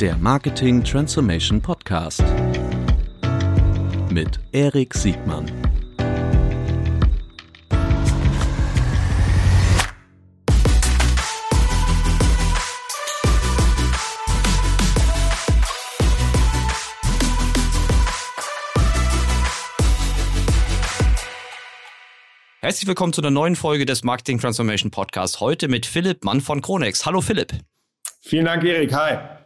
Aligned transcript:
der 0.00 0.14
Marketing 0.18 0.84
Transformation 0.84 1.62
Podcast 1.62 2.22
mit 4.10 4.38
Erik 4.52 4.92
Siegmann. 4.92 5.50
Herzlich 22.60 22.86
willkommen 22.86 23.14
zu 23.14 23.22
einer 23.22 23.30
neuen 23.30 23.56
Folge 23.56 23.86
des 23.86 24.04
Marketing 24.04 24.38
Transformation 24.38 24.90
Podcast. 24.90 25.40
Heute 25.40 25.68
mit 25.68 25.86
Philipp 25.86 26.22
Mann 26.22 26.42
von 26.42 26.60
Kronex. 26.60 27.06
Hallo 27.06 27.22
Philipp. 27.22 27.54
Vielen 28.20 28.44
Dank, 28.44 28.62
Erik. 28.64 28.92
Hi. 28.92 29.36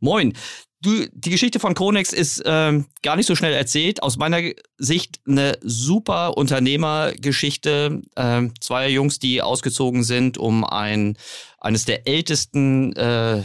Moin. 0.00 0.32
Du, 0.80 1.06
die 1.12 1.30
Geschichte 1.30 1.60
von 1.60 1.72
Kronex 1.72 2.12
ist 2.12 2.42
ähm, 2.44 2.84
gar 3.02 3.16
nicht 3.16 3.26
so 3.26 3.34
schnell 3.34 3.54
erzählt. 3.54 4.02
Aus 4.02 4.18
meiner 4.18 4.40
Sicht 4.76 5.18
eine 5.26 5.56
super 5.62 6.36
Unternehmergeschichte. 6.36 8.02
Ähm, 8.16 8.52
zwei 8.60 8.90
Jungs, 8.90 9.18
die 9.18 9.40
ausgezogen 9.40 10.04
sind, 10.04 10.36
um 10.36 10.62
ein, 10.62 11.16
eines 11.58 11.86
der 11.86 12.06
ältesten 12.06 12.94
äh, 12.96 13.42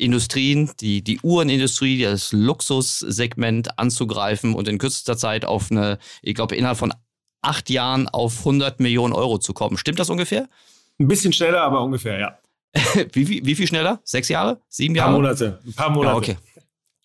Industrien, 0.00 0.70
die, 0.80 1.02
die 1.02 1.20
Uhrenindustrie, 1.22 2.02
das 2.02 2.32
Luxussegment 2.32 3.78
anzugreifen 3.78 4.54
und 4.54 4.68
in 4.68 4.78
kürzester 4.78 5.16
Zeit 5.16 5.44
auf 5.44 5.70
eine, 5.70 5.98
ich 6.22 6.34
glaube, 6.34 6.56
innerhalb 6.56 6.78
von 6.78 6.94
acht 7.42 7.70
Jahren 7.70 8.08
auf 8.08 8.38
100 8.38 8.80
Millionen 8.80 9.12
Euro 9.12 9.38
zu 9.38 9.52
kommen. 9.52 9.76
Stimmt 9.76 9.98
das 9.98 10.10
ungefähr? 10.10 10.48
Ein 10.98 11.08
bisschen 11.08 11.32
schneller, 11.32 11.62
aber 11.62 11.82
ungefähr, 11.82 12.18
ja. 12.18 12.38
wie, 13.12 13.28
wie, 13.28 13.44
wie 13.44 13.54
viel 13.54 13.66
schneller? 13.66 14.00
Sechs 14.04 14.28
Jahre? 14.28 14.60
Sieben 14.68 14.94
Jahre? 14.94 15.10
Ein 15.10 15.12
paar 15.12 15.20
Monate. 15.20 15.60
Ein 15.64 15.72
paar 15.72 15.90
Monate. 15.90 16.12
Ja, 16.12 16.16
okay. 16.16 16.36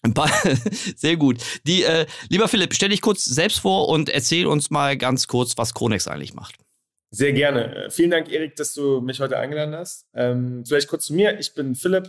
Ein 0.03 0.13
paar, 0.13 0.29
sehr 0.95 1.17
gut. 1.17 1.37
Die, 1.65 1.83
äh, 1.83 2.05
lieber 2.29 2.47
Philipp, 2.47 2.73
stell 2.75 2.89
dich 2.89 3.01
kurz 3.01 3.25
selbst 3.25 3.59
vor 3.59 3.89
und 3.89 4.09
erzähl 4.09 4.45
uns 4.45 4.69
mal 4.69 4.97
ganz 4.97 5.27
kurz, 5.27 5.57
was 5.57 5.73
Kronex 5.73 6.07
eigentlich 6.07 6.35
macht. 6.35 6.55
Sehr 7.09 7.33
gerne. 7.33 7.85
Äh, 7.85 7.89
vielen 7.89 8.11
Dank, 8.11 8.31
Erik, 8.31 8.55
dass 8.55 8.73
du 8.73 9.01
mich 9.01 9.19
heute 9.19 9.37
eingeladen 9.37 9.73
hast. 9.73 10.05
Ähm, 10.13 10.63
vielleicht 10.65 10.87
kurz 10.87 11.05
zu 11.05 11.15
mir. 11.15 11.39
Ich 11.39 11.55
bin 11.55 11.73
Philipp, 11.73 12.07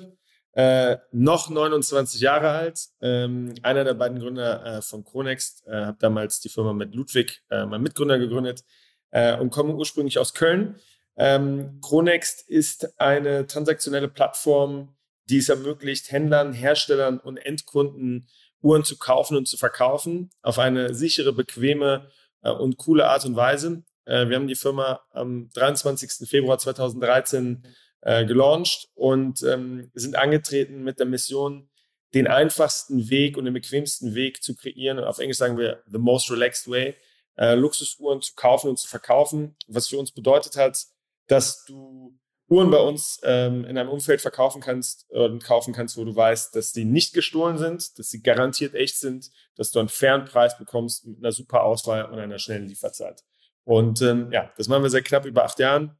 äh, 0.53 0.97
noch 1.13 1.49
29 1.49 2.21
Jahre 2.21 2.49
alt, 2.51 2.81
ähm, 3.01 3.55
einer 3.63 3.85
der 3.85 3.95
beiden 3.95 4.19
Gründer 4.19 4.65
äh, 4.65 4.83
von 4.83 5.05
Kronext, 5.05 5.67
äh, 5.67 5.87
habe 5.87 5.99
damals 6.01 6.41
die 6.41 6.49
Firma 6.49 6.73
mit 6.73 6.95
Ludwig, 6.95 7.43
äh, 7.51 7.67
mein 7.67 7.83
Mitgründer, 7.83 8.19
gegründet 8.19 8.65
äh, 9.11 9.37
und 9.37 9.51
komme 9.51 9.75
ursprünglich 9.75 10.19
aus 10.19 10.35
Köln. 10.35 10.77
Ähm, 11.17 11.81
Kronext 11.83 12.49
ist 12.49 13.01
eine 13.01 13.47
transaktionelle 13.47 14.09
Plattform, 14.09 14.95
die 15.29 15.39
es 15.39 15.49
ermöglicht, 15.49 16.11
Händlern, 16.11 16.53
Herstellern 16.53 17.19
und 17.19 17.39
Endkunden 17.39 18.29
Uhren 18.63 18.85
zu 18.85 18.99
kaufen 18.99 19.37
und 19.37 19.47
zu 19.47 19.57
verkaufen 19.57 20.31
auf 20.43 20.59
eine 20.59 20.95
sichere, 20.95 21.33
bequeme 21.33 22.11
äh, 22.43 22.51
und 22.51 22.77
coole 22.79 23.09
Art 23.09 23.25
und 23.25 23.37
Weise. 23.37 23.85
Äh, 24.05 24.29
wir 24.29 24.37
haben 24.37 24.49
die 24.49 24.55
Firma 24.55 25.01
am 25.11 25.51
23. 25.55 26.29
Februar 26.29 26.59
2013 26.59 27.63
äh, 28.03 28.25
gelauncht 28.25 28.89
und 28.95 29.43
ähm, 29.43 29.91
sind 29.95 30.17
angetreten 30.17 30.83
mit 30.83 30.99
der 30.99 31.07
Mission, 31.07 31.69
den 32.15 32.27
einfachsten 32.27 33.11
Weg 33.11 33.37
und 33.37 33.45
den 33.45 33.55
bequemsten 33.55 34.15
Weg 34.15 34.43
zu 34.43 34.55
kreieren. 34.55 34.99
Auf 34.99 35.19
Englisch 35.19 35.39
sagen 35.39 35.59
wir 35.59 35.83
the 35.87 35.99
most 35.99 36.31
relaxed 36.31 36.69
way, 36.69 36.95
äh, 37.37 37.55
Luxusuhren 37.55 38.23
zu 38.23 38.35
kaufen 38.35 38.71
und 38.71 38.79
zu 38.79 38.89
verkaufen. 38.89 39.57
Was 39.67 39.89
für 39.89 39.99
uns 39.99 40.13
bedeutet 40.13 40.57
hat, 40.57 40.87
dass 41.27 41.65
du 41.65 42.19
Uhren 42.49 42.71
bei 42.71 42.79
uns 42.79 43.21
ähm, 43.25 43.65
in 43.65 43.77
einem 43.77 43.91
Umfeld 43.91 44.21
verkaufen 44.21 44.61
kannst 44.61 45.11
und 45.11 45.43
kaufen 45.43 45.75
kannst, 45.75 45.97
wo 45.97 46.05
du 46.05 46.15
weißt, 46.15 46.55
dass 46.55 46.73
die 46.73 46.85
nicht 46.85 47.13
gestohlen 47.13 47.59
sind, 47.59 47.99
dass 47.99 48.11
sie 48.11 48.23
garantiert 48.23 48.75
echt 48.75 48.99
sind, 48.99 49.31
dass 49.57 49.73
du 49.73 49.81
einen 49.81 49.89
fairen 49.89 50.25
Preis 50.27 50.57
bekommst 50.57 51.07
mit 51.07 51.19
einer 51.19 51.33
super 51.33 51.65
Auswahl 51.65 52.05
und 52.05 52.19
einer 52.19 52.39
schnellen 52.39 52.69
Lieferzeit. 52.69 53.25
Und 53.65 54.01
ähm, 54.03 54.31
ja, 54.31 54.53
das 54.57 54.69
machen 54.69 54.85
wir 54.85 54.91
seit 54.91 55.05
knapp 55.05 55.25
über 55.27 55.45
acht 55.45 55.59
Jahren 55.59 55.99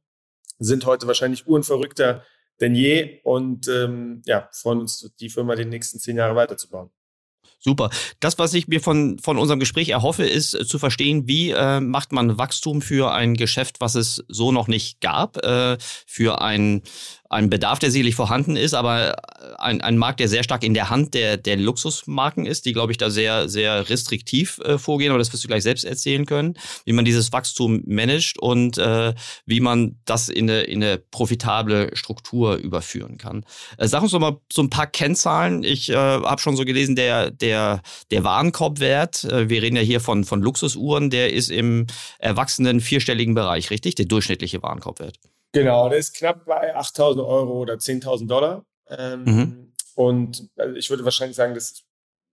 sind 0.59 0.85
heute 0.85 1.05
wahrscheinlich 1.05 1.47
uhrenverrückter 1.47 2.23
denn 2.59 2.75
je 2.75 3.21
und 3.23 3.67
ähm, 3.67 4.21
ja, 4.25 4.49
freuen 4.51 4.79
uns, 4.79 5.11
die 5.19 5.29
Firma 5.29 5.55
die 5.55 5.65
nächsten 5.65 5.99
zehn 5.99 6.17
Jahre 6.17 6.35
weiterzubauen. 6.35 6.89
Super. 7.59 7.89
Das, 8.19 8.37
was 8.37 8.53
ich 8.53 8.67
mir 8.67 8.79
von, 8.79 9.17
von 9.19 9.37
unserem 9.37 9.59
Gespräch 9.59 9.89
erhoffe, 9.89 10.23
ist 10.23 10.53
äh, 10.53 10.65
zu 10.65 10.77
verstehen, 10.77 11.27
wie 11.27 11.51
äh, 11.51 11.79
macht 11.79 12.11
man 12.11 12.37
Wachstum 12.37 12.81
für 12.81 13.11
ein 13.11 13.33
Geschäft, 13.33 13.77
was 13.79 13.95
es 13.95 14.23
so 14.27 14.51
noch 14.51 14.67
nicht 14.67 15.01
gab, 15.01 15.37
äh, 15.43 15.77
für 16.05 16.41
ein, 16.41 16.83
ein 17.29 17.49
Bedarf, 17.49 17.79
der 17.79 17.91
sicherlich 17.91 18.15
vorhanden 18.15 18.55
ist, 18.55 18.73
aber 18.73 19.15
ein, 19.57 19.81
ein 19.81 19.97
Markt, 19.97 20.19
der 20.19 20.27
sehr 20.27 20.43
stark 20.43 20.63
in 20.63 20.73
der 20.73 20.89
Hand 20.89 21.13
der, 21.13 21.37
der 21.37 21.57
Luxusmarken 21.57 22.45
ist, 22.45 22.65
die, 22.65 22.73
glaube 22.73 22.91
ich, 22.91 22.97
da 22.97 23.09
sehr, 23.09 23.49
sehr 23.49 23.89
restriktiv 23.89 24.59
äh, 24.59 24.77
vorgehen, 24.77 25.11
aber 25.11 25.19
das 25.19 25.31
wirst 25.33 25.43
du 25.43 25.47
gleich 25.47 25.63
selbst 25.63 25.83
erzählen 25.83 26.25
können, 26.25 26.55
wie 26.85 26.93
man 26.93 27.05
dieses 27.05 27.31
Wachstum 27.31 27.81
managt 27.85 28.39
und 28.39 28.77
äh, 28.77 29.13
wie 29.45 29.59
man 29.59 29.97
das 30.05 30.29
in 30.29 30.49
eine, 30.49 30.61
in 30.61 30.83
eine 30.83 30.97
profitable 30.97 31.95
Struktur 31.95 32.55
überführen 32.55 33.17
kann. 33.17 33.45
Äh, 33.77 33.87
sag 33.87 34.01
uns 34.01 34.11
doch 34.11 34.19
mal 34.19 34.39
so 34.51 34.61
ein 34.61 34.69
paar 34.69 34.87
Kennzahlen. 34.87 35.63
Ich 35.63 35.89
äh, 35.89 35.95
habe 35.95 36.41
schon 36.41 36.55
so 36.55 36.65
gelesen, 36.65 36.95
der, 36.95 37.31
der, 37.31 37.81
der 38.11 38.23
Warenkorbwert, 38.23 39.25
äh, 39.25 39.49
wir 39.49 39.61
reden 39.61 39.75
ja 39.75 39.81
hier 39.81 39.99
von, 39.99 40.23
von 40.23 40.41
Luxusuhren, 40.41 41.09
der 41.09 41.33
ist 41.33 41.49
im 41.49 41.87
erwachsenen 42.19 42.79
vierstelligen 42.79 43.33
Bereich, 43.33 43.69
richtig? 43.69 43.95
Der 43.95 44.05
durchschnittliche 44.05 44.61
Warenkorbwert. 44.63 45.17
Genau, 45.53 45.89
der 45.89 45.99
ist 45.99 46.13
knapp 46.15 46.45
bei 46.45 46.75
8.000 46.75 47.25
Euro 47.25 47.61
oder 47.61 47.75
10.000 47.75 48.27
Dollar. 48.27 48.65
Ähm, 48.89 49.23
mhm. 49.23 49.73
Und 49.95 50.49
also 50.57 50.75
ich 50.75 50.89
würde 50.89 51.03
wahrscheinlich 51.03 51.35
sagen, 51.35 51.55
das 51.55 51.71
ist 51.71 51.83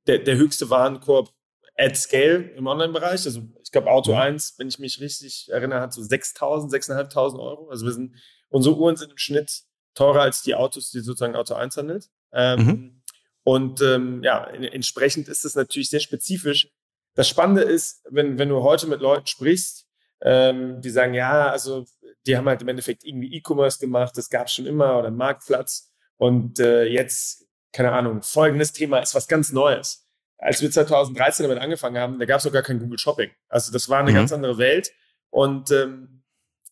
der, 0.07 0.19
der 0.19 0.37
höchste 0.37 0.69
Warenkorb 0.71 1.31
at 1.77 1.97
scale 1.97 2.51
im 2.57 2.67
Online-Bereich. 2.67 3.25
Also 3.25 3.43
ich 3.63 3.71
glaube, 3.71 3.91
Auto 3.91 4.13
mhm. 4.13 4.19
1, 4.19 4.55
wenn 4.59 4.69
ich 4.69 4.79
mich 4.79 5.01
richtig 5.01 5.49
erinnere, 5.51 5.81
hat 5.81 5.93
so 5.93 6.03
6.000, 6.03 6.71
6.500 6.71 7.39
Euro. 7.39 7.71
Also 7.71 7.87
wir 7.87 7.93
sind, 7.93 8.15
unsere 8.49 8.77
Uhren 8.77 8.97
sind 8.97 9.13
im 9.13 9.19
Schnitt 9.19 9.63
teurer 9.95 10.23
als 10.23 10.43
die 10.43 10.55
Autos, 10.55 10.91
die 10.91 11.01
sozusagen 11.01 11.37
Auto 11.37 11.55
1 11.55 11.77
handelt. 11.77 12.09
Ähm, 12.33 12.65
mhm. 12.65 13.03
Und 13.45 13.81
ähm, 13.83 14.23
ja, 14.23 14.45
entsprechend 14.47 15.29
ist 15.29 15.45
es 15.45 15.55
natürlich 15.55 15.91
sehr 15.91 16.01
spezifisch. 16.01 16.69
Das 17.15 17.29
Spannende 17.29 17.63
ist, 17.63 18.05
wenn, 18.11 18.39
wenn 18.39 18.49
du 18.49 18.63
heute 18.63 18.87
mit 18.87 19.01
Leuten 19.01 19.27
sprichst, 19.27 19.87
ähm, 20.23 20.81
die 20.81 20.91
sagen, 20.91 21.15
ja, 21.15 21.51
also 21.51 21.85
die 22.27 22.37
haben 22.37 22.49
halt 22.49 22.63
im 22.63 22.69
Endeffekt 22.69 23.05
irgendwie 23.05 23.35
E-Commerce 23.37 23.79
gemacht, 23.79 24.17
das 24.17 24.31
gab 24.31 24.47
es 24.47 24.55
schon 24.55 24.67
immer 24.67 24.99
oder 24.99 25.11
Marktplatz. 25.11 25.93
Und 26.17 26.59
äh, 26.59 26.85
jetzt, 26.85 27.47
keine 27.73 27.93
Ahnung, 27.93 28.23
folgendes 28.23 28.73
Thema 28.73 28.99
ist 29.01 29.15
was 29.15 29.29
ganz 29.29 29.53
Neues. 29.53 30.09
Als 30.39 30.63
wir 30.63 30.71
2013 30.71 31.45
damit 31.45 31.63
angefangen 31.63 31.99
haben, 31.99 32.19
da 32.19 32.25
gab 32.25 32.39
es 32.39 32.45
noch 32.45 32.53
gar 32.53 32.63
kein 32.63 32.79
Google 32.79 32.99
Shopping. 32.99 33.31
Also 33.49 33.73
das 33.73 33.89
war 33.89 34.01
eine 34.01 34.11
mhm. 34.11 34.17
ganz 34.17 34.33
andere 34.33 34.59
Welt. 34.59 34.93
Und 35.31 35.71
ähm, 35.71 36.23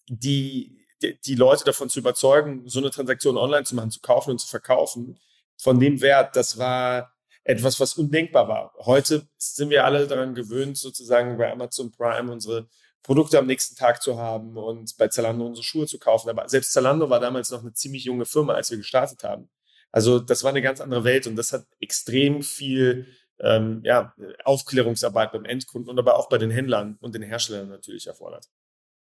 die, 0.09 0.87
die, 1.03 1.19
die 1.21 1.35
Leute 1.35 1.65
davon 1.65 1.89
zu 1.89 1.99
überzeugen, 1.99 2.69
so 2.69 2.81
eine 2.81 2.91
Transaktion 2.91 3.37
online 3.37 3.65
zu 3.65 3.75
machen, 3.75 3.91
zu 3.91 4.01
kaufen 4.01 4.31
und 4.31 4.39
zu 4.39 4.49
verkaufen, 4.49 5.19
von 5.57 5.79
dem 5.79 6.01
Wert, 6.01 6.37
das 6.37 6.59
war 6.59 7.13
etwas, 7.45 7.81
was 7.81 7.95
undenkbar 7.95 8.49
war. 8.49 8.75
Heute 8.79 9.27
sind 9.37 9.71
wir 9.71 9.85
alle 9.85 10.07
daran 10.07 10.35
gewöhnt, 10.35 10.77
sozusagen 10.79 11.37
bei 11.39 11.51
Amazon 11.51 11.91
Prime 11.91 12.31
unsere 12.31 12.69
Produkte 13.03 13.39
am 13.39 13.47
nächsten 13.47 13.77
Tag 13.77 14.03
zu 14.03 14.19
haben 14.19 14.57
und 14.57 14.97
bei 14.97 15.09
Zalando 15.09 15.47
unsere 15.47 15.65
Schuhe 15.65 15.87
zu 15.87 15.99
kaufen. 15.99 16.31
Aber 16.31 16.49
selbst 16.49 16.73
Zalando 16.73 17.11
war 17.11 17.21
damals 17.21 17.51
noch 17.51 17.61
eine 17.61 17.73
ziemlich 17.73 18.05
junge 18.05 18.27
Firma, 18.27 18.55
als 18.55 18.71
wir 18.71 18.79
gestartet 18.79 19.25
haben. 19.25 19.49
Also 19.91 20.19
das 20.19 20.45
war 20.45 20.51
eine 20.51 20.63
ganz 20.63 20.81
andere 20.81 21.05
Welt 21.05 21.27
und 21.27 21.37
das 21.37 21.53
hat 21.53 21.67
extrem 21.81 22.43
viel 22.43 23.07
ähm, 23.41 23.83
ja, 23.85 24.15
Aufklärungsarbeit 24.45 25.33
beim 25.33 25.45
Endkunden 25.45 25.91
und 25.91 25.99
aber 25.99 26.17
auch 26.17 26.29
bei 26.29 26.39
den 26.39 26.51
Händlern 26.51 26.97
und 27.01 27.15
den 27.15 27.23
Herstellern 27.23 27.69
natürlich 27.69 28.07
erfordert. 28.07 28.47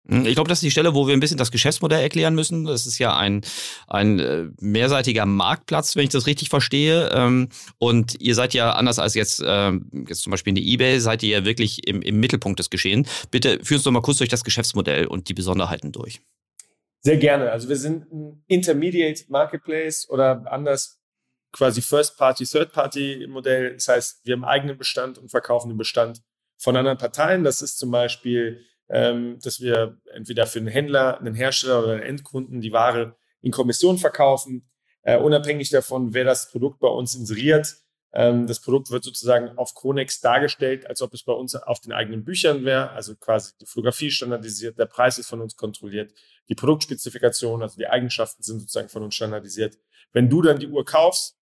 Hm, 0.08 0.26
ich 0.26 0.34
glaube, 0.34 0.48
das 0.48 0.58
ist 0.58 0.62
die 0.62 0.70
Stelle, 0.70 0.94
wo 0.94 1.06
wir 1.06 1.14
ein 1.14 1.20
bisschen 1.20 1.36
das 1.36 1.50
Geschäftsmodell 1.50 2.00
erklären 2.00 2.34
müssen. 2.34 2.64
Das 2.64 2.86
ist 2.86 2.98
ja 2.98 3.16
ein, 3.16 3.42
ein 3.86 4.18
äh, 4.18 4.46
mehrseitiger 4.60 5.26
Marktplatz, 5.26 5.96
wenn 5.96 6.04
ich 6.04 6.10
das 6.10 6.26
richtig 6.26 6.48
verstehe. 6.48 7.10
Ähm, 7.12 7.48
und 7.78 8.20
ihr 8.20 8.34
seid 8.34 8.54
ja 8.54 8.72
anders 8.72 8.98
als 8.98 9.14
jetzt, 9.14 9.42
ähm, 9.44 9.90
jetzt 10.08 10.22
zum 10.22 10.30
Beispiel 10.30 10.50
in 10.50 10.54
der 10.56 10.64
eBay, 10.64 11.00
seid 11.00 11.22
ihr 11.22 11.38
ja 11.38 11.44
wirklich 11.44 11.86
im, 11.86 12.02
im 12.02 12.18
Mittelpunkt 12.20 12.58
des 12.58 12.70
Geschehens. 12.70 13.26
Bitte 13.30 13.60
führ 13.62 13.76
uns 13.76 13.84
doch 13.84 13.90
mal 13.90 14.02
kurz 14.02 14.18
durch 14.18 14.30
das 14.30 14.44
Geschäftsmodell 14.44 15.06
und 15.06 15.28
die 15.28 15.34
Besonderheiten 15.34 15.92
durch. 15.92 16.20
Sehr 17.02 17.16
gerne. 17.16 17.50
Also 17.50 17.68
wir 17.68 17.76
sind 17.76 18.12
ein 18.12 18.44
Intermediate 18.46 19.24
Marketplace 19.28 20.08
oder 20.08 20.44
anders 20.50 21.00
quasi 21.52 21.82
First-Party, 21.82 22.44
Third-Party-Modell. 22.44 23.74
Das 23.74 23.88
heißt, 23.88 24.20
wir 24.24 24.34
haben 24.34 24.44
eigenen 24.44 24.78
Bestand 24.78 25.18
und 25.18 25.30
verkaufen 25.30 25.68
den 25.70 25.78
Bestand 25.78 26.22
von 26.58 26.76
anderen 26.76 26.98
Parteien. 26.98 27.42
Das 27.42 27.62
ist 27.62 27.78
zum 27.78 27.90
Beispiel 27.90 28.64
ähm, 28.90 29.38
dass 29.42 29.60
wir 29.60 29.98
entweder 30.12 30.46
für 30.46 30.58
einen 30.58 30.68
Händler, 30.68 31.18
einen 31.18 31.34
Hersteller 31.34 31.82
oder 31.82 31.92
einen 31.92 32.02
Endkunden 32.02 32.60
die 32.60 32.72
Ware 32.72 33.16
in 33.40 33.52
Kommission 33.52 33.98
verkaufen, 33.98 34.68
äh, 35.02 35.16
unabhängig 35.16 35.70
davon, 35.70 36.12
wer 36.12 36.24
das 36.24 36.50
Produkt 36.50 36.80
bei 36.80 36.88
uns 36.88 37.14
inseriert. 37.14 37.76
Ähm, 38.12 38.46
das 38.48 38.60
Produkt 38.60 38.90
wird 38.90 39.04
sozusagen 39.04 39.56
auf 39.56 39.74
Kronex 39.74 40.20
dargestellt, 40.20 40.86
als 40.86 41.00
ob 41.00 41.14
es 41.14 41.22
bei 41.22 41.32
uns 41.32 41.54
auf 41.54 41.80
den 41.80 41.92
eigenen 41.92 42.24
Büchern 42.24 42.64
wäre, 42.64 42.90
also 42.90 43.14
quasi 43.14 43.52
die 43.60 43.66
Fotografie 43.66 44.10
standardisiert, 44.10 44.78
der 44.78 44.86
Preis 44.86 45.18
ist 45.18 45.28
von 45.28 45.40
uns 45.40 45.56
kontrolliert, 45.56 46.12
die 46.48 46.56
Produktspezifikation, 46.56 47.62
also 47.62 47.76
die 47.76 47.86
Eigenschaften 47.86 48.42
sind 48.42 48.58
sozusagen 48.58 48.88
von 48.88 49.04
uns 49.04 49.14
standardisiert. 49.14 49.78
Wenn 50.12 50.28
du 50.28 50.42
dann 50.42 50.58
die 50.58 50.66
Uhr 50.66 50.84
kaufst, 50.84 51.36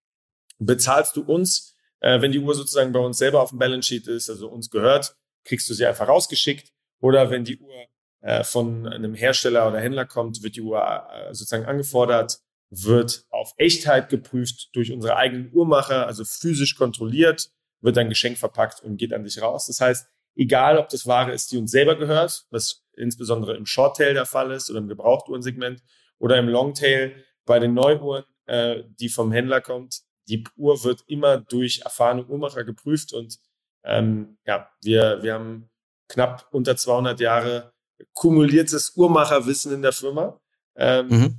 bezahlst 0.59 1.15
du 1.15 1.23
uns, 1.23 1.75
äh, 2.01 2.21
wenn 2.21 2.31
die 2.31 2.39
Uhr 2.39 2.53
sozusagen 2.53 2.91
bei 2.91 2.99
uns 2.99 3.17
selber 3.17 3.41
auf 3.41 3.49
dem 3.49 3.57
Balance 3.57 3.87
Sheet 3.87 4.07
ist, 4.07 4.29
also 4.29 4.49
uns 4.49 4.69
gehört, 4.69 5.15
kriegst 5.43 5.67
du 5.69 5.73
sie 5.73 5.87
einfach 5.87 6.07
rausgeschickt. 6.07 6.71
Oder 6.99 7.29
wenn 7.29 7.43
die 7.43 7.59
Uhr 7.59 7.85
äh, 8.21 8.43
von 8.43 8.87
einem 8.87 9.13
Hersteller 9.13 9.67
oder 9.67 9.79
Händler 9.79 10.05
kommt, 10.05 10.43
wird 10.43 10.55
die 10.55 10.61
Uhr 10.61 10.81
äh, 10.81 11.33
sozusagen 11.33 11.65
angefordert, 11.65 12.39
wird 12.69 13.25
auf 13.29 13.53
Echtheit 13.57 14.09
geprüft 14.09 14.69
durch 14.73 14.91
unsere 14.91 15.15
eigenen 15.15 15.51
Uhrmacher, 15.53 16.05
also 16.05 16.23
physisch 16.23 16.75
kontrolliert, 16.75 17.49
wird 17.81 17.97
dann 17.97 18.09
Geschenk 18.09 18.37
verpackt 18.37 18.83
und 18.83 18.97
geht 18.97 19.13
an 19.13 19.23
dich 19.23 19.41
raus. 19.41 19.67
Das 19.67 19.81
heißt, 19.81 20.07
egal 20.35 20.77
ob 20.77 20.89
das 20.89 21.07
Ware 21.07 21.31
ist, 21.31 21.51
die 21.51 21.57
uns 21.57 21.71
selber 21.71 21.95
gehört, 21.95 22.45
was 22.51 22.83
insbesondere 22.95 23.55
im 23.55 23.65
Shorttail 23.65 24.13
der 24.13 24.25
Fall 24.25 24.51
ist 24.51 24.69
oder 24.69 24.79
im 24.79 24.87
Gebrauchtuhrensegment 24.87 25.81
oder 26.19 26.37
im 26.37 26.49
Longtail 26.49 27.23
bei 27.45 27.59
den 27.59 27.73
Neuuhren, 27.73 28.25
äh, 28.45 28.83
die 28.99 29.09
vom 29.09 29.31
Händler 29.31 29.61
kommt, 29.61 30.01
die 30.27 30.43
Uhr 30.57 30.83
wird 30.83 31.03
immer 31.07 31.37
durch 31.37 31.81
erfahrene 31.83 32.25
Uhrmacher 32.25 32.63
geprüft 32.63 33.13
und 33.13 33.39
ähm, 33.83 34.37
ja, 34.45 34.69
wir, 34.83 35.23
wir 35.23 35.33
haben 35.33 35.69
knapp 36.09 36.47
unter 36.51 36.75
200 36.75 37.19
Jahre 37.21 37.71
kumuliertes 38.13 38.93
Uhrmacherwissen 38.95 39.73
in 39.73 39.81
der 39.81 39.93
Firma. 39.93 40.39
Ähm, 40.75 41.07
mhm. 41.07 41.35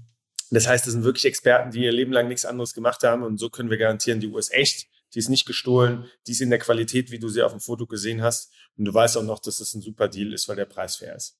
Das 0.51 0.67
heißt, 0.67 0.87
das 0.87 0.95
sind 0.95 1.05
wirklich 1.05 1.27
Experten, 1.27 1.71
die 1.71 1.85
ihr 1.85 1.93
Leben 1.93 2.13
lang 2.13 2.29
nichts 2.29 2.45
anderes 2.45 2.75
gemacht 2.75 3.03
haben 3.05 3.23
und 3.23 3.39
so 3.39 3.51
können 3.51 3.71
wir 3.71 3.79
garantieren, 3.79 4.21
die 4.21 4.29
Uhr 4.29 4.39
ist 4.39 4.53
echt, 4.53 4.89
die 5.15 5.19
ist 5.19 5.29
nicht 5.29 5.47
gestohlen, 5.47 6.07
die 6.27 6.33
ist 6.33 6.41
in 6.41 6.51
der 6.51 6.59
Qualität, 6.59 7.11
wie 7.11 7.19
du 7.19 7.29
sie 7.29 7.43
auf 7.43 7.53
dem 7.53 7.61
Foto 7.61 7.87
gesehen 7.87 8.23
hast 8.23 8.53
und 8.77 8.85
du 8.85 8.93
weißt 8.93 9.17
auch 9.17 9.23
noch, 9.23 9.39
dass 9.39 9.59
das 9.59 9.75
ein 9.75 9.81
super 9.81 10.09
Deal 10.09 10.33
ist, 10.33 10.49
weil 10.49 10.57
der 10.57 10.65
Preis 10.65 10.97
fair 10.97 11.15
ist. 11.15 11.37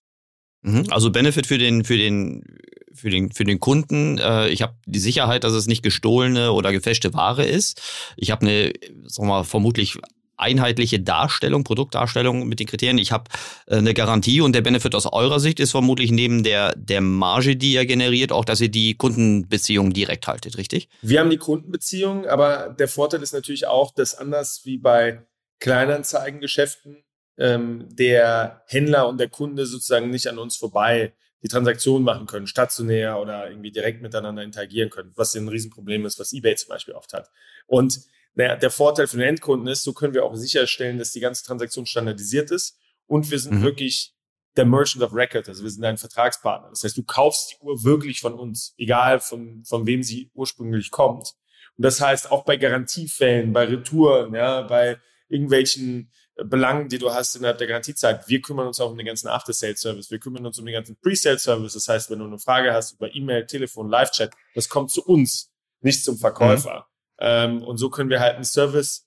Mhm. 0.63 0.87
Also 0.91 1.11
Benefit 1.11 1.47
für 1.47 1.59
den, 1.59 1.85
für 1.85 1.97
den, 1.97 2.45
für 2.93 3.11
den, 3.11 3.33
für 3.33 3.45
den 3.45 3.61
Kunden. 3.61 4.19
Äh, 4.19 4.49
ich 4.51 4.63
habe 4.63 4.75
die 4.87 4.99
Sicherheit, 4.99 5.43
dass 5.43 5.55
es 5.55 5.67
nicht 5.67 5.83
gestohlene 5.83 6.53
oder 6.53 6.71
gefälschte 6.71 7.15
Ware 7.15 7.45
ist. 7.45 7.81
Ich 8.17 8.31
habe 8.31 8.43
eine, 8.43 8.73
sagen 9.07 9.29
wir 9.29 9.35
mal, 9.35 9.45
vermutlich 9.45 9.99
einheitliche 10.41 11.01
Darstellung, 11.01 11.65
Produktdarstellung 11.65 12.49
mit 12.49 12.61
den 12.61 12.67
Kriterien. 12.67 12.99
Ich 12.99 13.13
habe 13.13 13.25
äh, 13.67 13.77
eine 13.77 13.95
Garantie 13.95 14.41
und 14.41 14.55
der 14.55 14.63
Benefit 14.63 14.95
aus 14.95 15.07
eurer 15.07 15.41
Sicht 15.41 15.61
ist 15.61 15.71
vermutlich 15.71 16.11
neben 16.11 16.43
der, 16.43 16.75
der 16.77 17.01
Marge, 17.01 17.57
die 17.57 17.75
ihr 17.75 17.87
generiert, 17.87 18.33
auch, 18.33 18.45
dass 18.45 18.61
ihr 18.61 18.71
die 18.71 18.95
Kundenbeziehungen 18.95 19.93
direkt 19.93 20.27
haltet, 20.27 20.57
richtig? 20.59 20.89
Wir 21.03 21.21
haben 21.21 21.31
die 21.31 21.39
Kundenbeziehungen, 21.39 22.27
aber 22.27 22.75
der 22.79 22.89
Vorteil 22.89 23.23
ist 23.23 23.33
natürlich 23.33 23.67
auch, 23.67 23.93
dass 23.95 24.15
anders 24.15 24.63
wie 24.65 24.79
bei 24.79 25.23
Kleinanzeigengeschäften 25.61 27.05
ähm, 27.39 27.87
der 27.91 28.63
Händler 28.67 29.09
und 29.09 29.19
der 29.19 29.29
Kunde 29.29 29.67
sozusagen 29.67 30.11
nicht 30.11 30.27
an 30.27 30.39
uns 30.39 30.57
vorbei 30.57 31.13
die 31.43 31.49
Transaktion 31.49 32.03
machen 32.03 32.27
können, 32.27 32.47
stationär 32.47 33.19
oder 33.19 33.49
irgendwie 33.49 33.71
direkt 33.71 34.03
miteinander 34.03 34.43
interagieren 34.43 34.91
können, 34.91 35.13
was 35.17 35.35
ein 35.35 35.49
Riesenproblem 35.49 36.05
ist, 36.05 36.19
was 36.19 36.33
eBay 36.33 36.55
zum 36.57 36.69
Beispiel 36.69 36.95
oft 36.95 37.13
hat. 37.15 37.31
Und 37.67 38.01
naja, 38.35 38.57
der 38.57 38.71
Vorteil 38.71 39.07
für 39.07 39.17
den 39.17 39.29
Endkunden 39.29 39.67
ist, 39.69 39.83
so 39.83 39.93
können 39.93 40.15
wir 40.15 40.25
auch 40.25 40.35
sicherstellen, 40.35 40.99
dass 40.99 41.13
die 41.13 41.21
ganze 41.21 41.45
Transaktion 41.45 41.87
standardisiert 41.87 42.51
ist 42.51 42.79
und 43.07 43.31
wir 43.31 43.39
sind 43.39 43.59
mhm. 43.59 43.63
wirklich 43.63 44.15
der 44.57 44.65
Merchant 44.65 45.03
of 45.05 45.15
Record, 45.15 45.49
also 45.49 45.63
wir 45.63 45.71
sind 45.71 45.85
ein 45.85 45.99
Vertragspartner. 45.99 46.71
Das 46.71 46.83
heißt, 46.83 46.97
du 46.97 47.05
kaufst 47.05 47.53
die 47.53 47.65
Uhr 47.65 47.85
wirklich 47.85 48.21
von 48.21 48.35
uns, 48.35 48.75
egal 48.79 49.21
von, 49.21 49.65
von 49.65 49.87
wem 49.87 50.03
sie 50.03 50.31
ursprünglich 50.35 50.91
kommt. 50.91 51.35
Und 51.77 51.85
das 51.85 52.01
heißt, 52.01 52.31
auch 52.31 52.45
bei 52.45 52.57
Garantiefällen, 52.57 53.53
bei 53.53 53.65
Retouren, 53.65 54.35
ja, 54.35 54.63
bei 54.63 54.99
irgendwelchen 55.29 56.11
Belangen, 56.45 56.89
die 56.89 56.99
du 56.99 57.13
hast 57.13 57.37
innerhalb 57.37 57.59
der 57.59 57.67
Garantiezeit, 57.67 58.29
wir 58.29 58.41
kümmern 58.41 58.67
uns 58.67 58.81
auch 58.81 58.91
um 58.91 58.97
den 58.97 59.07
ganzen 59.07 59.29
After-Sales-Service, 59.29 60.11
wir 60.11 60.19
kümmern 60.19 60.47
uns 60.47 60.59
um 60.59 60.67
den 60.67 60.75
ganzen 60.75 60.97
Pre-Sales-Service. 60.97 61.75
Das 61.75 61.89
heißt, 61.89 62.11
wenn 62.11 62.19
du 62.19 62.27
eine 62.27 62.39
Frage 62.39 62.73
hast 62.73 62.93
über 62.93 63.15
E-Mail, 63.15 63.47
Telefon, 63.47 63.89
Live-Chat, 63.89 64.33
das 64.55 64.69
kommt 64.69 64.91
zu 64.91 65.05
uns, 65.05 65.53
nicht 65.81 66.05
zum 66.05 66.19
Verkäufer. 66.19 66.87
Mhm. 66.87 66.90
Ähm, 67.21 67.63
und 67.63 67.77
so 67.77 67.91
können 67.91 68.11
wir 68.11 68.21
halt 68.21 68.35
einen 68.35 68.45
Service 68.45 69.07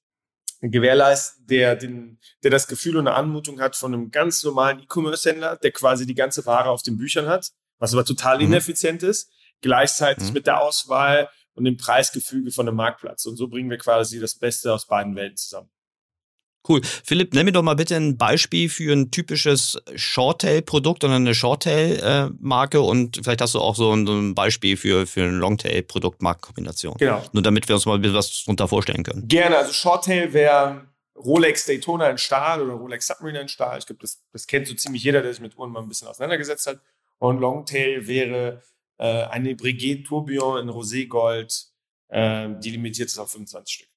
gewährleisten, 0.62 1.46
der, 1.48 1.76
den, 1.76 2.20
der 2.44 2.52
das 2.52 2.68
Gefühl 2.68 2.96
und 2.98 3.08
eine 3.08 3.18
Anmutung 3.18 3.60
hat 3.60 3.76
von 3.76 3.94
einem 3.94 4.12
ganz 4.12 4.44
normalen 4.44 4.80
E-Commerce-Händler, 4.80 5.58
der 5.58 5.72
quasi 5.72 6.06
die 6.06 6.16
ganze 6.16 6.46
Ware 6.46 6.70
auf 6.70 6.84
den 6.84 6.98
Büchern 6.98 7.28
hat, 7.28 7.52
was 7.80 7.94
aber 7.94 8.06
total 8.06 8.38
mhm. 8.38 8.46
ineffizient 8.46 9.04
ist, 9.04 9.30
gleichzeitig 9.62 10.28
mhm. 10.28 10.34
mit 10.34 10.48
der 10.48 10.62
Auswahl 10.62 11.30
und 11.54 11.66
dem 11.66 11.78
Preisgefüge 11.78 12.52
von 12.52 12.68
einem 12.68 12.78
Marktplatz. 12.78 13.26
Und 13.26 13.36
so 13.36 13.48
bringen 13.48 13.70
wir 13.70 13.78
quasi 13.78 14.20
das 14.20 14.36
Beste 14.36 14.74
aus 14.74 14.88
beiden 14.88 15.16
Welten 15.16 15.38
zusammen. 15.38 15.70
Cool. 16.68 16.82
Philipp, 16.84 17.34
nenn 17.34 17.46
mir 17.46 17.52
doch 17.52 17.62
mal 17.62 17.76
bitte 17.76 17.96
ein 17.96 18.18
Beispiel 18.18 18.70
für 18.70 18.94
ein 18.94 19.12
typisches 19.12 19.78
Shorttail-Produkt 19.96 21.04
oder 21.04 21.16
eine 21.16 21.36
Shorttail-Marke 21.36 22.82
und 22.82 23.18
vielleicht 23.18 23.42
hast 23.42 23.56
du 23.56 23.60
auch 23.60 23.76
so 23.76 23.94
ein, 23.94 24.34
Beispiel 24.34 24.78
für, 24.78 25.06
für 25.06 25.24
ein 25.24 25.40
Longtail-Produkt-Markenkombination. 25.40 26.96
Genau. 26.98 27.22
Nur 27.34 27.44
damit 27.44 27.68
wir 27.68 27.76
uns 27.76 27.86
mal 27.86 27.96
ein 27.96 28.02
bisschen 28.02 28.18
was 28.18 28.44
darunter 28.46 28.68
vorstellen 28.68 29.04
können. 29.04 29.28
Gerne. 29.28 29.58
Also 29.58 29.74
Shorttail 29.74 30.32
wäre 30.34 30.88
Rolex 31.18 31.66
Daytona 31.66 32.10
in 32.10 32.18
Stahl 32.18 32.62
oder 32.62 32.74
Rolex 32.74 33.08
Submariner 33.08 33.42
in 33.42 33.48
Stahl. 33.48 33.80
Ich 33.80 33.86
glaube, 33.86 34.02
das, 34.02 34.22
das 34.32 34.48
kennt 34.48 34.68
so 34.68 34.74
ziemlich 34.74 35.04
jeder, 35.04 35.22
der 35.22 35.34
sich 35.34 35.42
mit 35.42 35.58
Uhren 35.58 35.72
mal 35.72 35.82
ein 35.82 35.90
bisschen 35.90 36.08
auseinandergesetzt 36.08 36.68
hat. 36.68 36.80
Und 37.20 37.40
Longtail 37.40 38.08
wäre 38.08 38.64
äh, 38.98 39.24
eine 39.26 39.56
Breguet 39.56 40.06
Tourbillon 40.06 40.62
in 40.62 40.70
Roségold, 40.70 41.68
äh, 42.10 42.50
die 42.60 42.72
limitiert 42.72 43.10
ist 43.10 43.18
auf 43.18 43.32
25 43.32 43.76
Stück. 43.76 43.93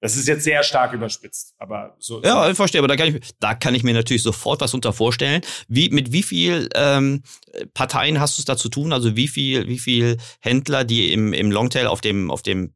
Das 0.00 0.16
ist 0.16 0.26
jetzt 0.26 0.44
sehr 0.44 0.62
stark 0.62 0.94
überspitzt, 0.94 1.54
aber 1.58 1.94
so. 1.98 2.22
Ja, 2.22 2.48
ich 2.48 2.56
verstehe, 2.56 2.80
aber 2.80 2.88
da 2.88 2.96
kann 2.96 3.14
ich, 3.14 3.22
da 3.38 3.54
kann 3.54 3.74
ich 3.74 3.82
mir 3.82 3.92
natürlich 3.92 4.22
sofort 4.22 4.62
was 4.62 4.72
unter 4.72 4.94
vorstellen. 4.94 5.42
Wie, 5.68 5.90
mit 5.90 6.12
wie 6.12 6.22
viel 6.22 6.70
ähm, 6.74 7.22
Parteien 7.74 8.18
hast 8.18 8.38
du 8.38 8.40
es 8.40 8.46
da 8.46 8.56
zu 8.56 8.70
tun? 8.70 8.94
Also 8.94 9.14
wie 9.16 9.28
viel, 9.28 9.68
wie 9.68 9.78
viel 9.78 10.16
Händler, 10.40 10.84
die 10.84 11.12
im, 11.12 11.34
im 11.34 11.50
Longtail 11.50 11.86
auf 11.86 12.00
dem, 12.00 12.30
auf 12.30 12.42
dem 12.42 12.74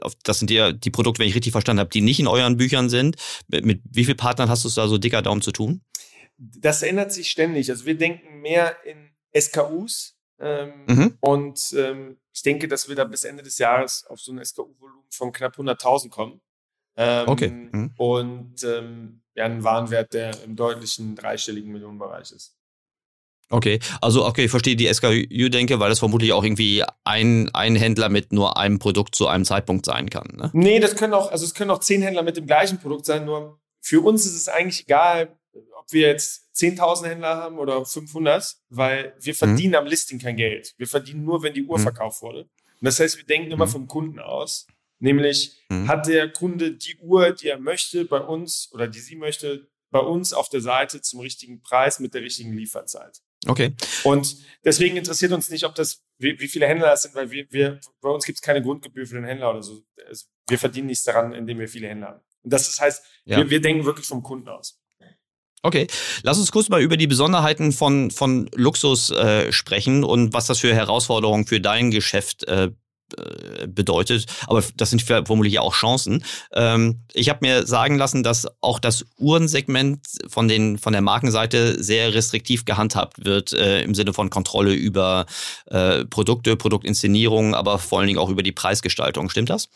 auf, 0.00 0.14
das 0.24 0.38
sind 0.38 0.50
ja 0.50 0.72
die 0.72 0.90
Produkte, 0.90 1.20
wenn 1.20 1.28
ich 1.28 1.34
richtig 1.34 1.52
verstanden 1.52 1.80
habe, 1.80 1.90
die 1.90 2.00
nicht 2.00 2.20
in 2.20 2.26
euren 2.26 2.56
Büchern 2.56 2.88
sind. 2.88 3.16
Mit, 3.48 3.64
mit 3.64 3.82
wie 3.90 4.04
vielen 4.04 4.16
Partnern 4.16 4.48
hast 4.48 4.64
du 4.64 4.68
es 4.68 4.74
da 4.74 4.88
so 4.88 4.98
dicker 4.98 5.22
Daumen 5.22 5.42
zu 5.42 5.52
tun? 5.52 5.82
Das 6.38 6.82
ändert 6.82 7.12
sich 7.12 7.30
ständig. 7.30 7.70
Also 7.70 7.86
wir 7.86 7.96
denken 7.96 8.40
mehr 8.40 8.76
in 8.84 9.10
SKUs 9.38 10.16
ähm, 10.38 10.72
mhm. 10.86 11.18
und 11.20 11.60
ähm, 11.76 12.18
ich 12.32 12.42
denke, 12.42 12.68
dass 12.68 12.88
wir 12.88 12.96
da 12.96 13.04
bis 13.04 13.24
Ende 13.24 13.42
des 13.42 13.58
Jahres 13.58 14.04
auf 14.06 14.20
so 14.20 14.32
ein 14.32 14.44
SKU-Volumen 14.44 15.06
von 15.10 15.32
knapp 15.32 15.56
100.000 15.56 16.10
kommen. 16.10 16.40
Ähm, 16.96 17.28
okay. 17.28 17.50
Mhm. 17.50 17.92
Und 17.96 18.64
ähm, 18.64 19.22
ja, 19.34 19.44
einen 19.44 19.64
Warenwert, 19.64 20.14
der 20.14 20.42
im 20.44 20.56
deutlichen 20.56 21.14
dreistelligen 21.14 21.70
Millionenbereich 21.72 22.32
ist. 22.32 22.56
Okay, 23.48 23.78
also 24.00 24.26
okay, 24.26 24.46
ich 24.46 24.50
verstehe 24.50 24.74
die 24.74 24.92
SKU-Denke, 24.92 25.78
weil 25.78 25.88
das 25.88 26.00
vermutlich 26.00 26.32
auch 26.32 26.42
irgendwie 26.42 26.82
ein, 27.04 27.48
ein 27.54 27.76
Händler 27.76 28.08
mit 28.08 28.32
nur 28.32 28.56
einem 28.56 28.80
Produkt 28.80 29.14
zu 29.14 29.28
einem 29.28 29.44
Zeitpunkt 29.44 29.86
sein 29.86 30.10
kann. 30.10 30.32
Ne? 30.36 30.50
Nee, 30.52 30.80
das 30.80 30.96
können 30.96 31.14
auch, 31.14 31.30
also 31.30 31.44
es 31.44 31.54
können 31.54 31.70
auch 31.70 31.78
zehn 31.78 32.02
Händler 32.02 32.24
mit 32.24 32.36
dem 32.36 32.46
gleichen 32.46 32.80
Produkt 32.80 33.06
sein, 33.06 33.24
nur 33.24 33.60
für 33.80 34.00
uns 34.00 34.26
ist 34.26 34.34
es 34.34 34.48
eigentlich 34.48 34.82
egal, 34.82 35.38
ob 35.78 35.92
wir 35.92 36.08
jetzt 36.08 36.48
10.000 36.56 37.06
Händler 37.06 37.36
haben 37.36 37.58
oder 37.58 37.84
500, 37.84 38.56
weil 38.68 39.14
wir 39.20 39.32
mhm. 39.32 39.36
verdienen 39.36 39.70
mhm. 39.70 39.76
am 39.76 39.86
Listing 39.86 40.18
kein 40.18 40.36
Geld. 40.36 40.74
Wir 40.76 40.88
verdienen 40.88 41.24
nur, 41.24 41.42
wenn 41.44 41.54
die 41.54 41.64
Uhr 41.64 41.78
mhm. 41.78 41.82
verkauft 41.82 42.22
wurde. 42.22 42.40
Und 42.40 42.84
das 42.84 42.98
heißt, 42.98 43.16
wir 43.16 43.24
denken 43.24 43.52
immer 43.52 43.66
mhm. 43.66 43.70
vom 43.70 43.86
Kunden 43.86 44.18
aus. 44.18 44.66
Nämlich 44.98 45.58
mhm. 45.68 45.88
hat 45.88 46.06
der 46.06 46.32
Kunde 46.32 46.72
die 46.72 46.96
Uhr, 46.96 47.32
die 47.32 47.48
er 47.48 47.58
möchte, 47.58 48.04
bei 48.04 48.20
uns 48.20 48.70
oder 48.72 48.88
die 48.88 49.00
sie 49.00 49.16
möchte, 49.16 49.68
bei 49.90 50.00
uns 50.00 50.32
auf 50.32 50.48
der 50.48 50.60
Seite 50.60 51.00
zum 51.00 51.20
richtigen 51.20 51.60
Preis 51.62 52.00
mit 52.00 52.14
der 52.14 52.22
richtigen 52.22 52.52
Lieferzeit. 52.52 53.20
Okay. 53.46 53.74
Und 54.02 54.36
deswegen 54.64 54.96
interessiert 54.96 55.32
uns 55.32 55.48
nicht, 55.50 55.64
ob 55.64 55.74
das, 55.74 56.02
wie, 56.18 56.38
wie 56.40 56.48
viele 56.48 56.66
Händler 56.66 56.88
das 56.88 57.02
sind, 57.02 57.14
weil 57.14 57.30
wir, 57.30 57.46
wir 57.50 57.80
bei 58.00 58.08
uns 58.08 58.24
gibt 58.24 58.38
es 58.38 58.42
keine 58.42 58.62
Grundgebühr 58.62 59.06
für 59.06 59.14
den 59.14 59.24
Händler 59.24 59.50
oder 59.50 59.62
so. 59.62 59.82
Also 60.06 60.26
wir 60.48 60.58
verdienen 60.58 60.88
nichts 60.88 61.04
daran, 61.04 61.32
indem 61.32 61.58
wir 61.58 61.68
viele 61.68 61.88
Händler 61.88 62.08
haben. 62.08 62.20
Und 62.42 62.52
das 62.52 62.80
heißt, 62.80 63.04
ja. 63.24 63.36
wir, 63.38 63.50
wir 63.50 63.60
denken 63.60 63.84
wirklich 63.84 64.06
vom 64.06 64.22
Kunden 64.22 64.48
aus. 64.48 64.80
Okay, 65.62 65.88
lass 66.22 66.38
uns 66.38 66.52
kurz 66.52 66.68
mal 66.68 66.80
über 66.80 66.96
die 66.96 67.08
Besonderheiten 67.08 67.72
von, 67.72 68.12
von 68.12 68.48
Luxus 68.54 69.10
äh, 69.10 69.50
sprechen 69.52 70.04
und 70.04 70.32
was 70.32 70.46
das 70.46 70.60
für 70.60 70.72
Herausforderungen 70.72 71.44
für 71.44 71.60
dein 71.60 71.90
Geschäft 71.90 72.44
äh, 72.44 72.70
bedeutet. 73.68 74.26
Aber 74.46 74.62
das 74.76 74.90
sind 74.90 75.02
vermutlich 75.02 75.58
auch 75.58 75.74
Chancen. 75.74 76.24
Ähm, 76.52 77.00
ich 77.12 77.28
habe 77.28 77.40
mir 77.42 77.66
sagen 77.66 77.96
lassen, 77.96 78.22
dass 78.22 78.46
auch 78.60 78.78
das 78.78 79.04
Uhrensegment 79.18 80.06
von, 80.28 80.48
den, 80.48 80.78
von 80.78 80.92
der 80.92 81.02
Markenseite 81.02 81.82
sehr 81.82 82.14
restriktiv 82.14 82.64
gehandhabt 82.64 83.24
wird 83.24 83.52
äh, 83.52 83.82
im 83.82 83.94
Sinne 83.94 84.12
von 84.12 84.30
Kontrolle 84.30 84.72
über 84.72 85.26
äh, 85.66 86.04
Produkte, 86.04 86.56
Produktinszenierung, 86.56 87.54
aber 87.54 87.78
vor 87.78 87.98
allen 87.98 88.08
Dingen 88.08 88.18
auch 88.18 88.30
über 88.30 88.42
die 88.42 88.52
Preisgestaltung. 88.52 89.30
Stimmt 89.30 89.50
das? 89.50 89.68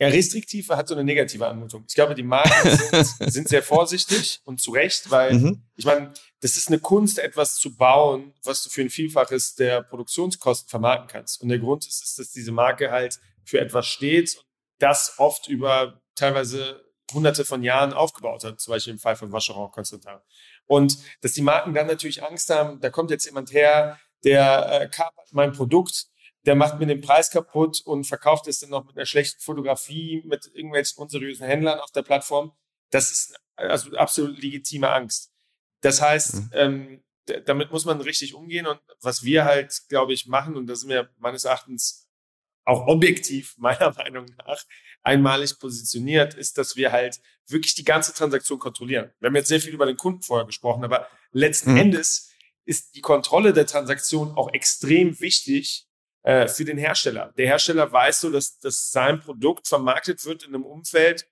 Ja, 0.00 0.08
restriktiv 0.08 0.70
hat 0.70 0.88
so 0.88 0.94
eine 0.94 1.04
negative 1.04 1.46
Anmutung. 1.46 1.84
Ich 1.86 1.94
glaube, 1.94 2.14
die 2.14 2.22
Marken 2.22 2.70
sind, 2.70 3.06
sind 3.32 3.48
sehr 3.48 3.62
vorsichtig 3.62 4.40
und 4.44 4.58
zu 4.58 4.70
Recht, 4.70 5.10
weil 5.10 5.34
mhm. 5.34 5.62
ich 5.76 5.84
meine, 5.84 6.12
das 6.40 6.56
ist 6.56 6.68
eine 6.68 6.78
Kunst, 6.78 7.18
etwas 7.18 7.56
zu 7.56 7.76
bauen, 7.76 8.34
was 8.44 8.62
du 8.62 8.70
für 8.70 8.80
ein 8.80 8.90
Vielfaches 8.90 9.54
der 9.54 9.82
Produktionskosten 9.82 10.68
vermarkten 10.68 11.08
kannst. 11.08 11.42
Und 11.42 11.48
der 11.48 11.58
Grund 11.58 11.86
ist, 11.86 12.02
ist 12.02 12.18
dass 12.18 12.32
diese 12.32 12.52
Marke 12.52 12.90
halt 12.90 13.20
für 13.44 13.60
etwas 13.60 13.86
steht 13.86 14.36
und 14.36 14.46
das 14.78 15.14
oft 15.18 15.48
über 15.48 16.00
teilweise 16.14 16.84
hunderte 17.12 17.44
von 17.44 17.62
Jahren 17.62 17.92
aufgebaut 17.92 18.44
hat, 18.44 18.60
zum 18.60 18.72
Beispiel 18.72 18.94
im 18.94 18.98
Fall 18.98 19.16
von 19.16 19.32
Vacheron 19.32 19.70
Constantin. 19.70 20.20
Und 20.66 20.98
dass 21.20 21.32
die 21.32 21.42
Marken 21.42 21.74
dann 21.74 21.86
natürlich 21.86 22.22
Angst 22.22 22.48
haben, 22.50 22.80
da 22.80 22.88
kommt 22.88 23.10
jetzt 23.10 23.26
jemand 23.26 23.52
her, 23.52 23.98
der 24.24 24.82
äh, 24.82 24.88
kapert 24.88 25.32
mein 25.32 25.52
Produkt 25.52 26.10
der 26.46 26.54
macht 26.54 26.78
mir 26.78 26.86
den 26.86 27.00
Preis 27.00 27.30
kaputt 27.30 27.82
und 27.84 28.04
verkauft 28.04 28.46
es 28.46 28.60
dann 28.60 28.70
noch 28.70 28.86
mit 28.86 28.96
einer 28.96 29.06
schlechten 29.06 29.40
Fotografie, 29.40 30.22
mit 30.24 30.50
irgendwelchen 30.54 30.98
unseriösen 30.98 31.46
Händlern 31.46 31.80
auf 31.80 31.90
der 31.90 32.02
Plattform. 32.02 32.52
Das 32.90 33.10
ist 33.10 33.38
also 33.56 33.94
absolut 33.96 34.40
legitime 34.40 34.90
Angst. 34.90 35.32
Das 35.80 36.00
heißt, 36.00 36.34
mhm. 36.34 36.50
ähm, 36.52 37.02
damit 37.46 37.70
muss 37.70 37.84
man 37.84 38.00
richtig 38.00 38.34
umgehen 38.34 38.66
und 38.66 38.80
was 39.00 39.22
wir 39.22 39.44
halt, 39.44 39.82
glaube 39.88 40.12
ich, 40.12 40.26
machen, 40.26 40.56
und 40.56 40.66
da 40.66 40.74
sind 40.74 40.88
wir 40.88 41.10
meines 41.18 41.44
Erachtens 41.44 42.08
auch 42.64 42.86
objektiv 42.86 43.54
meiner 43.58 43.92
Meinung 43.94 44.26
nach 44.46 44.64
einmalig 45.02 45.58
positioniert, 45.58 46.34
ist, 46.34 46.58
dass 46.58 46.76
wir 46.76 46.92
halt 46.92 47.20
wirklich 47.46 47.74
die 47.74 47.84
ganze 47.84 48.12
Transaktion 48.12 48.58
kontrollieren. 48.58 49.10
Wir 49.18 49.28
haben 49.28 49.36
jetzt 49.36 49.48
sehr 49.48 49.60
viel 49.60 49.74
über 49.74 49.86
den 49.86 49.96
Kunden 49.96 50.22
vorher 50.22 50.46
gesprochen, 50.46 50.84
aber 50.84 51.08
letzten 51.32 51.72
mhm. 51.72 51.78
Endes 51.78 52.30
ist 52.64 52.94
die 52.94 53.00
Kontrolle 53.00 53.52
der 53.52 53.66
Transaktion 53.66 54.36
auch 54.36 54.52
extrem 54.52 55.18
wichtig 55.20 55.88
äh, 56.22 56.46
für 56.48 56.64
den 56.64 56.78
Hersteller. 56.78 57.32
Der 57.36 57.46
Hersteller 57.46 57.90
weiß 57.90 58.20
so, 58.20 58.30
dass, 58.30 58.58
dass 58.58 58.92
sein 58.92 59.20
Produkt 59.20 59.66
vermarktet 59.66 60.24
wird 60.24 60.42
in 60.42 60.54
einem 60.54 60.64
Umfeld, 60.64 61.26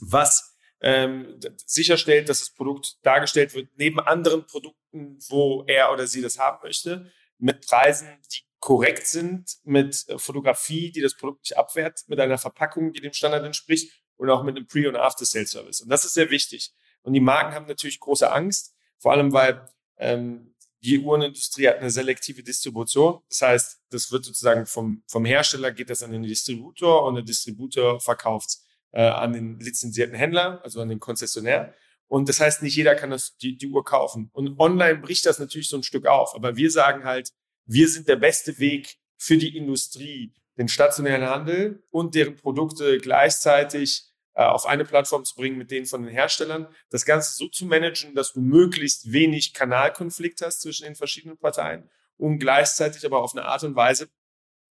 was 0.00 0.51
ähm, 0.82 1.38
sicherstellt, 1.64 2.28
dass 2.28 2.40
das 2.40 2.50
Produkt 2.50 2.98
dargestellt 3.02 3.54
wird 3.54 3.68
neben 3.76 4.00
anderen 4.00 4.46
Produkten, 4.46 5.18
wo 5.28 5.64
er 5.66 5.92
oder 5.92 6.06
sie 6.06 6.20
das 6.20 6.38
haben 6.38 6.58
möchte, 6.62 7.10
mit 7.38 7.66
Preisen, 7.66 8.08
die 8.32 8.40
korrekt 8.58 9.06
sind, 9.06 9.58
mit 9.64 10.08
äh, 10.08 10.18
Fotografie, 10.18 10.90
die 10.90 11.00
das 11.00 11.16
Produkt 11.16 11.42
nicht 11.44 11.56
abwehrt, 11.56 12.00
mit 12.08 12.20
einer 12.20 12.38
Verpackung, 12.38 12.92
die 12.92 13.00
dem 13.00 13.12
Standard 13.12 13.44
entspricht 13.44 13.92
und 14.16 14.28
auch 14.28 14.42
mit 14.42 14.56
einem 14.56 14.66
Pre- 14.66 14.88
und 14.88 14.96
After-Sale-Service. 14.96 15.80
Und 15.82 15.88
das 15.88 16.04
ist 16.04 16.14
sehr 16.14 16.30
wichtig. 16.30 16.72
Und 17.02 17.12
die 17.12 17.20
Marken 17.20 17.54
haben 17.54 17.66
natürlich 17.66 18.00
große 18.00 18.30
Angst, 18.30 18.74
vor 18.98 19.12
allem 19.12 19.32
weil 19.32 19.68
ähm, 19.98 20.54
die 20.80 20.98
Uhrenindustrie 20.98 21.68
hat 21.68 21.78
eine 21.78 21.90
selektive 21.90 22.42
Distribution. 22.42 23.20
Das 23.28 23.42
heißt, 23.42 23.80
das 23.90 24.10
wird 24.10 24.24
sozusagen 24.24 24.66
vom, 24.66 25.04
vom 25.06 25.24
Hersteller 25.24 25.70
geht 25.70 25.90
das 25.90 26.02
an 26.02 26.10
den 26.10 26.22
Distributor 26.22 27.04
und 27.04 27.14
der 27.14 27.24
Distributor 27.24 28.00
verkauft 28.00 28.58
äh, 28.92 29.02
an 29.02 29.32
den 29.32 29.58
lizenzierten 29.58 30.14
Händler, 30.14 30.60
also 30.62 30.80
an 30.80 30.88
den 30.88 31.00
Konzessionär. 31.00 31.74
Und 32.06 32.28
das 32.28 32.40
heißt, 32.40 32.62
nicht 32.62 32.76
jeder 32.76 32.94
kann 32.94 33.10
das, 33.10 33.36
die, 33.38 33.56
die 33.56 33.68
Uhr 33.68 33.84
kaufen. 33.84 34.30
Und 34.32 34.58
online 34.60 34.98
bricht 34.98 35.26
das 35.26 35.38
natürlich 35.38 35.68
so 35.68 35.76
ein 35.76 35.82
Stück 35.82 36.06
auf. 36.06 36.34
Aber 36.34 36.56
wir 36.56 36.70
sagen 36.70 37.04
halt, 37.04 37.30
wir 37.64 37.88
sind 37.88 38.08
der 38.08 38.16
beste 38.16 38.58
Weg 38.58 38.98
für 39.16 39.38
die 39.38 39.56
Industrie, 39.56 40.34
den 40.58 40.68
stationären 40.68 41.28
Handel 41.28 41.82
und 41.90 42.14
deren 42.14 42.36
Produkte 42.36 42.98
gleichzeitig 42.98 44.12
äh, 44.34 44.42
auf 44.44 44.66
eine 44.66 44.84
Plattform 44.84 45.24
zu 45.24 45.34
bringen 45.34 45.58
mit 45.58 45.70
denen 45.70 45.86
von 45.86 46.02
den 46.02 46.10
Herstellern, 46.10 46.66
das 46.90 47.04
Ganze 47.04 47.34
so 47.34 47.48
zu 47.48 47.66
managen, 47.66 48.14
dass 48.14 48.32
du 48.32 48.40
möglichst 48.40 49.12
wenig 49.12 49.54
Kanalkonflikt 49.54 50.42
hast 50.42 50.62
zwischen 50.62 50.84
den 50.84 50.94
verschiedenen 50.94 51.38
Parteien 51.38 51.88
und 52.16 52.38
gleichzeitig 52.38 53.04
aber 53.04 53.22
auf 53.22 53.34
eine 53.34 53.44
Art 53.44 53.64
und 53.64 53.76
Weise, 53.76 54.08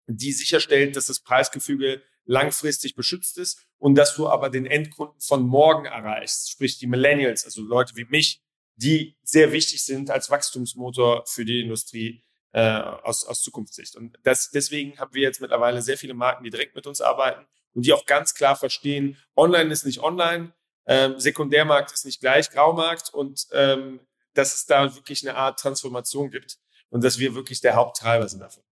die 0.07 0.31
sicherstellt, 0.31 0.95
dass 0.95 1.05
das 1.05 1.19
Preisgefüge 1.19 2.01
langfristig 2.25 2.95
beschützt 2.95 3.37
ist 3.37 3.65
und 3.77 3.95
dass 3.95 4.15
du 4.15 4.27
aber 4.27 4.49
den 4.49 4.65
Endkunden 4.65 5.19
von 5.19 5.43
morgen 5.43 5.85
erreichst, 5.85 6.51
sprich 6.51 6.77
die 6.77 6.87
Millennials, 6.87 7.45
also 7.45 7.61
Leute 7.61 7.95
wie 7.95 8.05
mich, 8.05 8.41
die 8.75 9.17
sehr 9.23 9.51
wichtig 9.51 9.83
sind 9.83 10.09
als 10.09 10.29
Wachstumsmotor 10.29 11.25
für 11.25 11.45
die 11.45 11.61
Industrie 11.61 12.23
äh, 12.53 12.79
aus, 12.79 13.25
aus 13.25 13.41
Zukunftssicht. 13.41 13.95
Und 13.95 14.17
das, 14.23 14.49
deswegen 14.51 14.97
haben 14.99 15.13
wir 15.13 15.21
jetzt 15.21 15.41
mittlerweile 15.41 15.81
sehr 15.81 15.97
viele 15.97 16.13
Marken, 16.13 16.43
die 16.43 16.49
direkt 16.49 16.75
mit 16.75 16.87
uns 16.87 17.01
arbeiten 17.01 17.45
und 17.73 17.85
die 17.85 17.93
auch 17.93 18.05
ganz 18.05 18.33
klar 18.33 18.55
verstehen, 18.55 19.17
online 19.35 19.71
ist 19.71 19.85
nicht 19.85 19.99
online, 19.99 20.53
ähm, 20.85 21.19
Sekundärmarkt 21.19 21.91
ist 21.91 22.05
nicht 22.05 22.19
gleich 22.19 22.49
Graumarkt 22.49 23.13
und 23.13 23.47
ähm, 23.51 23.99
dass 24.33 24.55
es 24.55 24.65
da 24.65 24.95
wirklich 24.95 25.27
eine 25.27 25.37
Art 25.37 25.59
Transformation 25.59 26.31
gibt 26.31 26.57
und 26.89 27.03
dass 27.03 27.19
wir 27.19 27.35
wirklich 27.35 27.61
der 27.61 27.75
Haupttreiber 27.75 28.27
sind 28.27 28.39
davon. 28.39 28.63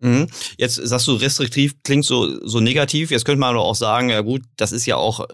Mhm. 0.00 0.28
Jetzt 0.58 0.76
sagst 0.76 1.06
du 1.06 1.14
restriktiv, 1.14 1.74
klingt 1.82 2.04
so, 2.04 2.46
so 2.46 2.60
negativ. 2.60 3.10
Jetzt 3.10 3.24
könnte 3.24 3.40
man 3.40 3.56
auch 3.56 3.74
sagen, 3.74 4.10
ja 4.10 4.20
gut, 4.20 4.42
das 4.56 4.72
ist 4.72 4.86
ja 4.86 4.96
auch 4.96 5.26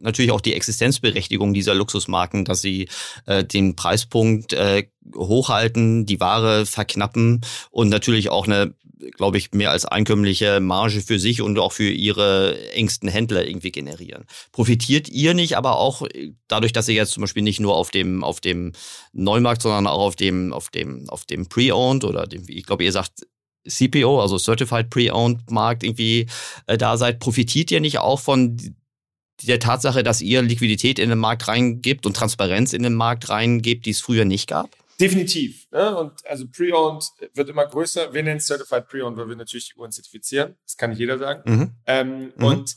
natürlich 0.00 0.30
auch 0.30 0.40
die 0.40 0.54
Existenzberechtigung 0.54 1.54
dieser 1.54 1.74
Luxusmarken, 1.74 2.44
dass 2.44 2.60
sie 2.60 2.88
äh, 3.26 3.42
den 3.42 3.74
Preispunkt 3.74 4.52
äh, 4.52 4.84
hochhalten, 5.16 6.06
die 6.06 6.20
Ware 6.20 6.66
verknappen 6.66 7.40
und 7.70 7.88
natürlich 7.88 8.28
auch 8.28 8.46
eine 8.46 8.74
glaube 9.16 9.38
ich, 9.38 9.52
mehr 9.52 9.70
als 9.70 9.84
einkömmliche 9.84 10.60
Marge 10.60 11.00
für 11.00 11.18
sich 11.18 11.42
und 11.42 11.58
auch 11.58 11.72
für 11.72 11.90
ihre 11.90 12.70
engsten 12.70 13.08
Händler 13.08 13.46
irgendwie 13.46 13.72
generieren. 13.72 14.24
Profitiert 14.52 15.08
ihr 15.08 15.34
nicht 15.34 15.56
aber 15.56 15.76
auch 15.76 16.02
äh, 16.02 16.32
dadurch, 16.48 16.72
dass 16.72 16.88
ihr 16.88 16.94
jetzt 16.94 17.12
zum 17.12 17.20
Beispiel 17.20 17.42
nicht 17.42 17.60
nur 17.60 17.76
auf 17.76 17.90
dem, 17.90 18.24
auf 18.24 18.40
dem 18.40 18.72
Neumarkt, 19.12 19.62
sondern 19.62 19.86
auch 19.86 20.00
auf 20.00 20.16
dem, 20.16 20.52
auf 20.52 20.70
dem, 20.70 21.08
auf 21.08 21.24
dem 21.24 21.48
Pre-Owned 21.48 22.04
oder 22.04 22.26
dem, 22.26 22.44
ich 22.48 22.64
glaube, 22.64 22.84
ihr 22.84 22.92
sagt 22.92 23.26
CPO, 23.68 24.20
also 24.20 24.38
Certified 24.38 24.90
Pre-Owned 24.90 25.50
Markt 25.50 25.82
irgendwie 25.82 26.26
äh, 26.66 26.76
da 26.76 26.96
seid, 26.96 27.20
profitiert 27.20 27.70
ihr 27.70 27.80
nicht 27.80 27.98
auch 27.98 28.20
von 28.20 28.56
der 29.42 29.58
Tatsache, 29.58 30.02
dass 30.02 30.20
ihr 30.20 30.42
Liquidität 30.42 30.98
in 30.98 31.08
den 31.08 31.18
Markt 31.18 31.48
reingibt 31.48 32.06
und 32.06 32.16
Transparenz 32.16 32.72
in 32.72 32.82
den 32.82 32.94
Markt 32.94 33.28
reingibt, 33.28 33.86
die 33.86 33.90
es 33.90 34.00
früher 34.00 34.24
nicht 34.24 34.48
gab? 34.48 34.70
Definitiv. 35.00 35.66
Ne? 35.72 35.96
Und 35.96 36.12
also 36.26 36.46
Pre-Owned 36.46 37.04
wird 37.34 37.48
immer 37.48 37.66
größer. 37.66 38.14
Wir 38.14 38.22
nennen 38.22 38.36
es 38.36 38.46
Certified 38.46 38.88
Pre-Owned, 38.88 39.16
weil 39.16 39.28
wir 39.28 39.36
natürlich 39.36 39.72
die 39.72 39.78
Uhren 39.78 39.90
zertifizieren. 39.90 40.56
Das 40.62 40.76
kann 40.76 40.90
nicht 40.90 41.00
jeder 41.00 41.18
sagen. 41.18 41.42
Mhm. 41.50 41.70
Ähm, 41.86 42.32
mhm. 42.36 42.44
Und 42.44 42.76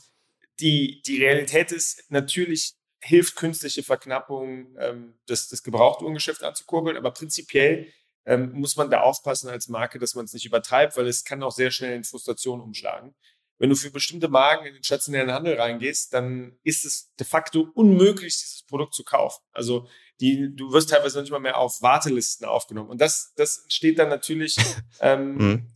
die, 0.60 1.00
die 1.06 1.22
Realität 1.22 1.70
ist, 1.70 2.04
natürlich 2.08 2.74
hilft 3.00 3.36
künstliche 3.36 3.84
Verknappung, 3.84 4.76
ähm, 4.80 5.14
das, 5.26 5.48
das 5.48 5.62
Gebrauchtuhrengeschäft 5.62 6.42
anzukurbeln. 6.42 6.96
Aber 6.96 7.12
prinzipiell 7.12 7.86
ähm, 8.28 8.52
muss 8.52 8.76
man 8.76 8.90
da 8.90 9.00
aufpassen 9.00 9.48
als 9.48 9.68
Marke, 9.68 9.98
dass 9.98 10.14
man 10.14 10.26
es 10.26 10.32
nicht 10.32 10.46
übertreibt, 10.46 10.96
weil 10.96 11.08
es 11.08 11.24
kann 11.24 11.42
auch 11.42 11.52
sehr 11.52 11.70
schnell 11.70 11.96
in 11.96 12.04
Frustration 12.04 12.60
umschlagen 12.60 13.14
wenn 13.58 13.70
du 13.70 13.76
für 13.76 13.90
bestimmte 13.90 14.28
Marken 14.28 14.66
in 14.66 14.74
den 14.74 14.84
stationären 14.84 15.32
Handel 15.32 15.60
reingehst, 15.60 16.14
dann 16.14 16.56
ist 16.62 16.84
es 16.84 17.12
de 17.16 17.26
facto 17.26 17.68
unmöglich, 17.74 18.36
dieses 18.36 18.62
Produkt 18.62 18.94
zu 18.94 19.04
kaufen. 19.04 19.42
Also 19.52 19.88
die, 20.20 20.54
du 20.54 20.72
wirst 20.72 20.90
teilweise 20.90 21.20
nicht 21.20 21.30
mal 21.30 21.40
mehr 21.40 21.58
auf 21.58 21.82
Wartelisten 21.82 22.46
aufgenommen. 22.46 22.90
Und 22.90 23.00
das, 23.00 23.32
das 23.36 23.58
entsteht 23.58 23.98
dann 23.98 24.08
natürlich, 24.08 24.56
ähm, 25.00 25.36
mhm. 25.36 25.66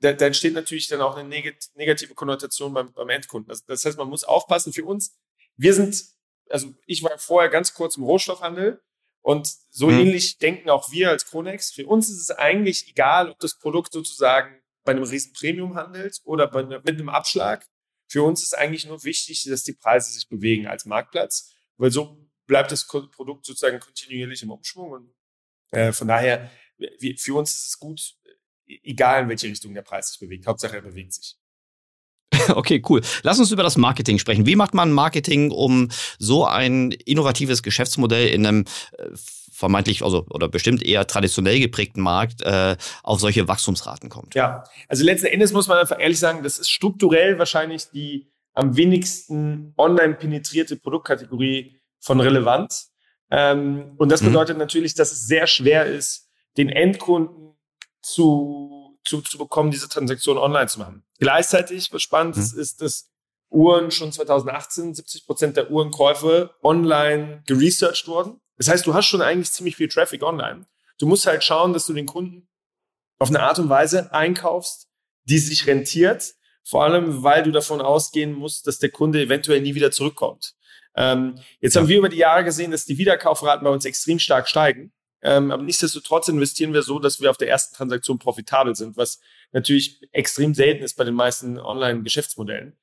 da, 0.00 0.12
da, 0.12 0.26
entsteht 0.26 0.54
natürlich 0.54 0.88
dann 0.88 1.02
auch 1.02 1.16
eine 1.16 1.28
negative 1.28 2.14
Konnotation 2.14 2.72
beim, 2.72 2.92
beim 2.92 3.08
Endkunden. 3.10 3.50
Also 3.50 3.64
das 3.66 3.84
heißt, 3.84 3.98
man 3.98 4.08
muss 4.08 4.24
aufpassen. 4.24 4.72
Für 4.72 4.84
uns, 4.84 5.18
wir 5.56 5.74
sind, 5.74 6.04
also 6.48 6.72
ich 6.86 7.02
war 7.02 7.18
vorher 7.18 7.50
ganz 7.50 7.74
kurz 7.74 7.96
im 7.96 8.04
Rohstoffhandel 8.04 8.82
und 9.26 9.48
so 9.70 9.88
mhm. 9.88 9.98
ähnlich 9.98 10.38
denken 10.38 10.70
auch 10.70 10.92
wir 10.92 11.10
als 11.10 11.26
Kronex. 11.26 11.72
Für 11.72 11.84
uns 11.88 12.08
ist 12.08 12.20
es 12.20 12.30
eigentlich 12.30 12.88
egal, 12.88 13.28
ob 13.28 13.40
das 13.40 13.58
Produkt 13.58 13.92
sozusagen 13.92 14.62
bei 14.84 14.92
einem 14.92 15.02
riesen 15.02 15.32
Premium 15.32 15.74
handelt 15.74 16.20
oder 16.22 16.46
bei, 16.46 16.62
mit 16.62 16.88
einem 16.88 17.08
Abschlag. 17.08 17.66
Für 18.06 18.22
uns 18.22 18.44
ist 18.44 18.56
eigentlich 18.56 18.86
nur 18.86 19.02
wichtig, 19.02 19.42
dass 19.50 19.64
die 19.64 19.72
Preise 19.72 20.12
sich 20.12 20.28
bewegen 20.28 20.68
als 20.68 20.84
Marktplatz, 20.84 21.52
weil 21.76 21.90
so 21.90 22.24
bleibt 22.46 22.70
das 22.70 22.86
Produkt 22.86 23.46
sozusagen 23.46 23.80
kontinuierlich 23.80 24.44
im 24.44 24.52
Umschwung 24.52 24.92
und 24.92 25.14
äh, 25.72 25.90
von 25.90 26.06
daher, 26.06 26.48
wir, 26.78 27.18
für 27.18 27.34
uns 27.34 27.52
ist 27.52 27.66
es 27.66 27.78
gut, 27.80 28.14
egal 28.64 29.24
in 29.24 29.28
welche 29.28 29.48
Richtung 29.48 29.74
der 29.74 29.82
Preis 29.82 30.10
sich 30.10 30.20
bewegt. 30.20 30.46
Hauptsache 30.46 30.76
er 30.76 30.82
bewegt 30.82 31.14
sich. 31.14 31.36
Okay, 32.56 32.82
cool. 32.88 33.02
Lass 33.22 33.38
uns 33.38 33.50
über 33.50 33.62
das 33.62 33.76
Marketing 33.76 34.18
sprechen. 34.18 34.46
Wie 34.46 34.56
macht 34.56 34.74
man 34.74 34.92
Marketing, 34.92 35.50
um 35.50 35.88
so 36.18 36.46
ein 36.46 36.92
innovatives 36.92 37.62
Geschäftsmodell 37.62 38.28
in 38.28 38.46
einem 38.46 38.64
äh, 38.98 39.08
vermeintlich, 39.56 40.02
also 40.02 40.26
oder 40.30 40.48
bestimmt 40.48 40.82
eher 40.82 41.06
traditionell 41.06 41.58
geprägten 41.60 42.02
Markt 42.02 42.42
äh, 42.42 42.76
auf 43.02 43.20
solche 43.20 43.48
Wachstumsraten 43.48 44.10
kommt. 44.10 44.34
Ja, 44.34 44.64
also 44.88 45.04
letzten 45.04 45.26
Endes 45.26 45.52
muss 45.52 45.66
man 45.66 45.78
einfach 45.78 45.98
ehrlich 45.98 46.18
sagen, 46.18 46.42
das 46.42 46.58
ist 46.58 46.70
strukturell 46.70 47.38
wahrscheinlich 47.38 47.90
die 47.90 48.30
am 48.52 48.76
wenigsten 48.76 49.74
online 49.76 50.14
penetrierte 50.14 50.76
Produktkategorie 50.76 51.80
von 52.00 52.20
Relevanz. 52.20 52.92
Ähm, 53.30 53.94
und 53.98 54.10
das 54.10 54.22
mhm. 54.22 54.26
bedeutet 54.26 54.56
mhm. 54.56 54.60
natürlich, 54.60 54.94
dass 54.94 55.12
es 55.12 55.26
sehr 55.26 55.46
schwer 55.46 55.86
ist, 55.86 56.28
den 56.56 56.68
Endkunden 56.68 57.54
zu, 58.02 58.75
zu, 59.06 59.22
zu 59.22 59.38
bekommen, 59.38 59.70
diese 59.70 59.88
Transaktion 59.88 60.36
online 60.36 60.66
zu 60.66 60.78
machen. 60.78 61.04
Gleichzeitig, 61.18 61.92
was 61.92 62.02
spannend 62.02 62.36
mhm. 62.36 62.42
ist, 62.42 62.52
ist, 62.52 62.82
dass 62.82 63.10
Uhren 63.48 63.90
schon 63.90 64.12
2018 64.12 64.94
70 64.94 65.26
Prozent 65.26 65.56
der 65.56 65.70
Uhrenkäufe 65.70 66.54
online 66.62 67.42
geresearched 67.46 68.08
wurden. 68.08 68.40
Das 68.58 68.68
heißt, 68.68 68.86
du 68.86 68.94
hast 68.94 69.06
schon 69.06 69.22
eigentlich 69.22 69.50
ziemlich 69.52 69.76
viel 69.76 69.88
Traffic 69.88 70.22
online. 70.22 70.66
Du 70.98 71.06
musst 71.06 71.26
halt 71.26 71.44
schauen, 71.44 71.72
dass 71.72 71.86
du 71.86 71.92
den 71.92 72.06
Kunden 72.06 72.48
auf 73.18 73.28
eine 73.28 73.42
Art 73.42 73.58
und 73.58 73.68
Weise 73.68 74.12
einkaufst, 74.12 74.88
die 75.24 75.38
sich 75.38 75.66
rentiert. 75.66 76.34
Vor 76.64 76.82
allem, 76.82 77.22
weil 77.22 77.44
du 77.44 77.52
davon 77.52 77.80
ausgehen 77.80 78.32
musst, 78.32 78.66
dass 78.66 78.78
der 78.78 78.90
Kunde 78.90 79.22
eventuell 79.22 79.60
nie 79.60 79.74
wieder 79.74 79.90
zurückkommt. 79.90 80.54
Ähm, 80.96 81.38
jetzt 81.60 81.74
ja. 81.74 81.80
haben 81.80 81.88
wir 81.88 81.98
über 81.98 82.08
die 82.08 82.16
Jahre 82.16 82.42
gesehen, 82.42 82.70
dass 82.70 82.86
die 82.86 82.98
Wiederkaufraten 82.98 83.62
bei 83.64 83.70
uns 83.70 83.84
extrem 83.84 84.18
stark 84.18 84.48
steigen. 84.48 84.92
Ähm, 85.26 85.50
aber 85.50 85.64
nichtsdestotrotz 85.64 86.28
investieren 86.28 86.72
wir 86.72 86.82
so, 86.82 87.00
dass 87.00 87.20
wir 87.20 87.30
auf 87.30 87.36
der 87.36 87.48
ersten 87.48 87.74
Transaktion 87.74 88.20
profitabel 88.20 88.76
sind, 88.76 88.96
was 88.96 89.18
natürlich 89.50 90.00
extrem 90.12 90.54
selten 90.54 90.84
ist 90.84 90.94
bei 90.94 91.02
den 91.02 91.14
meisten 91.14 91.58
Online-Geschäftsmodellen. 91.58 92.76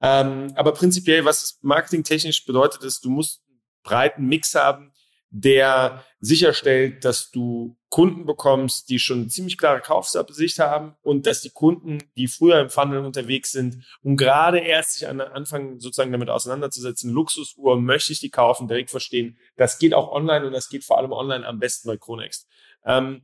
Ähm, 0.00 0.52
aber 0.54 0.72
prinzipiell, 0.74 1.24
was 1.24 1.42
es 1.42 1.58
marketingtechnisch 1.62 2.46
bedeutet, 2.46 2.84
ist, 2.84 3.04
du 3.04 3.10
musst 3.10 3.42
einen 3.48 3.60
breiten 3.82 4.26
Mix 4.28 4.54
haben 4.54 4.92
der 5.30 6.04
sicherstellt, 6.20 7.04
dass 7.04 7.30
du 7.30 7.76
Kunden 7.90 8.26
bekommst, 8.26 8.88
die 8.88 8.98
schon 8.98 9.30
ziemlich 9.30 9.56
klare 9.56 9.80
Kaufsicht 9.80 10.58
haben 10.58 10.94
und 11.02 11.26
dass 11.26 11.42
die 11.42 11.50
Kunden, 11.50 11.98
die 12.16 12.28
früher 12.28 12.60
im 12.60 12.70
Funnel 12.70 13.04
unterwegs 13.04 13.52
sind 13.52 13.84
und 14.02 14.16
gerade 14.16 14.58
erst 14.58 14.94
sich 14.94 15.08
an, 15.08 15.20
anfangen, 15.20 15.80
sozusagen 15.80 16.12
damit 16.12 16.30
auseinanderzusetzen, 16.30 17.12
Luxusuhr, 17.12 17.80
möchte 17.80 18.12
ich 18.12 18.20
die 18.20 18.30
kaufen, 18.30 18.68
direkt 18.68 18.90
verstehen, 18.90 19.38
das 19.56 19.78
geht 19.78 19.94
auch 19.94 20.10
online 20.10 20.46
und 20.46 20.52
das 20.52 20.68
geht 20.68 20.84
vor 20.84 20.98
allem 20.98 21.12
online 21.12 21.46
am 21.46 21.58
besten 21.58 21.88
bei 21.88 21.96
Chronext. 21.96 22.46
Ähm, 22.84 23.22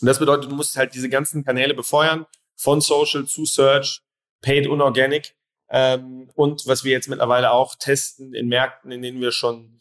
und 0.00 0.06
das 0.06 0.18
bedeutet, 0.18 0.50
du 0.50 0.54
musst 0.56 0.76
halt 0.76 0.94
diese 0.94 1.08
ganzen 1.08 1.44
Kanäle 1.44 1.74
befeuern, 1.74 2.26
von 2.56 2.80
Social 2.80 3.26
zu 3.26 3.44
Search, 3.44 4.02
Paid 4.42 4.66
und 4.66 4.80
Organic. 4.80 5.34
Ähm, 5.68 6.30
und 6.34 6.66
was 6.66 6.84
wir 6.84 6.92
jetzt 6.92 7.08
mittlerweile 7.08 7.52
auch 7.52 7.74
testen 7.74 8.34
in 8.34 8.48
Märkten, 8.48 8.90
in 8.90 9.02
denen 9.02 9.20
wir 9.20 9.32
schon 9.32 9.79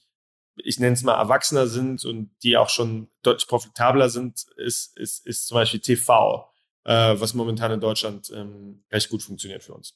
ich 0.64 0.80
nenne 0.80 0.94
es 0.94 1.04
mal, 1.04 1.18
erwachsener 1.18 1.68
sind 1.68 2.06
und 2.06 2.32
die 2.44 2.58
auch 2.58 2.70
schon 2.70 3.10
deutlich 3.24 3.48
profitabler 3.48 4.10
sind, 4.10 4.46
ist, 4.58 4.98
ist, 4.98 5.26
ist 5.26 5.48
zum 5.48 5.56
Beispiel 5.56 5.80
TV, 5.80 6.50
äh, 6.86 7.16
was 7.20 7.34
momentan 7.34 7.72
in 7.72 7.80
Deutschland 7.80 8.32
ähm, 8.34 8.84
recht 8.92 9.10
gut 9.10 9.24
funktioniert 9.24 9.64
für 9.64 9.74
uns. 9.74 9.96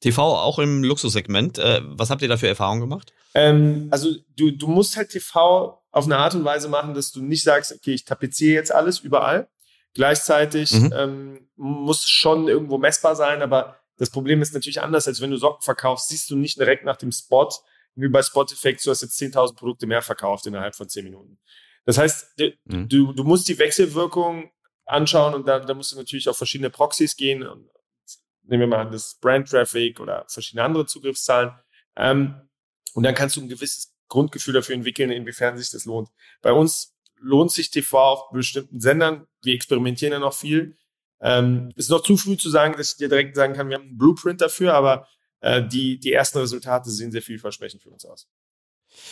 TV 0.00 0.22
auch 0.22 0.58
im 0.58 0.82
Luxussegment. 0.82 1.58
Äh, 1.58 1.80
was 1.84 2.10
habt 2.10 2.22
ihr 2.22 2.28
da 2.28 2.36
für 2.36 2.48
Erfahrungen 2.48 2.80
gemacht? 2.80 3.12
Ähm, 3.34 3.88
also 3.90 4.14
du, 4.36 4.50
du 4.50 4.66
musst 4.66 4.96
halt 4.96 5.10
TV 5.10 5.80
auf 5.90 6.04
eine 6.04 6.16
Art 6.16 6.34
und 6.34 6.44
Weise 6.44 6.68
machen, 6.68 6.94
dass 6.94 7.12
du 7.12 7.22
nicht 7.22 7.42
sagst, 7.42 7.72
okay, 7.72 7.94
ich 7.94 8.04
tapeziere 8.04 8.54
jetzt 8.54 8.72
alles 8.72 9.00
überall. 9.00 9.48
Gleichzeitig 9.94 10.72
mhm. 10.72 10.92
ähm, 10.94 11.48
muss 11.56 12.08
schon 12.08 12.48
irgendwo 12.48 12.78
messbar 12.78 13.16
sein, 13.16 13.42
aber 13.42 13.76
das 13.96 14.10
Problem 14.10 14.40
ist 14.42 14.54
natürlich 14.54 14.80
anders, 14.80 15.08
als 15.08 15.20
wenn 15.20 15.30
du 15.30 15.36
Socken 15.36 15.62
verkaufst, 15.62 16.08
siehst 16.08 16.30
du 16.30 16.36
nicht 16.36 16.58
direkt 16.58 16.84
nach 16.84 16.96
dem 16.96 17.10
Spot, 17.10 17.48
wie 18.00 18.08
bei 18.08 18.22
Spotify, 18.22 18.76
du 18.82 18.90
hast 18.90 19.02
jetzt 19.02 19.20
10.000 19.20 19.56
Produkte 19.56 19.86
mehr 19.86 20.02
verkauft 20.02 20.46
innerhalb 20.46 20.74
von 20.74 20.88
10 20.88 21.04
Minuten. 21.04 21.38
Das 21.84 21.98
heißt, 21.98 22.38
mhm. 22.66 22.88
du, 22.88 23.12
du 23.12 23.24
musst 23.24 23.48
die 23.48 23.58
Wechselwirkung 23.58 24.50
anschauen 24.86 25.34
und 25.34 25.46
da, 25.46 25.58
da 25.58 25.74
musst 25.74 25.92
du 25.92 25.96
natürlich 25.96 26.28
auf 26.28 26.36
verschiedene 26.36 26.70
Proxys 26.70 27.16
gehen. 27.16 27.42
Und 27.42 27.68
nehmen 28.42 28.60
wir 28.60 28.66
mal 28.66 28.86
an, 28.86 28.92
das 28.92 29.18
Brand 29.20 29.48
Traffic 29.48 30.00
oder 30.00 30.24
verschiedene 30.28 30.64
andere 30.64 30.86
Zugriffszahlen. 30.86 31.52
Ähm, 31.96 32.48
und 32.94 33.02
dann 33.02 33.14
kannst 33.14 33.36
du 33.36 33.40
ein 33.40 33.48
gewisses 33.48 33.94
Grundgefühl 34.08 34.54
dafür 34.54 34.74
entwickeln, 34.74 35.10
inwiefern 35.10 35.58
sich 35.58 35.70
das 35.70 35.84
lohnt. 35.84 36.08
Bei 36.40 36.52
uns 36.52 36.94
lohnt 37.20 37.52
sich 37.52 37.70
TV 37.70 37.98
auf 37.98 38.30
bestimmten 38.30 38.80
Sendern. 38.80 39.26
Wir 39.42 39.54
experimentieren 39.54 40.12
ja 40.12 40.18
noch 40.18 40.34
viel. 40.34 40.76
Ähm, 41.20 41.72
ist 41.74 41.90
noch 41.90 42.02
zu 42.02 42.16
früh 42.16 42.36
zu 42.36 42.48
sagen, 42.48 42.74
dass 42.76 42.92
ich 42.92 42.96
dir 42.96 43.08
direkt 43.08 43.34
sagen 43.34 43.54
kann, 43.54 43.68
wir 43.68 43.76
haben 43.76 43.88
einen 43.88 43.98
Blueprint 43.98 44.40
dafür, 44.40 44.74
aber 44.74 45.08
äh, 45.40 45.66
die, 45.66 45.98
die 45.98 46.12
ersten 46.12 46.38
Resultate 46.38 46.90
sehen 46.90 47.12
sehr 47.12 47.22
vielversprechend 47.22 47.82
für 47.82 47.90
uns 47.90 48.04
aus. 48.04 48.28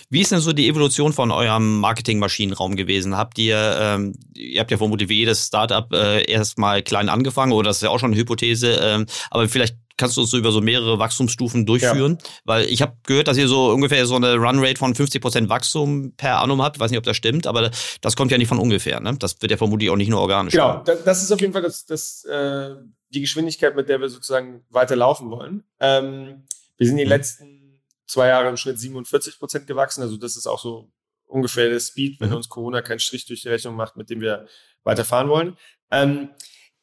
Wie 0.09 0.23
ist 0.23 0.33
denn 0.33 0.41
so 0.41 0.53
die 0.53 0.69
Evolution 0.69 1.13
von 1.13 1.31
eurem 1.31 1.81
Marketingmaschinenraum 1.81 2.77
gewesen? 2.77 3.17
Habt 3.17 3.39
ihr, 3.39 3.77
ähm, 3.81 4.15
ihr 4.35 4.61
habt 4.61 4.71
ja 4.71 4.79
vermutlich 4.79 5.09
wie 5.09 5.19
jedes 5.19 5.47
Startup 5.47 5.93
äh, 5.93 6.25
erstmal 6.31 6.83
klein 6.83 7.09
angefangen, 7.09 7.53
oder 7.53 7.69
das 7.69 7.79
ist 7.79 7.83
ja 7.83 7.91
auch 7.91 7.99
schon 7.99 8.13
eine 8.13 8.21
Hypothese, 8.21 8.79
ähm, 8.81 9.07
aber 9.31 9.49
vielleicht 9.49 9.77
kannst 9.97 10.17
du 10.17 10.23
es 10.23 10.31
so 10.31 10.37
über 10.37 10.53
so 10.53 10.61
mehrere 10.61 10.99
Wachstumsstufen 10.99 11.67
durchführen? 11.67 12.19
Ja. 12.23 12.31
Weil 12.45 12.65
ich 12.67 12.83
habe 12.83 12.97
gehört, 13.05 13.29
dass 13.29 13.37
ihr 13.37 13.49
so 13.49 13.71
ungefähr 13.71 14.07
so 14.07 14.17
eine 14.17 14.35
Runrate 14.35 14.79
von 14.79 14.95
50% 14.95 15.49
Wachstum 15.49 16.13
per 16.17 16.41
annum 16.41 16.63
habt. 16.63 16.77
Ich 16.77 16.81
weiß 16.81 16.91
nicht, 16.91 16.99
ob 16.99 17.05
das 17.05 17.17
stimmt, 17.17 17.47
aber 17.47 17.71
das 18.01 18.17
kommt 18.17 18.31
ja 18.31 18.39
nicht 18.39 18.49
von 18.49 18.59
ungefähr. 18.59 19.01
Ne? 19.01 19.17
Das 19.19 19.41
wird 19.41 19.51
ja 19.51 19.57
vermutlich 19.57 19.91
auch 19.91 19.97
nicht 19.97 20.11
nur 20.11 20.21
organisch. 20.21 20.53
Genau, 20.53 20.83
kommen. 20.85 20.99
das 21.05 21.23
ist 21.23 21.33
auf 21.33 21.41
jeden 21.41 21.53
Fall 21.53 21.63
das, 21.63 21.87
das, 21.87 22.25
äh, 22.25 22.75
die 23.11 23.21
Geschwindigkeit, 23.21 23.77
mit 23.77 23.89
der 23.89 24.01
wir 24.01 24.09
sozusagen 24.09 24.65
weiter 24.71 24.97
laufen 24.97 25.31
wollen. 25.31 25.65
Ähm, 25.81 26.47
wir 26.77 26.87
sind 26.87 26.97
die 26.97 27.05
mhm. 27.05 27.11
letzten 27.11 27.83
zwei 28.07 28.29
Jahre 28.29 28.49
im 28.49 28.57
Schnitt 28.57 28.77
47% 28.77 29.65
gewachsen. 29.65 30.03
Also 30.03 30.17
das 30.17 30.37
ist 30.37 30.47
auch 30.47 30.61
so 30.61 30.91
ungefähr 31.27 31.69
der 31.69 31.81
Speed, 31.81 32.21
wenn 32.21 32.31
mhm. 32.31 32.37
uns 32.37 32.49
Corona 32.49 32.83
keinen 32.83 32.99
Strich 32.99 33.27
durch 33.27 33.43
die 33.43 33.49
Rechnung 33.49 33.75
macht, 33.75 33.97
mit 33.97 34.11
dem 34.11 34.21
wir 34.21 34.47
weiterfahren 34.85 35.29
wollen. 35.29 35.57
Ähm, 35.91 36.31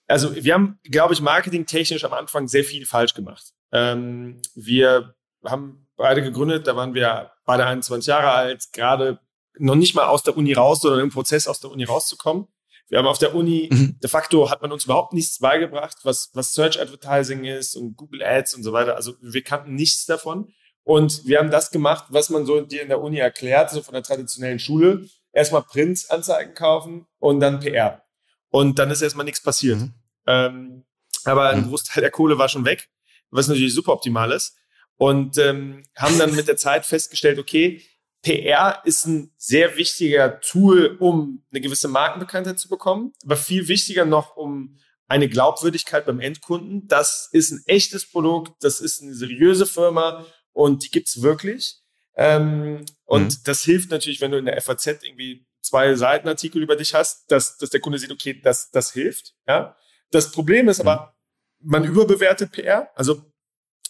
also 0.07 0.35
wir 0.35 0.53
haben, 0.53 0.79
glaube 0.83 1.13
ich, 1.13 1.21
marketingtechnisch 1.21 2.03
am 2.03 2.13
Anfang 2.13 2.47
sehr 2.47 2.63
viel 2.63 2.85
falsch 2.85 3.13
gemacht. 3.13 3.53
Ähm, 3.71 4.41
wir 4.53 5.15
haben 5.43 5.87
beide 5.95 6.21
gegründet, 6.21 6.67
da 6.67 6.75
waren 6.75 6.93
wir 6.93 7.31
beide 7.45 7.65
21 7.65 8.07
Jahre 8.07 8.31
alt, 8.31 8.67
gerade 8.73 9.19
noch 9.57 9.75
nicht 9.75 9.95
mal 9.95 10.05
aus 10.05 10.23
der 10.23 10.35
Uni 10.35 10.53
raus, 10.53 10.81
sondern 10.81 11.01
im 11.01 11.09
Prozess 11.09 11.47
aus 11.47 11.59
der 11.59 11.71
Uni 11.71 11.83
rauszukommen. 11.83 12.47
Wir 12.89 12.99
haben 12.99 13.07
auf 13.07 13.17
der 13.17 13.33
Uni, 13.33 13.69
mhm. 13.71 13.97
de 14.01 14.09
facto 14.09 14.49
hat 14.49 14.61
man 14.61 14.71
uns 14.71 14.85
überhaupt 14.85 15.13
nichts 15.13 15.39
beigebracht, 15.39 15.97
was, 16.03 16.29
was 16.33 16.53
Search 16.53 16.79
Advertising 16.79 17.45
ist 17.45 17.75
und 17.75 17.95
Google 17.95 18.23
Ads 18.23 18.55
und 18.55 18.63
so 18.63 18.73
weiter. 18.73 18.95
Also 18.95 19.13
wir 19.21 19.43
kannten 19.43 19.75
nichts 19.75 20.05
davon. 20.05 20.53
Und 20.83 21.25
wir 21.25 21.39
haben 21.39 21.49
das 21.49 21.71
gemacht, 21.71 22.05
was 22.09 22.29
man 22.29 22.45
so 22.45 22.59
dir 22.61 22.81
in 22.81 22.89
der 22.89 23.01
Uni 23.01 23.17
erklärt, 23.17 23.71
so 23.71 23.81
von 23.81 23.93
der 23.93 24.03
traditionellen 24.03 24.59
Schule. 24.59 25.07
Erstmal 25.31 25.63
Prints-Anzeigen 25.63 26.53
kaufen 26.53 27.07
und 27.19 27.39
dann 27.39 27.61
PR. 27.61 28.03
Und 28.49 28.77
dann 28.79 28.91
ist 28.91 29.01
erstmal 29.01 29.25
nichts 29.25 29.41
passiert. 29.41 29.79
Mhm. 29.79 29.93
Ähm, 30.27 30.85
aber 31.23 31.49
ein 31.49 31.61
mhm. 31.61 31.69
Großteil 31.69 32.01
der 32.01 32.11
Kohle 32.11 32.37
war 32.37 32.49
schon 32.49 32.65
weg, 32.65 32.89
was 33.31 33.47
natürlich 33.47 33.73
super 33.73 33.93
optimal 33.93 34.31
ist. 34.31 34.57
Und 34.97 35.37
ähm, 35.37 35.83
haben 35.95 36.19
dann 36.19 36.35
mit 36.35 36.47
der 36.47 36.57
Zeit 36.57 36.85
festgestellt, 36.85 37.39
okay, 37.39 37.81
PR 38.23 38.81
ist 38.85 39.05
ein 39.05 39.31
sehr 39.37 39.75
wichtiger 39.75 40.39
Tool, 40.39 40.97
um 40.99 41.43
eine 41.51 41.61
gewisse 41.61 41.89
Markenbekanntheit 41.89 42.57
zu 42.57 42.69
bekommen, 42.69 43.13
aber 43.23 43.35
viel 43.35 43.67
wichtiger 43.67 44.05
noch, 44.05 44.37
um 44.37 44.77
eine 45.07 45.27
Glaubwürdigkeit 45.27 46.05
beim 46.05 46.21
Endkunden. 46.21 46.87
Das 46.87 47.29
ist 47.33 47.51
ein 47.51 47.61
echtes 47.65 48.09
Produkt, 48.09 48.63
das 48.63 48.79
ist 48.79 49.01
eine 49.01 49.13
seriöse 49.13 49.65
Firma 49.65 50.25
und 50.53 50.85
die 50.85 50.89
gibt's 50.89 51.21
wirklich. 51.21 51.81
Ähm, 52.15 52.85
und 53.03 53.25
mhm. 53.25 53.37
das 53.43 53.63
hilft 53.63 53.91
natürlich, 53.91 54.21
wenn 54.21 54.31
du 54.31 54.37
in 54.37 54.45
der 54.45 54.59
FAZ 54.61 54.87
irgendwie 54.87 55.45
zwei 55.61 55.93
Seitenartikel 55.95 56.61
über 56.61 56.77
dich 56.77 56.93
hast, 56.93 57.29
dass, 57.29 57.57
dass 57.57 57.71
der 57.71 57.81
Kunde 57.81 57.99
sieht, 57.99 58.11
okay, 58.11 58.39
das, 58.41 58.71
das 58.71 58.93
hilft. 58.93 59.33
Ja? 59.47 59.75
Das 60.11 60.31
Problem 60.31 60.69
ist 60.69 60.79
aber, 60.79 61.15
mhm. 61.59 61.71
man 61.71 61.83
überbewertet 61.83 62.53
PR. 62.53 62.89
Also 62.95 63.21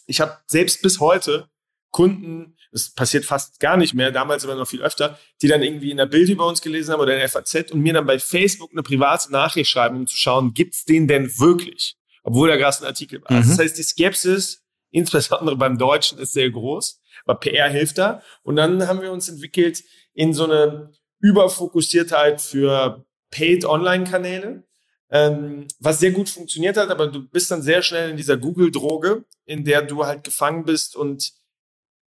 ich 0.06 0.20
habe 0.20 0.38
selbst 0.46 0.82
bis 0.82 0.98
heute 0.98 1.48
Kunden, 1.94 2.56
das 2.72 2.90
passiert 2.90 3.24
fast 3.24 3.60
gar 3.60 3.76
nicht 3.76 3.94
mehr, 3.94 4.10
damals 4.10 4.44
aber 4.44 4.56
noch 4.56 4.66
viel 4.66 4.82
öfter, 4.82 5.16
die 5.40 5.46
dann 5.46 5.62
irgendwie 5.62 5.92
in 5.92 5.96
der 5.96 6.06
Bild 6.06 6.28
über 6.28 6.44
uns 6.44 6.60
gelesen 6.60 6.92
haben 6.92 7.00
oder 7.00 7.12
in 7.12 7.20
der 7.20 7.28
FAZ 7.28 7.70
und 7.70 7.80
mir 7.80 7.92
dann 7.92 8.04
bei 8.04 8.18
Facebook 8.18 8.72
eine 8.72 8.82
private 8.82 9.30
Nachricht 9.30 9.70
schreiben, 9.70 9.98
um 9.98 10.06
zu 10.08 10.16
schauen, 10.16 10.54
gibt's 10.54 10.84
den 10.84 11.06
denn 11.06 11.30
wirklich? 11.38 11.96
Obwohl 12.24 12.48
da 12.48 12.56
gerade 12.56 12.78
ein 12.80 12.86
Artikel 12.86 13.22
war. 13.22 13.30
Mhm. 13.30 13.48
Das 13.48 13.60
heißt, 13.60 13.78
die 13.78 13.84
Skepsis, 13.84 14.64
insbesondere 14.90 15.56
beim 15.56 15.78
Deutschen, 15.78 16.18
ist 16.18 16.32
sehr 16.32 16.50
groß, 16.50 17.00
aber 17.26 17.38
PR 17.38 17.68
hilft 17.68 17.98
da. 17.98 18.22
Und 18.42 18.56
dann 18.56 18.88
haben 18.88 19.00
wir 19.00 19.12
uns 19.12 19.28
entwickelt 19.28 19.84
in 20.12 20.34
so 20.34 20.44
eine 20.44 20.90
Überfokussiertheit 21.20 22.40
für 22.40 23.06
Paid 23.30 23.66
Online-Kanäle, 23.66 24.64
ähm, 25.10 25.68
was 25.78 26.00
sehr 26.00 26.10
gut 26.10 26.28
funktioniert 26.28 26.76
hat, 26.76 26.90
aber 26.90 27.06
du 27.06 27.28
bist 27.28 27.52
dann 27.52 27.62
sehr 27.62 27.82
schnell 27.82 28.10
in 28.10 28.16
dieser 28.16 28.36
Google-Droge, 28.36 29.24
in 29.44 29.64
der 29.64 29.82
du 29.82 30.04
halt 30.04 30.24
gefangen 30.24 30.64
bist 30.64 30.96
und 30.96 31.32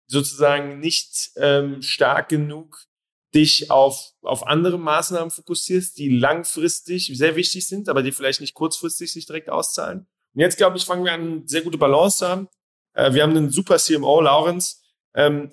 sozusagen 0.08 0.80
nicht 0.80 1.32
ähm, 1.36 1.82
stark 1.82 2.30
genug 2.30 2.88
dich 3.36 3.70
auf, 3.70 4.14
auf 4.22 4.48
andere 4.48 4.80
Maßnahmen 4.80 5.32
fokussierst, 5.32 5.98
die 5.98 6.18
langfristig 6.18 7.12
sehr 7.14 7.36
wichtig 7.36 7.68
sind, 7.68 7.90
aber 7.90 8.02
die 8.02 8.12
vielleicht 8.12 8.42
nicht 8.42 8.54
kurzfristig 8.54 9.12
sich 9.12 9.26
direkt 9.26 9.50
auszahlen. 9.50 10.08
Und 10.34 10.42
jetzt, 10.42 10.58
glaube 10.58 10.78
ich, 10.78 10.86
fangen 10.86 11.04
wir 11.04 11.14
an, 11.14 11.22
eine 11.22 11.42
sehr 11.46 11.62
gute 11.62 11.78
Balance 11.78 12.18
zu 12.20 12.28
haben. 12.28 12.48
Äh, 12.94 13.14
wir 13.14 13.24
haben 13.24 13.36
einen 13.36 13.50
super 13.50 13.78
CMO, 13.78 14.22
Lawrence, 14.22 14.78
ähm, 15.14 15.52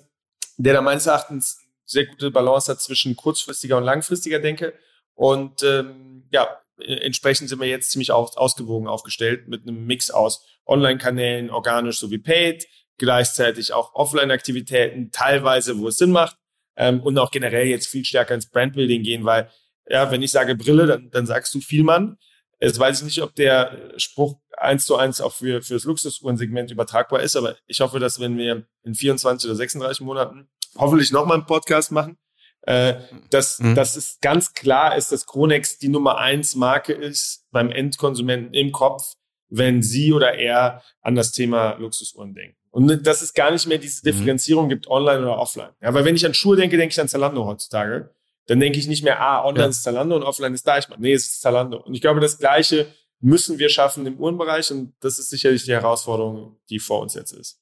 der 0.57 0.73
da 0.73 0.81
meines 0.81 1.05
Erachtens 1.05 1.59
sehr 1.85 2.05
gute 2.05 2.31
Balance 2.31 2.71
hat 2.71 2.81
zwischen 2.81 3.15
kurzfristiger 3.15 3.77
und 3.77 3.83
langfristiger 3.83 4.39
Denke. 4.39 4.73
Und 5.13 5.63
ähm, 5.63 6.27
ja, 6.31 6.47
entsprechend 6.77 7.49
sind 7.49 7.59
wir 7.59 7.67
jetzt 7.67 7.91
ziemlich 7.91 8.11
aus, 8.11 8.35
ausgewogen 8.37 8.87
aufgestellt 8.87 9.47
mit 9.47 9.63
einem 9.63 9.85
Mix 9.85 10.11
aus 10.11 10.45
Online-Kanälen, 10.65 11.49
organisch 11.49 11.99
sowie 11.99 12.17
paid, 12.17 12.67
gleichzeitig 12.97 13.73
auch 13.73 13.93
Offline-Aktivitäten, 13.93 15.11
teilweise, 15.11 15.77
wo 15.79 15.87
es 15.87 15.97
Sinn 15.97 16.11
macht, 16.11 16.37
ähm, 16.77 17.01
und 17.01 17.17
auch 17.17 17.31
generell 17.31 17.67
jetzt 17.67 17.87
viel 17.87 18.05
stärker 18.05 18.35
ins 18.35 18.49
Brandbuilding 18.49 19.03
gehen, 19.03 19.25
weil, 19.25 19.49
ja, 19.87 20.11
wenn 20.11 20.21
ich 20.21 20.31
sage 20.31 20.55
Brille, 20.55 20.85
dann, 20.87 21.09
dann 21.09 21.25
sagst 21.25 21.53
du 21.53 21.61
Vielmann. 21.61 22.17
Jetzt 22.59 22.79
weiß 22.79 22.99
ich 22.99 23.05
nicht, 23.05 23.21
ob 23.21 23.35
der 23.35 23.93
Spruch 23.97 24.39
eins 24.57 24.85
zu 24.85 24.95
eins 24.95 25.21
auch 25.21 25.33
für, 25.33 25.61
für 25.61 25.73
das 25.73 25.83
Luxusuhrensegment 25.83 26.71
übertragbar 26.71 27.21
ist, 27.21 27.35
aber 27.35 27.55
ich 27.67 27.81
hoffe, 27.81 27.99
dass 27.99 28.19
wenn 28.19 28.37
wir 28.37 28.65
in 28.83 28.95
24 28.95 29.49
oder 29.49 29.55
36 29.55 30.01
Monaten 30.01 30.47
hoffentlich 30.77 31.11
nochmal 31.11 31.37
einen 31.37 31.45
Podcast 31.45 31.91
machen, 31.91 32.17
äh, 32.61 32.95
dass, 33.29 33.59
mhm. 33.59 33.75
dass 33.75 33.95
es 33.95 34.19
ganz 34.21 34.53
klar 34.53 34.95
ist, 34.95 35.11
dass 35.11 35.25
Kronex 35.25 35.77
die 35.77 35.89
Nummer 35.89 36.17
eins 36.17 36.55
Marke 36.55 36.93
ist 36.93 37.45
beim 37.51 37.71
Endkonsumenten 37.71 38.53
im 38.53 38.71
Kopf, 38.71 39.15
wenn 39.49 39.83
sie 39.83 40.13
oder 40.13 40.33
er 40.33 40.81
an 41.01 41.15
das 41.15 41.31
Thema 41.31 41.75
Luxusuhren 41.75 42.33
denken. 42.33 42.57
Und 42.75 43.07
dass 43.07 43.21
es 43.21 43.33
gar 43.33 43.51
nicht 43.51 43.65
mehr 43.67 43.77
diese 43.77 44.01
mhm. 44.01 44.11
Differenzierung 44.11 44.65
mhm. 44.65 44.69
gibt, 44.69 44.87
online 44.89 45.21
oder 45.21 45.39
offline. 45.39 45.69
Ja, 45.81 45.93
weil 45.93 46.03
wenn 46.03 46.17
ich 46.17 46.25
an 46.25 46.33
Schuhe 46.33 46.57
denke, 46.57 46.75
denke 46.75 46.91
ich 46.91 46.99
an 46.99 47.07
Zalando 47.07 47.45
heutzutage. 47.45 48.09
Dann 48.47 48.59
denke 48.59 48.77
ich 48.77 48.87
nicht 48.87 49.01
mehr, 49.01 49.21
ah, 49.21 49.45
online 49.45 49.63
ja. 49.63 49.69
ist 49.69 49.81
Zalando 49.81 50.17
und 50.17 50.23
offline 50.23 50.53
ist 50.53 50.67
Deichmann. 50.67 50.99
Nee, 50.99 51.13
es 51.13 51.23
ist 51.23 51.41
Zalando. 51.41 51.77
Und 51.77 51.93
ich 51.93 52.01
glaube, 52.01 52.19
das 52.19 52.37
Gleiche 52.37 52.93
müssen 53.21 53.59
wir 53.59 53.69
schaffen 53.69 54.05
im 54.05 54.19
Uhrenbereich 54.19 54.71
und 54.71 54.93
das 54.99 55.19
ist 55.19 55.29
sicherlich 55.29 55.63
die 55.63 55.71
Herausforderung, 55.71 56.57
die 56.69 56.79
vor 56.79 56.99
uns 56.99 57.13
jetzt 57.13 57.31
ist. 57.31 57.61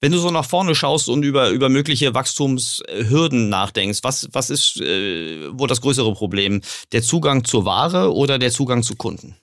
Wenn 0.00 0.12
du 0.12 0.16
so 0.16 0.30
nach 0.30 0.46
vorne 0.46 0.74
schaust 0.74 1.10
und 1.10 1.22
über, 1.22 1.50
über 1.50 1.68
mögliche 1.68 2.14
Wachstumshürden 2.14 3.50
nachdenkst, 3.50 3.98
was, 4.04 4.30
was 4.32 4.48
ist 4.48 4.80
äh, 4.80 5.50
wohl 5.52 5.68
das 5.68 5.82
größere 5.82 6.14
Problem? 6.14 6.62
Der 6.92 7.02
Zugang 7.02 7.44
zur 7.44 7.66
Ware 7.66 8.14
oder 8.14 8.38
der 8.38 8.50
Zugang 8.50 8.82
zu 8.82 8.96
Kunden? 8.96 9.36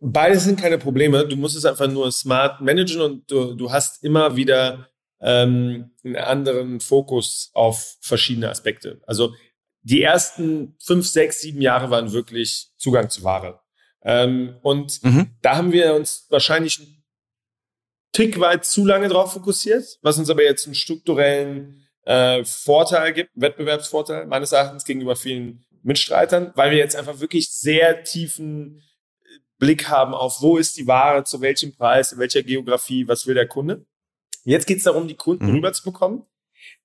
Beides 0.00 0.44
sind 0.44 0.60
keine 0.60 0.78
Probleme. 0.78 1.26
Du 1.26 1.36
musst 1.36 1.56
es 1.56 1.64
einfach 1.64 1.88
nur 1.88 2.10
smart 2.12 2.60
managen 2.60 3.00
und 3.00 3.30
du, 3.30 3.54
du 3.54 3.72
hast 3.72 4.04
immer 4.04 4.36
wieder 4.36 4.88
ähm, 5.20 5.90
einen 6.04 6.16
anderen 6.16 6.80
Fokus 6.80 7.50
auf 7.52 7.96
verschiedene 8.00 8.48
Aspekte. 8.48 9.00
Also 9.06 9.34
die 9.82 10.02
ersten 10.02 10.76
fünf, 10.80 11.06
sechs, 11.06 11.40
sieben 11.40 11.60
Jahre 11.60 11.90
waren 11.90 12.12
wirklich 12.12 12.68
Zugang 12.76 13.10
zu 13.10 13.24
Ware. 13.24 13.60
Ähm, 14.02 14.56
und 14.62 15.02
mhm. 15.02 15.30
da 15.42 15.56
haben 15.56 15.72
wir 15.72 15.94
uns 15.94 16.26
wahrscheinlich 16.30 16.78
einen 16.78 17.04
Tick 18.12 18.38
weit 18.40 18.64
zu 18.64 18.84
lange 18.84 19.08
drauf 19.08 19.32
fokussiert, 19.32 19.98
was 20.02 20.18
uns 20.18 20.30
aber 20.30 20.42
jetzt 20.44 20.66
einen 20.66 20.74
strukturellen 20.74 21.86
äh, 22.04 22.44
Vorteil 22.44 23.12
gibt, 23.12 23.30
Wettbewerbsvorteil 23.34 24.26
meines 24.26 24.52
Erachtens 24.52 24.84
gegenüber 24.84 25.16
vielen 25.16 25.64
Mitstreitern, 25.82 26.52
weil 26.54 26.70
wir 26.70 26.78
jetzt 26.78 26.96
einfach 26.96 27.20
wirklich 27.20 27.50
sehr 27.50 28.04
tiefen 28.04 28.82
Blick 29.58 29.88
haben 29.88 30.14
auf, 30.14 30.40
wo 30.40 30.56
ist 30.56 30.76
die 30.76 30.86
Ware, 30.86 31.24
zu 31.24 31.40
welchem 31.40 31.74
Preis, 31.74 32.12
in 32.12 32.18
welcher 32.18 32.42
Geografie, 32.42 33.08
was 33.08 33.26
will 33.26 33.34
der 33.34 33.48
Kunde. 33.48 33.84
Jetzt 34.44 34.66
geht 34.66 34.78
es 34.78 34.84
darum, 34.84 35.08
die 35.08 35.16
Kunden 35.16 35.46
mhm. 35.46 35.56
rüberzubekommen. 35.56 36.22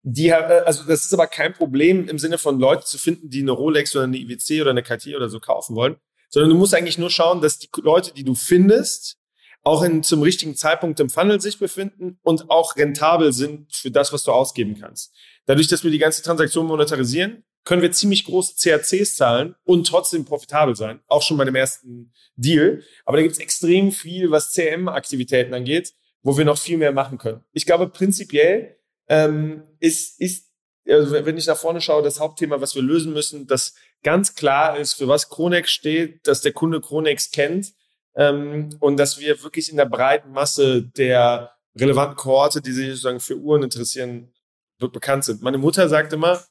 Die, 0.02 0.30
äh, 0.30 0.64
also 0.66 0.84
das 0.84 1.06
ist 1.06 1.14
aber 1.14 1.28
kein 1.28 1.54
Problem 1.54 2.08
im 2.08 2.20
Sinne 2.20 2.38
von 2.38 2.60
Leute 2.60 2.86
zu 2.86 2.98
finden, 2.98 3.30
die 3.30 3.42
eine 3.42 3.52
Rolex 3.52 3.96
oder 3.96 4.06
eine 4.06 4.18
IWC 4.18 4.62
oder 4.62 4.72
eine 4.72 4.84
Cartier 4.84 5.18
oder 5.18 5.30
so 5.30 5.40
kaufen 5.40 5.76
wollen, 5.76 5.98
sondern 6.30 6.50
du 6.50 6.58
musst 6.58 6.74
eigentlich 6.74 6.98
nur 6.98 7.10
schauen, 7.10 7.42
dass 7.42 7.60
die 7.60 7.70
Leute, 7.82 8.14
die 8.14 8.24
du 8.24 8.36
findest, 8.36 9.18
auch 9.64 9.82
in, 9.84 10.04
zum 10.04 10.22
richtigen 10.22 10.56
Zeitpunkt 10.56 11.00
im 11.00 11.10
Funnel 11.10 11.40
sich 11.40 11.58
befinden 11.58 12.20
und 12.22 12.50
auch 12.50 12.76
rentabel 12.76 13.32
sind 13.32 13.74
für 13.74 13.92
das, 13.92 14.12
was 14.12 14.24
du 14.24 14.32
ausgeben 14.32 14.78
kannst. 14.80 15.14
Dadurch, 15.46 15.70
dass 15.70 15.84
wir 15.84 15.92
die 15.92 16.00
ganze 16.00 16.22
Transaktion 16.22 16.66
monetarisieren, 16.66 17.44
können 17.64 17.82
wir 17.82 17.92
ziemlich 17.92 18.26
große 18.26 18.56
CACs 18.62 19.16
zahlen 19.16 19.56
und 19.64 19.88
trotzdem 19.88 20.26
profitabel 20.26 20.76
sein, 20.76 21.00
auch 21.08 21.22
schon 21.22 21.38
bei 21.38 21.46
dem 21.46 21.56
ersten 21.56 22.12
Deal. 22.36 22.84
Aber 23.06 23.18
da 23.18 23.24
gibt 23.24 23.34
es 23.34 23.40
extrem 23.40 23.92
viel, 23.92 24.32
was 24.32 24.52
CRM-Aktivitäten 24.54 25.54
angeht, 25.54 25.94
wo 26.22 26.38
wir 26.38 26.46
noch 26.46 26.58
viel 26.58 26.78
mehr 26.78 26.92
machen 26.92 27.18
können. 27.18 27.44
Ich 27.54 27.66
glaube, 27.66 27.88
prinzipiell 27.88 28.78
ähm, 29.08 29.64
ist, 29.80 30.20
ist 30.20 30.50
also 30.88 31.14
wenn 31.14 31.38
ich 31.38 31.48
nach 31.48 31.58
vorne 31.58 31.82
schaue, 31.82 32.04
das 32.04 32.20
Hauptthema, 32.20 32.60
was 32.60 32.76
wir 32.76 32.82
lösen 32.82 33.14
müssen, 33.14 33.48
das 33.48 33.74
ganz 34.04 34.36
klar 34.36 34.78
ist, 34.78 34.94
für 34.94 35.08
was 35.08 35.30
Kronex 35.30 35.72
steht, 35.72 36.28
dass 36.28 36.42
der 36.42 36.52
Kunde 36.52 36.82
Kronex 36.82 37.32
kennt 37.32 37.74
ähm, 38.16 38.70
und 38.80 38.98
dass 38.98 39.20
wir 39.20 39.42
wirklich 39.44 39.70
in 39.70 39.78
der 39.78 39.86
breiten 39.86 40.32
Masse 40.32 40.84
der 40.84 41.52
relevanten 41.76 42.18
Kohorte, 42.18 42.62
die 42.62 42.72
sich 42.72 42.90
sozusagen 42.90 43.20
für 43.20 43.38
Uhren 43.38 43.64
interessieren, 43.64 44.34
bekannt 44.80 45.24
sind. 45.24 45.42
Meine 45.42 45.58
Mutter 45.58 45.88
sagt 45.88 46.12
immer, 46.12 46.44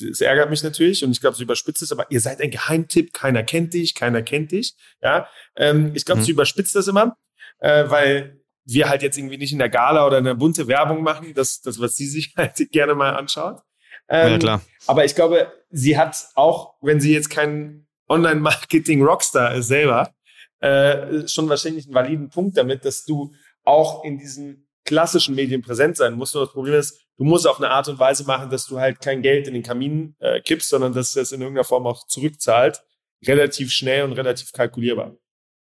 es 0.00 0.20
ärgert 0.20 0.50
mich 0.50 0.62
natürlich 0.62 1.04
und 1.04 1.12
ich 1.12 1.20
glaube, 1.20 1.36
sie 1.36 1.42
überspitzt 1.42 1.82
es, 1.82 1.92
aber 1.92 2.10
ihr 2.10 2.20
seid 2.20 2.40
ein 2.40 2.50
Geheimtipp, 2.50 3.12
keiner 3.12 3.42
kennt 3.42 3.74
dich, 3.74 3.94
keiner 3.94 4.22
kennt 4.22 4.52
dich. 4.52 4.74
Ja, 5.02 5.28
ähm, 5.56 5.92
ich 5.94 6.04
glaube, 6.04 6.20
mhm. 6.20 6.24
sie 6.24 6.32
überspitzt 6.32 6.74
das 6.74 6.88
immer, 6.88 7.16
äh, 7.58 7.84
weil 7.88 8.40
wir 8.64 8.88
halt 8.88 9.02
jetzt 9.02 9.18
irgendwie 9.18 9.38
nicht 9.38 9.52
in 9.52 9.58
der 9.58 9.68
Gala 9.68 10.06
oder 10.06 10.18
in 10.18 10.24
der 10.24 10.34
bunte 10.34 10.68
Werbung 10.68 11.02
machen, 11.02 11.34
das, 11.34 11.60
das 11.60 11.80
was 11.80 11.96
sie 11.96 12.06
sich 12.06 12.34
halt 12.36 12.56
gerne 12.70 12.94
mal 12.94 13.10
anschaut. 13.10 13.60
Ähm, 14.08 14.32
ja, 14.32 14.38
klar. 14.38 14.62
Aber 14.86 15.04
ich 15.04 15.14
glaube, 15.14 15.52
sie 15.70 15.98
hat 15.98 16.16
auch, 16.34 16.74
wenn 16.80 17.00
sie 17.00 17.12
jetzt 17.12 17.30
kein 17.30 17.86
Online-Marketing-Rockstar 18.08 19.54
ist 19.54 19.68
selber, 19.68 20.12
äh, 20.60 21.26
schon 21.28 21.48
wahrscheinlich 21.48 21.86
einen 21.86 21.94
validen 21.94 22.28
Punkt 22.30 22.56
damit, 22.56 22.84
dass 22.84 23.04
du 23.04 23.32
auch 23.64 24.04
in 24.04 24.18
diesen 24.18 24.68
klassischen 24.84 25.34
Medien 25.34 25.62
präsent 25.62 25.96
sein 25.96 26.14
musst. 26.14 26.34
Nur 26.34 26.44
das 26.44 26.52
Problem 26.52 26.74
ist, 26.74 27.00
du 27.16 27.24
musst 27.24 27.46
auf 27.46 27.58
eine 27.58 27.70
Art 27.70 27.88
und 27.88 27.98
Weise 27.98 28.24
machen, 28.24 28.50
dass 28.50 28.66
du 28.66 28.78
halt 28.78 29.00
kein 29.00 29.22
Geld 29.22 29.46
in 29.46 29.54
den 29.54 29.62
Kamin 29.62 30.16
äh, 30.18 30.40
kippst, 30.40 30.68
sondern 30.68 30.92
dass 30.92 31.12
das 31.12 31.32
in 31.32 31.40
irgendeiner 31.40 31.64
Form 31.64 31.86
auch 31.86 32.06
zurückzahlt. 32.06 32.82
Relativ 33.26 33.70
schnell 33.70 34.04
und 34.04 34.12
relativ 34.12 34.52
kalkulierbar. 34.52 35.16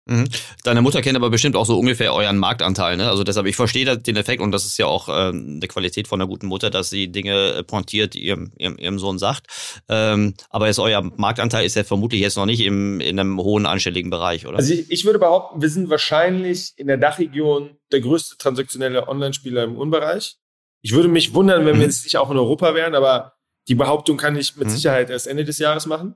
Mhm. 0.08 0.28
Deine 0.62 0.82
Mutter 0.82 1.02
kennt 1.02 1.16
aber 1.16 1.30
bestimmt 1.30 1.56
auch 1.56 1.66
so 1.66 1.76
ungefähr 1.76 2.14
euren 2.14 2.38
Marktanteil, 2.38 2.96
ne? 2.96 3.10
Also 3.10 3.24
deshalb, 3.24 3.46
ich 3.46 3.56
verstehe 3.56 3.98
den 3.98 4.16
Effekt 4.16 4.40
und 4.40 4.52
das 4.52 4.64
ist 4.64 4.78
ja 4.78 4.86
auch 4.86 5.08
äh, 5.08 5.30
eine 5.30 5.66
Qualität 5.66 6.06
von 6.06 6.20
einer 6.20 6.28
guten 6.28 6.46
Mutter, 6.46 6.70
dass 6.70 6.90
sie 6.90 7.08
Dinge 7.08 7.54
äh, 7.54 7.62
pointiert, 7.64 8.14
die 8.14 8.24
ihrem, 8.24 8.52
ihrem, 8.56 8.78
ihrem 8.78 8.98
Sohn 9.00 9.18
sagt. 9.18 9.46
Ähm, 9.88 10.34
aber 10.48 10.68
jetzt 10.68 10.78
euer 10.78 11.02
Marktanteil 11.16 11.66
ist 11.66 11.74
ja 11.74 11.82
vermutlich 11.82 12.20
jetzt 12.20 12.36
noch 12.36 12.46
nicht 12.46 12.60
im, 12.60 13.00
in 13.00 13.18
einem 13.18 13.40
hohen 13.40 13.66
anstelligen 13.66 14.10
Bereich, 14.10 14.46
oder? 14.46 14.58
Also 14.58 14.74
ich, 14.74 14.90
ich 14.90 15.04
würde 15.04 15.18
behaupten, 15.18 15.60
wir 15.60 15.70
sind 15.70 15.90
wahrscheinlich 15.90 16.72
in 16.76 16.86
der 16.86 16.98
Dachregion 16.98 17.76
der 17.90 18.00
größte 18.00 18.36
transaktionelle 18.38 19.08
Online-Spieler 19.08 19.64
im 19.64 19.76
Unbereich. 19.76 20.36
Ich 20.82 20.92
würde 20.92 21.08
mich 21.08 21.34
wundern, 21.34 21.60
wenn 21.60 21.74
wir 21.74 21.74
mhm. 21.74 21.80
jetzt 21.80 22.04
nicht 22.04 22.16
auch 22.16 22.30
in 22.30 22.36
Europa 22.36 22.76
wären, 22.76 22.94
aber 22.94 23.32
die 23.66 23.74
Behauptung 23.74 24.16
kann 24.16 24.36
ich 24.36 24.54
mit 24.54 24.68
mhm. 24.68 24.72
Sicherheit 24.72 25.10
erst 25.10 25.26
Ende 25.26 25.44
des 25.44 25.58
Jahres 25.58 25.86
machen. 25.86 26.14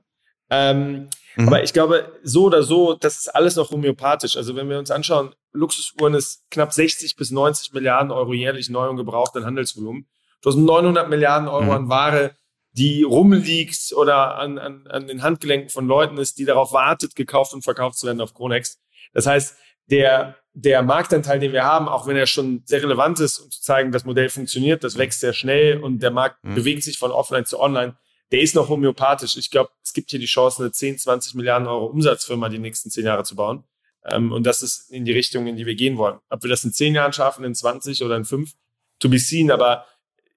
Ähm, 0.49 1.09
Mhm. 1.35 1.47
Aber 1.47 1.63
ich 1.63 1.73
glaube, 1.73 2.11
so 2.23 2.45
oder 2.45 2.63
so, 2.63 2.93
das 2.93 3.19
ist 3.19 3.35
alles 3.35 3.55
noch 3.55 3.71
homöopathisch. 3.71 4.37
Also 4.37 4.55
wenn 4.55 4.69
wir 4.69 4.79
uns 4.79 4.91
anschauen, 4.91 5.33
Luxusuhren 5.53 6.13
ist 6.13 6.43
knapp 6.49 6.73
60 6.73 7.15
bis 7.15 7.31
90 7.31 7.73
Milliarden 7.73 8.11
Euro 8.11 8.33
jährlich 8.33 8.69
neu 8.69 8.89
und 8.89 8.97
gebraucht 8.97 9.35
an 9.35 9.45
Handelsvolumen. 9.45 10.07
Du 10.41 10.49
hast 10.49 10.55
900 10.55 11.09
Milliarden 11.09 11.47
Euro 11.47 11.65
mhm. 11.65 11.71
an 11.71 11.89
Ware, 11.89 12.35
die 12.73 13.03
rumliegt 13.03 13.93
oder 13.95 14.37
an, 14.37 14.57
an, 14.57 14.87
an 14.87 15.07
den 15.07 15.23
Handgelenken 15.23 15.69
von 15.69 15.87
Leuten 15.87 16.17
ist, 16.17 16.37
die 16.37 16.45
darauf 16.45 16.71
wartet, 16.71 17.15
gekauft 17.15 17.53
und 17.53 17.63
verkauft 17.63 17.97
zu 17.97 18.07
werden 18.07 18.21
auf 18.21 18.33
Kronex. 18.33 18.79
Das 19.13 19.27
heißt, 19.27 19.57
der, 19.89 20.37
der 20.53 20.81
Marktanteil, 20.81 21.39
den 21.39 21.51
wir 21.51 21.63
haben, 21.63 21.89
auch 21.89 22.07
wenn 22.07 22.15
er 22.15 22.27
schon 22.27 22.63
sehr 22.65 22.81
relevant 22.81 23.19
ist, 23.19 23.39
um 23.39 23.51
zu 23.51 23.61
zeigen, 23.61 23.91
das 23.91 24.05
Modell 24.05 24.29
funktioniert, 24.29 24.83
das 24.83 24.97
wächst 24.97 25.19
sehr 25.19 25.33
schnell 25.33 25.81
und 25.81 26.01
der 26.01 26.11
Markt 26.11 26.43
mhm. 26.43 26.55
bewegt 26.55 26.83
sich 26.83 26.97
von 26.97 27.11
offline 27.11 27.45
zu 27.45 27.59
online, 27.59 27.95
der 28.31 28.41
ist 28.41 28.55
noch 28.55 28.69
homöopathisch. 28.69 29.35
Ich 29.35 29.49
glaube, 29.49 29.71
es 29.83 29.93
gibt 29.93 30.09
hier 30.09 30.19
die 30.19 30.25
Chance, 30.25 30.63
eine 30.63 30.71
10, 30.71 30.97
20 30.97 31.35
Milliarden 31.35 31.67
Euro 31.67 31.85
Umsatzfirma 31.87 32.49
die 32.49 32.59
nächsten 32.59 32.89
zehn 32.89 33.05
Jahre 33.05 33.23
zu 33.23 33.35
bauen. 33.35 33.63
Ähm, 34.05 34.31
und 34.31 34.45
das 34.45 34.61
ist 34.61 34.89
in 34.89 35.05
die 35.05 35.11
Richtung, 35.11 35.47
in 35.47 35.57
die 35.57 35.65
wir 35.65 35.75
gehen 35.75 35.97
wollen. 35.97 36.19
Ob 36.29 36.43
wir 36.43 36.49
das 36.49 36.63
in 36.63 36.71
zehn 36.71 36.95
Jahren 36.95 37.13
schaffen, 37.13 37.43
in 37.43 37.53
20 37.53 38.03
oder 38.03 38.15
in 38.15 38.25
fünf, 38.25 38.53
to 38.99 39.09
be 39.09 39.19
seen. 39.19 39.51
Aber 39.51 39.85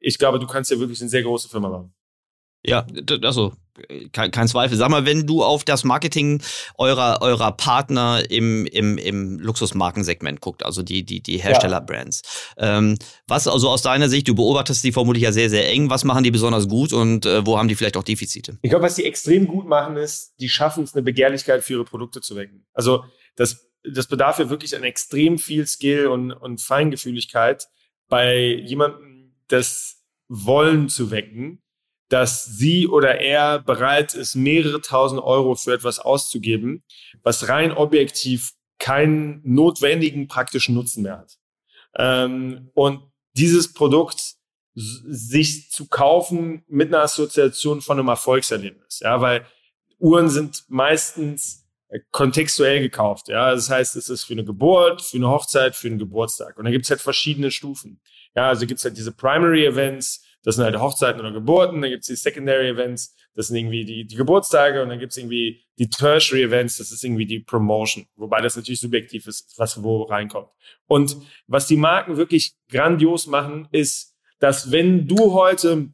ich 0.01 0.19
glaube, 0.19 0.39
du 0.39 0.47
kannst 0.47 0.71
ja 0.71 0.79
wirklich 0.79 1.01
eine 1.01 1.11
sehr 1.11 1.23
große 1.23 1.49
Firma 1.49 1.69
machen. 1.69 1.95
Ja, 2.65 2.87
also 3.23 3.53
kein, 4.13 4.31
kein 4.31 4.49
Zweifel. 4.49 4.77
Sag 4.77 4.89
mal, 4.89 5.05
wenn 5.05 5.27
du 5.27 5.43
auf 5.43 5.65
das 5.65 5.85
Marketing 5.85 6.41
eurer, 6.79 7.21
eurer 7.23 7.53
Partner 7.53 8.23
im, 8.31 8.67
im, 8.67 8.99
im 8.99 9.39
Luxusmarkensegment 9.41 10.41
guckt, 10.41 10.65
also 10.65 10.83
die, 10.83 11.05
die, 11.05 11.21
die 11.21 11.39
Herstellerbrands, 11.39 12.23
ja. 12.57 12.79
ähm, 12.79 12.97
was 13.27 13.49
also 13.49 13.69
aus 13.69 13.83
deiner 13.83 14.09
Sicht, 14.09 14.29
du 14.29 14.35
beobachtest 14.35 14.85
die 14.85 14.93
vermutlich 14.93 15.25
ja 15.25 15.33
sehr, 15.33 15.51
sehr 15.51 15.69
eng, 15.69 15.91
was 15.91 16.05
machen 16.05 16.23
die 16.23 16.31
besonders 16.31 16.69
gut 16.69 16.93
und 16.93 17.27
äh, 17.27 17.45
wo 17.45 17.59
haben 17.59 17.69
die 17.69 17.75
vielleicht 17.75 17.97
auch 17.97 18.05
Defizite? 18.05 18.59
Ich 18.63 18.71
glaube, 18.71 18.85
was 18.85 18.95
die 18.95 19.05
extrem 19.05 19.47
gut 19.49 19.67
machen, 19.67 19.97
ist, 19.97 20.35
die 20.41 20.49
schaffen 20.49 20.85
es, 20.85 20.95
eine 20.95 21.03
Begehrlichkeit 21.03 21.65
für 21.65 21.75
ihre 21.75 21.85
Produkte 21.85 22.21
zu 22.21 22.37
wecken. 22.37 22.67
Also 22.73 23.05
das, 23.35 23.67
das 23.83 24.07
bedarf 24.07 24.39
ja 24.39 24.51
wirklich 24.51 24.77
an 24.77 24.85
extrem 24.85 25.39
viel 25.39 25.67
Skill 25.67 26.07
und, 26.07 26.33
und 26.33 26.61
Feingefühligkeit 26.61 27.67
bei 28.09 28.55
jemandem, 28.65 29.35
das 29.49 30.01
Wollen 30.29 30.89
zu 30.89 31.11
wecken 31.11 31.64
dass 32.09 32.45
sie 32.45 32.87
oder 32.87 33.21
er 33.21 33.61
bereit 33.61 34.15
ist, 34.15 34.35
mehrere 34.35 34.81
tausend 34.81 35.23
Euro 35.23 35.55
für 35.55 35.73
etwas 35.73 35.99
auszugeben, 35.99 36.85
was 37.23 37.49
rein 37.49 37.73
objektiv 37.73 38.53
keinen 38.79 39.41
notwendigen 39.45 40.29
praktischen 40.29 40.75
Nutzen 40.75 41.03
mehr 41.03 41.19
hat. 41.19 41.39
Ähm, 41.97 42.71
und 42.75 43.01
dieses 43.37 43.73
Produkt 43.73 44.35
sich 44.75 45.71
zu 45.71 45.89
kaufen 45.89 46.65
mit 46.67 46.89
einer 46.89 47.03
Assoziation 47.05 47.81
von 47.81 47.99
einem 47.99 48.09
Erfolgserlebnis, 48.09 49.01
ja, 49.01 49.21
weil 49.21 49.47
Uhren 49.99 50.29
sind 50.29 50.65
meistens 50.69 51.65
äh, 51.89 52.01
kontextuell 52.11 52.81
gekauft, 52.81 53.29
ja, 53.29 53.53
das 53.53 53.71
heißt, 53.71 53.95
es 53.95 54.09
ist 54.09 54.25
für 54.25 54.33
eine 54.33 54.45
Geburt, 54.45 55.03
für 55.03 55.17
eine 55.17 55.29
Hochzeit, 55.29 55.77
für 55.77 55.87
einen 55.87 55.99
Geburtstag. 55.99 56.59
Und 56.59 56.65
da 56.65 56.73
gibt 56.73 56.85
es 56.85 56.91
halt 56.91 57.01
verschiedene 57.01 57.53
Stufen, 57.53 58.01
ja, 58.35 58.49
also 58.49 58.67
gibt 58.67 58.79
es 58.79 58.85
halt 58.85 58.97
diese 58.97 59.13
Primary 59.13 59.65
Events, 59.65 60.25
das 60.45 60.57
sind 60.57 60.65
halt 60.65 60.79
Hochzeiten 60.79 61.21
oder 61.21 61.33
Geburten, 61.33 61.81
dann 61.81 61.91
gibt's 61.91 62.07
die 62.07 62.17
Secondary 62.17 62.69
Events, 62.69 63.17
das 63.35 63.49
sind 63.49 63.57
irgendwie 63.57 63.85
die, 63.85 64.07
die 64.07 64.15
Geburtstage 64.15 64.83
und 64.83 64.91
dann 64.91 64.99
gibt's 64.99 65.17
irgendwie 65.17 65.65
die 65.79 65.89
Tertiary 65.89 66.45
Events, 66.45 66.77
das 66.77 66.93
ist 66.93 67.03
irgendwie 67.03 67.27
die 67.27 67.41
Promotion, 67.41 68.07
wobei 68.17 68.41
das 68.41 68.55
natürlich 68.55 68.81
subjektiv 68.81 69.27
ist, 69.27 69.55
was 69.57 69.83
wo 69.83 70.03
reinkommt. 70.03 70.49
Und 70.87 71.17
was 71.47 71.67
die 71.67 71.77
Marken 71.77 72.17
wirklich 72.17 72.55
grandios 72.71 73.27
machen, 73.27 73.69
ist, 73.73 74.15
dass 74.39 74.71
wenn 74.71 75.09
du 75.09 75.33
heute 75.33 75.89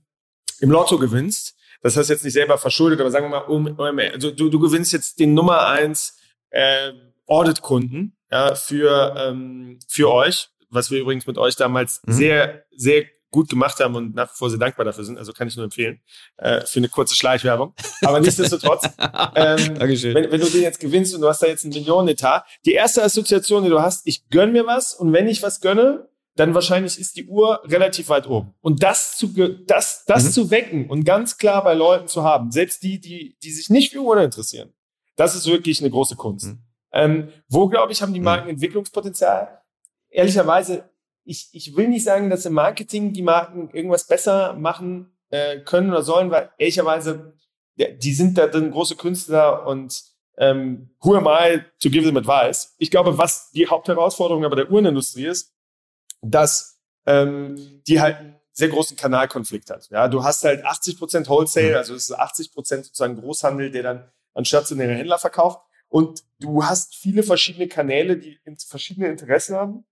im 0.60 0.70
Lotto 0.70 0.98
gewinnst, 0.98 1.56
das 1.82 1.96
hast 1.96 2.08
du 2.08 2.12
jetzt 2.12 2.24
nicht 2.24 2.34
selber 2.34 2.58
verschuldet, 2.58 3.00
aber 3.00 3.10
sagen 3.10 3.26
wir 3.26 3.40
mal, 3.40 3.46
um, 3.46 3.78
also 3.78 4.32
du, 4.32 4.50
du 4.50 4.58
gewinnst 4.58 4.92
jetzt 4.92 5.18
den 5.18 5.32
Nummer 5.32 5.66
eins 5.68 6.18
äh, 6.50 6.92
Audit-Kunden 7.26 8.16
ja, 8.30 8.54
für, 8.54 9.14
ähm, 9.16 9.78
für 9.88 10.12
euch, 10.12 10.48
was 10.68 10.90
wir 10.90 11.00
übrigens 11.00 11.26
mit 11.26 11.38
euch 11.38 11.56
damals 11.56 12.02
mhm. 12.04 12.12
sehr, 12.12 12.64
sehr 12.76 13.04
gut 13.30 13.48
gemacht 13.48 13.78
haben 13.80 13.94
und 13.94 14.14
nach 14.14 14.32
wie 14.32 14.36
vor 14.36 14.50
sehr 14.50 14.58
dankbar 14.58 14.84
dafür 14.84 15.04
sind. 15.04 15.18
Also 15.18 15.32
kann 15.32 15.48
ich 15.48 15.56
nur 15.56 15.64
empfehlen 15.64 16.00
äh, 16.36 16.62
für 16.66 16.80
eine 16.80 16.88
kurze 16.88 17.14
Schleichwerbung. 17.14 17.74
Aber 18.02 18.20
nichtsdestotrotz, 18.20 18.84
ähm, 19.34 19.76
wenn, 19.78 20.32
wenn 20.32 20.40
du 20.40 20.48
den 20.48 20.62
jetzt 20.62 20.80
gewinnst 20.80 21.14
und 21.14 21.20
du 21.20 21.28
hast 21.28 21.42
da 21.42 21.46
jetzt 21.46 21.64
einen 21.64 21.74
Millionenetat, 21.74 22.44
die 22.64 22.72
erste 22.72 23.02
Assoziation, 23.02 23.64
die 23.64 23.70
du 23.70 23.80
hast, 23.80 24.06
ich 24.06 24.28
gönn 24.28 24.52
mir 24.52 24.66
was 24.66 24.94
und 24.94 25.12
wenn 25.12 25.28
ich 25.28 25.42
was 25.42 25.60
gönne, 25.60 26.08
dann 26.36 26.54
wahrscheinlich 26.54 26.98
ist 26.98 27.16
die 27.16 27.26
Uhr 27.26 27.60
relativ 27.64 28.08
weit 28.08 28.26
oben. 28.26 28.54
Und 28.60 28.82
das 28.82 29.16
zu, 29.16 29.28
das, 29.66 30.04
das 30.06 30.24
mhm. 30.24 30.30
zu 30.30 30.50
wecken 30.50 30.88
und 30.88 31.04
ganz 31.04 31.38
klar 31.38 31.62
bei 31.62 31.74
Leuten 31.74 32.08
zu 32.08 32.22
haben, 32.22 32.50
selbst 32.50 32.82
die, 32.82 33.00
die, 33.00 33.36
die 33.42 33.50
sich 33.50 33.68
nicht 33.68 33.92
für 33.92 34.00
Uhren 34.00 34.24
interessieren, 34.24 34.72
das 35.16 35.34
ist 35.34 35.46
wirklich 35.46 35.80
eine 35.80 35.90
große 35.90 36.16
Kunst. 36.16 36.46
Mhm. 36.46 36.58
Ähm, 36.92 37.28
wo, 37.48 37.68
glaube 37.68 37.92
ich, 37.92 38.02
haben 38.02 38.14
die 38.14 38.20
mhm. 38.20 38.24
Marken 38.24 38.48
Entwicklungspotenzial? 38.48 39.60
Ehrlicherweise, 40.08 40.89
ich, 41.30 41.48
ich 41.52 41.76
will 41.76 41.86
nicht 41.86 42.04
sagen, 42.04 42.28
dass 42.28 42.44
im 42.44 42.54
Marketing 42.54 43.12
die 43.12 43.22
Marken 43.22 43.70
irgendwas 43.70 44.08
besser 44.08 44.54
machen 44.54 45.16
äh, 45.30 45.60
können 45.60 45.90
oder 45.90 46.02
sollen, 46.02 46.30
weil 46.32 46.50
ehrlicherweise, 46.58 47.34
die 47.76 48.12
sind 48.12 48.36
da 48.36 48.48
drin 48.48 48.72
große 48.72 48.96
Künstler 48.96 49.64
und 49.66 50.02
ähm, 50.38 50.90
who 51.00 51.14
am 51.14 51.28
I 51.28 51.60
to 51.80 51.88
give 51.88 52.04
them 52.04 52.16
advice? 52.16 52.74
Ich 52.78 52.90
glaube, 52.90 53.16
was 53.16 53.52
die 53.52 53.68
Hauptherausforderung 53.68 54.44
aber 54.44 54.56
der 54.56 54.70
Uhrenindustrie 54.70 55.26
ist, 55.26 55.54
dass 56.20 56.80
ähm, 57.06 57.82
die 57.86 58.00
halt 58.00 58.16
einen 58.16 58.40
sehr 58.52 58.68
großen 58.68 58.96
Kanalkonflikt 58.96 59.70
hat. 59.70 59.88
Ja, 59.90 60.08
du 60.08 60.24
hast 60.24 60.42
halt 60.42 60.64
80 60.64 60.98
Prozent 60.98 61.28
Wholesale, 61.28 61.70
mhm. 61.70 61.76
also 61.76 61.94
es 61.94 62.10
ist 62.10 62.18
80 62.18 62.52
Prozent 62.52 62.86
sozusagen 62.86 63.20
Großhandel, 63.20 63.70
der 63.70 63.82
dann 63.84 64.10
an 64.34 64.44
stationäre 64.44 64.94
Händler 64.94 65.18
verkauft. 65.18 65.60
Und 65.88 66.24
du 66.40 66.64
hast 66.64 66.96
viele 66.96 67.22
verschiedene 67.22 67.68
Kanäle, 67.68 68.16
die 68.16 68.40
verschiedene 68.66 69.08
Interessen 69.08 69.54
haben. 69.54 69.84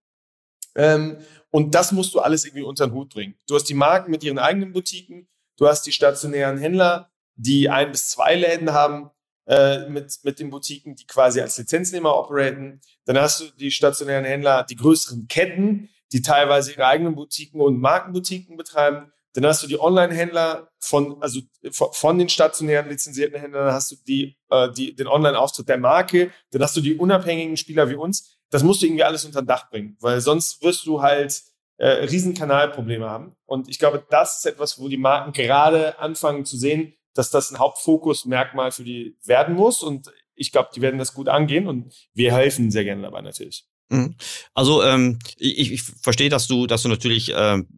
Ähm, 0.78 1.18
und 1.50 1.74
das 1.74 1.92
musst 1.92 2.14
du 2.14 2.20
alles 2.20 2.44
irgendwie 2.44 2.62
unter 2.62 2.86
den 2.86 2.94
Hut 2.94 3.10
bringen. 3.12 3.34
Du 3.46 3.56
hast 3.56 3.64
die 3.64 3.74
Marken 3.74 4.10
mit 4.10 4.22
ihren 4.22 4.38
eigenen 4.38 4.72
Boutiquen, 4.72 5.28
du 5.56 5.66
hast 5.66 5.82
die 5.82 5.92
stationären 5.92 6.56
Händler, 6.56 7.10
die 7.34 7.68
ein 7.68 7.90
bis 7.90 8.08
zwei 8.08 8.34
Läden 8.34 8.72
haben 8.72 9.10
äh, 9.46 9.88
mit, 9.88 10.18
mit 10.22 10.38
den 10.38 10.50
Boutiquen, 10.50 10.94
die 10.94 11.06
quasi 11.06 11.40
als 11.40 11.58
Lizenznehmer 11.58 12.16
operaten. 12.16 12.80
Dann 13.06 13.18
hast 13.18 13.40
du 13.40 13.44
die 13.58 13.70
stationären 13.70 14.24
Händler, 14.24 14.64
die 14.64 14.76
größeren 14.76 15.26
Ketten, 15.26 15.88
die 16.12 16.22
teilweise 16.22 16.72
ihre 16.72 16.86
eigenen 16.86 17.14
Boutiquen 17.14 17.60
und 17.60 17.80
Markenboutiquen 17.80 18.56
betreiben. 18.56 19.12
Dann 19.34 19.46
hast 19.46 19.62
du 19.62 19.66
die 19.66 19.80
Online-Händler 19.80 20.70
von, 20.78 21.22
also 21.22 21.40
von 21.70 22.18
den 22.18 22.28
stationären 22.28 22.88
lizenzierten 22.88 23.38
Händlern, 23.38 23.66
dann 23.66 23.74
hast 23.74 23.90
du 23.90 23.96
die, 24.06 24.36
äh, 24.50 24.70
die, 24.72 24.94
den 24.94 25.06
Online-Auftritt 25.06 25.68
der 25.68 25.78
Marke, 25.78 26.30
dann 26.50 26.62
hast 26.62 26.76
du 26.76 26.80
die 26.80 26.96
unabhängigen 26.96 27.56
Spieler 27.56 27.90
wie 27.90 27.94
uns. 27.94 28.37
Das 28.50 28.62
musst 28.62 28.82
du 28.82 28.86
irgendwie 28.86 29.04
alles 29.04 29.24
unter 29.24 29.42
Dach 29.42 29.70
bringen, 29.70 29.96
weil 30.00 30.20
sonst 30.20 30.62
wirst 30.62 30.86
du 30.86 31.02
halt 31.02 31.42
äh, 31.76 31.88
Riesenkanalprobleme 31.88 33.08
haben. 33.08 33.36
Und 33.46 33.68
ich 33.68 33.78
glaube, 33.78 34.04
das 34.10 34.38
ist 34.38 34.46
etwas, 34.46 34.78
wo 34.78 34.88
die 34.88 34.96
Marken 34.96 35.32
gerade 35.32 35.98
anfangen 35.98 36.44
zu 36.44 36.56
sehen, 36.56 36.94
dass 37.14 37.30
das 37.30 37.50
ein 37.50 37.58
Hauptfokusmerkmal 37.58 38.72
für 38.72 38.84
die 38.84 39.16
werden 39.24 39.54
muss. 39.54 39.82
Und 39.82 40.10
ich 40.34 40.52
glaube, 40.52 40.70
die 40.74 40.80
werden 40.80 40.98
das 40.98 41.14
gut 41.14 41.28
angehen 41.28 41.66
und 41.66 41.94
wir 42.14 42.32
helfen 42.32 42.70
sehr 42.70 42.84
gerne 42.84 43.02
dabei 43.02 43.20
natürlich. 43.20 43.64
Mhm. 43.90 44.16
Also 44.54 44.82
ähm, 44.82 45.18
ich, 45.36 45.72
ich 45.72 45.82
verstehe, 45.82 46.28
dass 46.28 46.46
du, 46.46 46.66
dass 46.66 46.82
du 46.82 46.88
natürlich 46.88 47.32
ähm, 47.34 47.68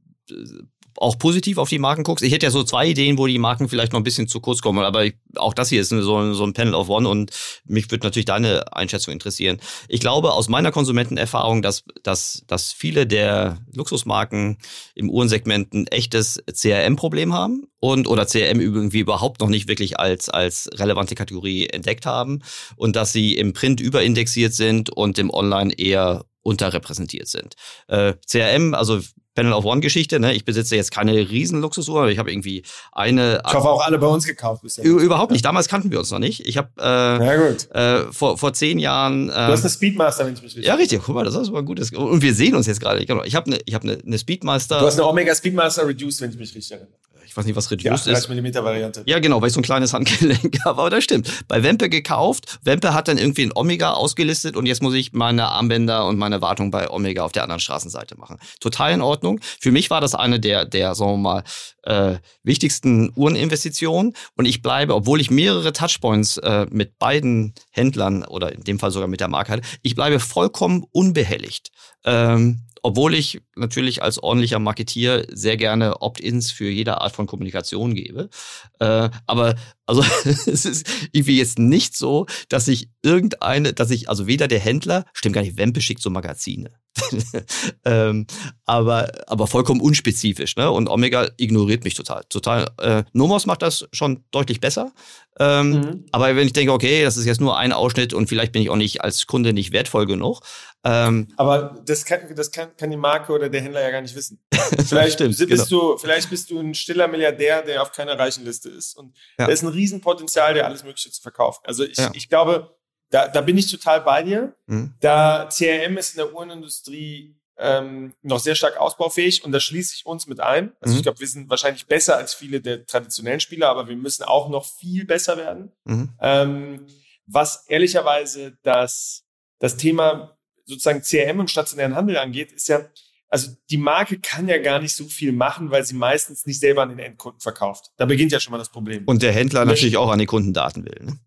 auch 0.97 1.19
positiv 1.19 1.59
auf 1.59 1.69
die 1.69 1.79
Marken 1.79 2.03
guckst. 2.03 2.25
Ich 2.25 2.33
hätte 2.33 2.47
ja 2.47 2.51
so 2.51 2.63
zwei 2.63 2.89
Ideen, 2.89 3.19
wo 3.19 3.27
die 3.27 3.39
Marken 3.39 3.69
vielleicht 3.69 3.93
noch 3.93 4.01
ein 4.01 4.05
bisschen 4.05 4.29
zu 4.29 4.41
kurz 4.41 4.61
kommen, 4.61 4.85
aber 4.85 5.05
ich, 5.05 5.15
auch 5.37 5.55
das 5.55 5.69
hier 5.69 5.81
ist 5.81 5.91
so, 5.91 6.33
so 6.33 6.45
ein 6.45 6.53
Panel 6.53 6.75
of 6.75 6.89
One 6.89 7.09
und 7.09 7.31
mich 7.65 7.91
würde 7.91 8.07
natürlich 8.07 8.27
deine 8.27 8.73
Einschätzung 8.73 9.13
interessieren. 9.13 9.61
Ich 9.89 10.01
glaube 10.01 10.33
aus 10.33 10.49
meiner 10.49 10.73
Konsumentenerfahrung, 10.73 11.63
dass, 11.63 11.85
dass, 12.03 12.45
dass 12.47 12.73
viele 12.73 13.07
der 13.07 13.59
Luxusmarken 13.73 14.59
im 14.95 15.11
Uhrensegment 15.11 15.73
ein 15.75 15.87
echtes 15.89 16.43
CRM-Problem 16.53 17.33
haben 17.33 17.65
und 17.81 18.07
oder 18.07 18.27
CRM 18.27 18.61
irgendwie 18.61 19.01
überhaupt 19.01 19.41
noch 19.41 19.49
nicht 19.49 19.69
wirklich 19.69 19.99
als, 19.99 20.29
als 20.29 20.69
relevante 20.75 21.15
Kategorie 21.15 21.67
entdeckt 21.67 22.07
haben 22.07 22.43
und 22.77 22.97
dass 22.97 23.13
sie 23.13 23.37
im 23.37 23.53
Print 23.53 23.81
überindexiert 23.81 24.53
sind 24.53 24.91
und 24.91 25.19
im 25.19 25.31
Online 25.31 25.73
eher 25.73 26.25
unterrepräsentiert 26.43 27.29
sind. 27.29 27.55
Äh, 27.89 28.15
CRM, 28.27 28.75
also 28.75 29.01
Panel 29.41 29.55
of 29.55 29.65
One 29.65 29.81
Geschichte. 29.81 30.21
Ne? 30.21 30.35
Ich 30.35 30.45
besitze 30.45 30.77
jetzt 30.77 30.91
keine 30.91 31.13
riesen 31.13 31.63
Luxusuhr. 31.63 32.09
Ich 32.09 32.19
habe 32.19 32.31
irgendwie 32.31 32.63
eine. 32.93 33.43
Ich 33.47 33.55
hoffe 33.55 33.71
auch 33.71 33.85
alle 33.85 33.99
bei 33.99 34.07
uns 34.07 34.27
gekauft 34.27 34.63
bisher. 34.63 34.85
Überhaupt 34.85 35.33
nicht. 35.33 35.45
Damals 35.45 35.67
kannten 35.67 35.91
wir 35.91 35.99
uns 35.99 36.11
noch 36.11 36.19
nicht. 36.19 36.47
Ich 36.47 36.59
habe 36.59 36.69
äh, 36.79 37.99
äh, 38.03 38.13
vor, 38.13 38.37
vor 38.37 38.53
zehn 38.53 38.79
Jahren. 38.79 39.31
Äh, 39.31 39.33
du 39.33 39.53
hast 39.53 39.63
eine 39.63 39.71
Speedmaster, 39.71 40.27
wenn 40.27 40.35
ich 40.35 40.43
mich 40.43 40.51
richtig 40.57 40.67
Ja, 40.67 40.75
richtig. 40.75 41.01
Guck 41.03 41.15
mal, 41.15 41.25
das 41.25 41.35
ist 41.35 41.49
aber 41.49 41.61
ein 41.61 41.65
gutes. 41.65 41.91
Und 41.93 42.21
wir 42.21 42.35
sehen 42.35 42.55
uns 42.55 42.67
jetzt 42.67 42.81
gerade. 42.81 43.03
Ich 43.03 43.09
habe 43.09 43.23
eine 43.47 43.61
ich 43.65 43.75
hab 43.75 43.83
eine, 43.83 43.99
eine 44.05 44.19
Speedmaster. 44.19 44.79
Du 44.79 44.87
hast 44.87 44.99
eine 44.99 45.09
Omega 45.09 45.35
Speedmaster 45.35 45.87
Reduced, 45.87 46.21
wenn 46.21 46.31
ich 46.31 46.37
mich 46.37 46.55
richtig 46.55 46.73
erinnere 46.73 47.01
ich 47.31 47.37
weiß 47.37 47.45
nicht, 47.45 47.55
was 47.55 47.71
Reduced 47.71 48.07
ja, 48.07 48.13
ist. 48.13 48.29
30 48.29 48.43
mm 48.43 48.65
Variante. 48.65 49.03
Ja, 49.07 49.21
genau, 49.21 49.41
weil 49.41 49.47
ich 49.47 49.55
so 49.55 49.61
ein 49.61 49.63
kleines 49.63 49.93
Handgelenk 49.93 50.59
habe, 50.65 50.81
aber 50.81 50.91
das 50.91 51.05
stimmt. 51.05 51.31
Bei 51.47 51.63
Wempe 51.63 51.89
gekauft, 51.89 52.59
Wempe 52.65 52.93
hat 52.93 53.07
dann 53.07 53.19
irgendwie 53.19 53.45
ein 53.45 53.53
Omega 53.55 53.93
ausgelistet 53.93 54.57
und 54.57 54.67
jetzt 54.67 54.83
muss 54.83 54.95
ich 54.95 55.13
meine 55.13 55.47
Armbänder 55.47 56.07
und 56.07 56.19
meine 56.19 56.43
Wartung 56.43 56.73
bei 56.73 56.91
Omega 56.91 57.23
auf 57.23 57.31
der 57.31 57.45
anderen 57.45 57.61
Straßenseite 57.61 58.19
machen. 58.19 58.39
Total 58.59 58.93
in 58.93 59.01
Ordnung. 59.01 59.39
Für 59.61 59.71
mich 59.71 59.91
war 59.91 60.01
das 60.01 60.17
eine 60.17 60.41
der, 60.41 60.65
der 60.65 60.97
sagen 60.97 61.13
wir 61.13 61.17
mal, 61.19 61.45
äh, 61.85 62.19
wichtigsten 62.43 63.13
Uhreninvestitionen 63.15 64.15
und 64.37 64.45
ich 64.45 64.61
bleibe, 64.61 64.97
obwohl 64.97 65.21
ich 65.21 65.31
mehrere 65.31 65.73
Touchpoints 65.73 66.39
äh, 66.39 66.67
mit 66.69 66.99
beiden 66.99 67.55
Händlern 67.71 68.25
oder 68.25 68.53
in 68.53 68.65
dem 68.65 68.81
Fall 68.81 68.91
sogar 68.91 69.07
mit 69.07 69.21
der 69.21 69.29
Marke 69.29 69.53
hatte, 69.53 69.69
ich 69.83 69.95
bleibe 69.95 70.19
vollkommen 70.19 70.85
unbehelligt. 70.91 71.71
Ähm, 72.05 72.63
obwohl 72.83 73.15
ich 73.15 73.41
natürlich 73.57 74.03
als 74.03 74.23
ordentlicher 74.23 74.59
Marketier 74.59 75.27
sehr 75.31 75.57
gerne 75.57 76.03
Opt-ins 76.03 76.51
für 76.51 76.69
jede 76.69 77.01
Art 77.01 77.15
von 77.15 77.27
Kommunikation 77.27 77.95
gebe. 77.95 78.31
Äh, 78.79 79.11
aber 79.27 79.55
also 79.87 80.05
es 80.25 80.65
ist 80.65 80.87
irgendwie 81.13 81.39
jetzt 81.39 81.59
nicht 81.59 81.97
so, 81.97 82.27
dass 82.49 82.69
ich 82.69 82.91
irgendeine, 83.03 83.73
dass 83.73 83.91
ich, 83.91 84.09
also 84.09 84.27
weder 84.27 84.49
der 84.49 84.61
Händler, 84.61 85.05
stimmt 85.13 85.35
gar 85.35 85.43
nicht, 85.43 85.57
Wempe 85.57 85.81
schickt 85.81 86.03
so 86.03 86.11
Magazine. 86.11 86.71
ähm, 87.85 88.27
aber, 88.65 89.11
aber 89.27 89.47
vollkommen 89.47 89.81
unspezifisch, 89.81 90.57
ne? 90.57 90.71
Und 90.71 90.89
Omega 90.89 91.29
ignoriert 91.37 91.85
mich 91.85 91.95
total. 91.95 92.25
Total. 92.29 92.71
Äh, 92.79 93.05
Nomos 93.13 93.47
macht 93.47 93.63
das 93.63 93.89
schon 93.93 94.25
deutlich 94.31 94.61
besser. 94.61 94.93
Ähm, 95.39 95.71
mhm. 95.71 96.07
Aber 96.13 96.35
wenn 96.37 96.47
ich 96.47 96.53
denke, 96.53 96.73
okay, 96.73 97.03
das 97.03 97.17
ist 97.17 97.27
jetzt 97.27 97.41
nur 97.41 97.57
ein 97.57 97.73
Ausschnitt 97.73 98.13
und 98.13 98.29
vielleicht 98.29 98.53
bin 98.53 98.63
ich 98.63 98.71
auch 98.71 98.77
nicht 98.77 99.03
als 99.03 99.27
Kunde 99.27 99.53
nicht 99.53 99.73
wertvoll 99.73 100.07
genug. 100.07 100.41
Ähm, 100.85 101.29
aber 101.37 101.77
das, 101.85 102.05
kann, 102.05 102.21
das 102.35 102.51
kann, 102.51 102.77
kann 102.77 102.91
die 102.91 102.97
Marke 102.97 103.33
oder 103.33 103.49
der 103.49 103.61
Händler 103.61 103.83
ja 103.83 103.91
gar 103.91 104.01
nicht 104.01 104.15
wissen. 104.15 104.41
Vielleicht, 104.87 105.15
Stimmt, 105.15 105.37
bist 105.37 105.69
genau. 105.69 105.95
du, 105.95 105.99
vielleicht 105.99 106.31
bist 106.31 106.51
du 106.51 106.61
ein 106.61 106.75
stiller 106.75 107.09
Milliardär, 107.09 107.63
der 107.63 107.83
auf 107.83 107.93
keiner 107.93 108.19
reichen 108.19 108.45
Liste 108.45 108.69
ist. 108.69 108.97
Und 108.97 109.17
ja. 109.39 109.47
da 109.47 109.53
ist 109.53 109.63
ein 109.63 109.69
Riesenpotenzial, 109.69 110.55
der 110.55 110.67
alles 110.67 110.85
Mögliche 110.85 111.11
zu 111.11 111.21
verkaufen. 111.21 111.61
Also 111.65 111.85
ich, 111.85 111.99
ja. 111.99 112.11
ich 112.15 112.29
glaube, 112.29 112.77
da, 113.11 113.29
da 113.29 113.41
bin 113.41 113.59
ich 113.59 113.71
total 113.71 114.01
bei 114.01 114.23
dir. 114.23 114.55
Mhm. 114.67 114.95
Da 115.01 115.49
CRM 115.49 115.97
ist 115.99 116.13
in 116.13 116.19
der 116.19 116.35
Uhrenindustrie 116.35 117.37
ähm, 117.59 118.15
noch 118.23 118.39
sehr 118.41 118.55
stark 118.55 118.79
ausbaufähig 118.79 119.45
und 119.45 119.53
da 119.53 119.61
schließe 119.61 119.95
ich 119.95 120.07
uns 120.07 120.27
mit 120.27 120.41
ein. 120.41 120.73
Also 120.81 120.95
mhm. 120.95 120.99
ich 120.99 121.03
glaube, 121.03 121.21
wir 121.21 121.29
sind 121.29 121.51
wahrscheinlich 121.51 121.87
besser 121.87 122.17
als 122.17 122.33
viele 122.33 122.61
der 122.61 122.87
traditionellen 122.87 123.41
Spieler, 123.41 123.69
aber 123.69 123.89
wir 123.89 123.97
müssen 123.97 124.23
auch 124.23 124.49
noch 124.49 124.65
viel 124.65 125.05
besser 125.05 125.37
werden. 125.37 125.73
Mhm. 125.85 126.11
Ähm, 126.21 126.87
was 127.27 127.67
ehrlicherweise 127.69 128.57
das, 128.63 129.25
das 129.59 129.77
Thema 129.77 130.39
sozusagen 130.65 131.03
CRM 131.03 131.41
und 131.41 131.51
stationären 131.51 131.97
Handel 131.97 132.17
angeht, 132.17 132.53
ist 132.53 132.69
ja, 132.69 132.81
also 133.29 133.53
die 133.71 133.77
Marke 133.77 134.19
kann 134.19 134.49
ja 134.49 134.59
gar 134.59 134.81
nicht 134.81 134.95
so 134.95 135.05
viel 135.05 135.33
machen, 135.33 135.71
weil 135.71 135.85
sie 135.85 135.95
meistens 135.95 136.47
nicht 136.47 136.61
selber 136.61 136.83
an 136.83 136.89
den 136.89 136.99
Endkunden 136.99 137.41
verkauft. 137.41 137.91
Da 137.97 138.07
beginnt 138.07 138.33
ja 138.33 138.41
schon 138.41 138.53
mal 138.53 138.59
das 138.59 138.71
Problem. 138.71 139.05
Und 139.05 139.23
der 139.23 139.33
Händler 139.33 139.65
natürlich 139.65 139.97
auch 139.97 140.11
an 140.11 140.19
die 140.19 140.27
Kundendaten 140.27 140.85
will. 140.85 140.99
Ne? 141.05 141.21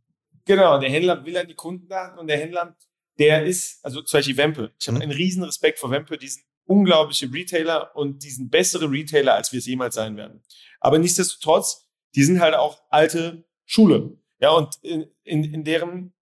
Genau, 0.45 0.79
der 0.79 0.89
Händler 0.89 1.25
will 1.25 1.37
an 1.37 1.47
die 1.47 1.55
Kundendaten 1.55 2.19
und 2.19 2.27
der 2.27 2.37
Händler, 2.37 2.75
der 3.19 3.45
ist, 3.45 3.83
also 3.83 4.01
zum 4.01 4.17
Beispiel 4.17 4.37
Wempe. 4.37 4.73
Ich 4.79 4.87
habe 4.87 4.97
mhm. 4.97 5.03
einen 5.03 5.11
riesen 5.11 5.43
Respekt 5.43 5.79
vor 5.79 5.91
Wempe, 5.91 6.17
diesen 6.17 6.43
unglaubliche 6.65 7.31
Retailer 7.31 7.95
und 7.95 8.23
diesen 8.23 8.49
bessere 8.49 8.89
Retailer, 8.89 9.35
als 9.35 9.51
wir 9.51 9.59
es 9.59 9.65
jemals 9.65 9.95
sein 9.95 10.17
werden. 10.17 10.43
Aber 10.79 10.97
nichtsdestotrotz, 10.99 11.87
die 12.15 12.23
sind 12.23 12.39
halt 12.39 12.55
auch 12.55 12.81
alte 12.89 13.45
Schule. 13.65 14.17
Ja, 14.39 14.51
und 14.51 14.77
in, 14.81 15.05
in, 15.23 15.43
in 15.43 15.63
deren 15.63 16.13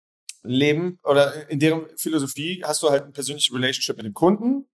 Leben 0.44 1.00
oder 1.04 1.50
in 1.50 1.60
deren 1.60 1.86
Philosophie 1.98 2.64
hast 2.64 2.82
du 2.84 2.90
halt 2.90 3.04
eine 3.04 3.12
persönliche 3.12 3.54
Relationship 3.54 3.98
mit 3.98 4.06
dem 4.06 4.14
Kunden. 4.14 4.68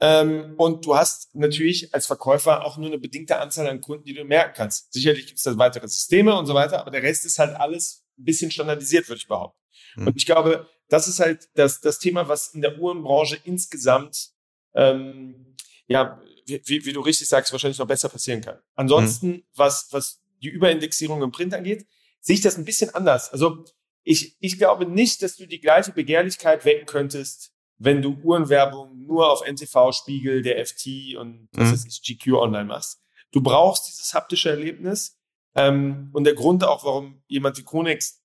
Ähm, 0.00 0.54
und 0.56 0.84
du 0.84 0.96
hast 0.96 1.34
natürlich 1.34 1.94
als 1.94 2.06
Verkäufer 2.06 2.64
auch 2.64 2.76
nur 2.76 2.88
eine 2.88 2.98
bedingte 2.98 3.38
Anzahl 3.38 3.68
an 3.68 3.80
Kunden, 3.80 4.04
die 4.04 4.14
du 4.14 4.24
merken 4.24 4.54
kannst. 4.56 4.92
Sicherlich 4.92 5.26
gibt 5.26 5.38
es 5.38 5.44
da 5.44 5.56
weitere 5.58 5.86
Systeme 5.86 6.36
und 6.36 6.46
so 6.46 6.54
weiter, 6.54 6.80
aber 6.80 6.90
der 6.90 7.02
Rest 7.02 7.24
ist 7.24 7.38
halt 7.38 7.54
alles 7.54 8.04
ein 8.22 8.24
bisschen 8.24 8.50
standardisiert, 8.50 9.08
würde 9.08 9.18
ich 9.18 9.28
behaupten. 9.28 9.58
Mhm. 9.96 10.08
Und 10.08 10.16
ich 10.16 10.26
glaube, 10.26 10.68
das 10.88 11.08
ist 11.08 11.20
halt 11.20 11.48
das, 11.54 11.80
das 11.80 11.98
Thema, 11.98 12.28
was 12.28 12.48
in 12.48 12.62
der 12.62 12.78
Uhrenbranche 12.78 13.38
insgesamt, 13.44 14.30
ähm, 14.74 15.56
ja, 15.86 16.20
wie, 16.46 16.84
wie, 16.84 16.92
du 16.92 17.00
richtig 17.00 17.28
sagst, 17.28 17.52
wahrscheinlich 17.52 17.78
noch 17.78 17.86
besser 17.86 18.08
passieren 18.08 18.40
kann. 18.40 18.58
Ansonsten, 18.74 19.28
mhm. 19.28 19.44
was, 19.54 19.88
was 19.90 20.22
die 20.42 20.48
Überindexierung 20.48 21.22
im 21.22 21.30
Print 21.30 21.54
angeht, 21.54 21.86
sehe 22.20 22.36
ich 22.36 22.42
das 22.42 22.56
ein 22.56 22.64
bisschen 22.64 22.90
anders. 22.90 23.30
Also 23.32 23.64
ich, 24.02 24.36
ich 24.40 24.58
glaube 24.58 24.86
nicht, 24.86 25.22
dass 25.22 25.36
du 25.36 25.46
die 25.46 25.60
gleiche 25.60 25.92
Begehrlichkeit 25.92 26.64
wecken 26.64 26.86
könntest, 26.86 27.52
wenn 27.78 28.02
du 28.02 28.18
Uhrenwerbung 28.22 29.06
nur 29.06 29.30
auf 29.30 29.42
NTV, 29.46 29.92
Spiegel, 29.92 30.42
der 30.42 30.64
FT 30.64 31.16
und 31.16 31.48
was 31.52 31.68
mhm. 31.68 31.74
ist 31.74 32.04
GQ 32.04 32.34
online 32.34 32.64
machst. 32.64 33.00
Du 33.32 33.40
brauchst 33.40 33.88
dieses 33.88 34.14
haptische 34.14 34.50
Erlebnis. 34.50 35.18
Ähm, 35.54 36.10
und 36.12 36.24
der 36.24 36.34
Grund 36.34 36.64
auch, 36.64 36.84
warum 36.84 37.22
jemand 37.26 37.58
wie 37.58 37.62
Konex 37.62 38.22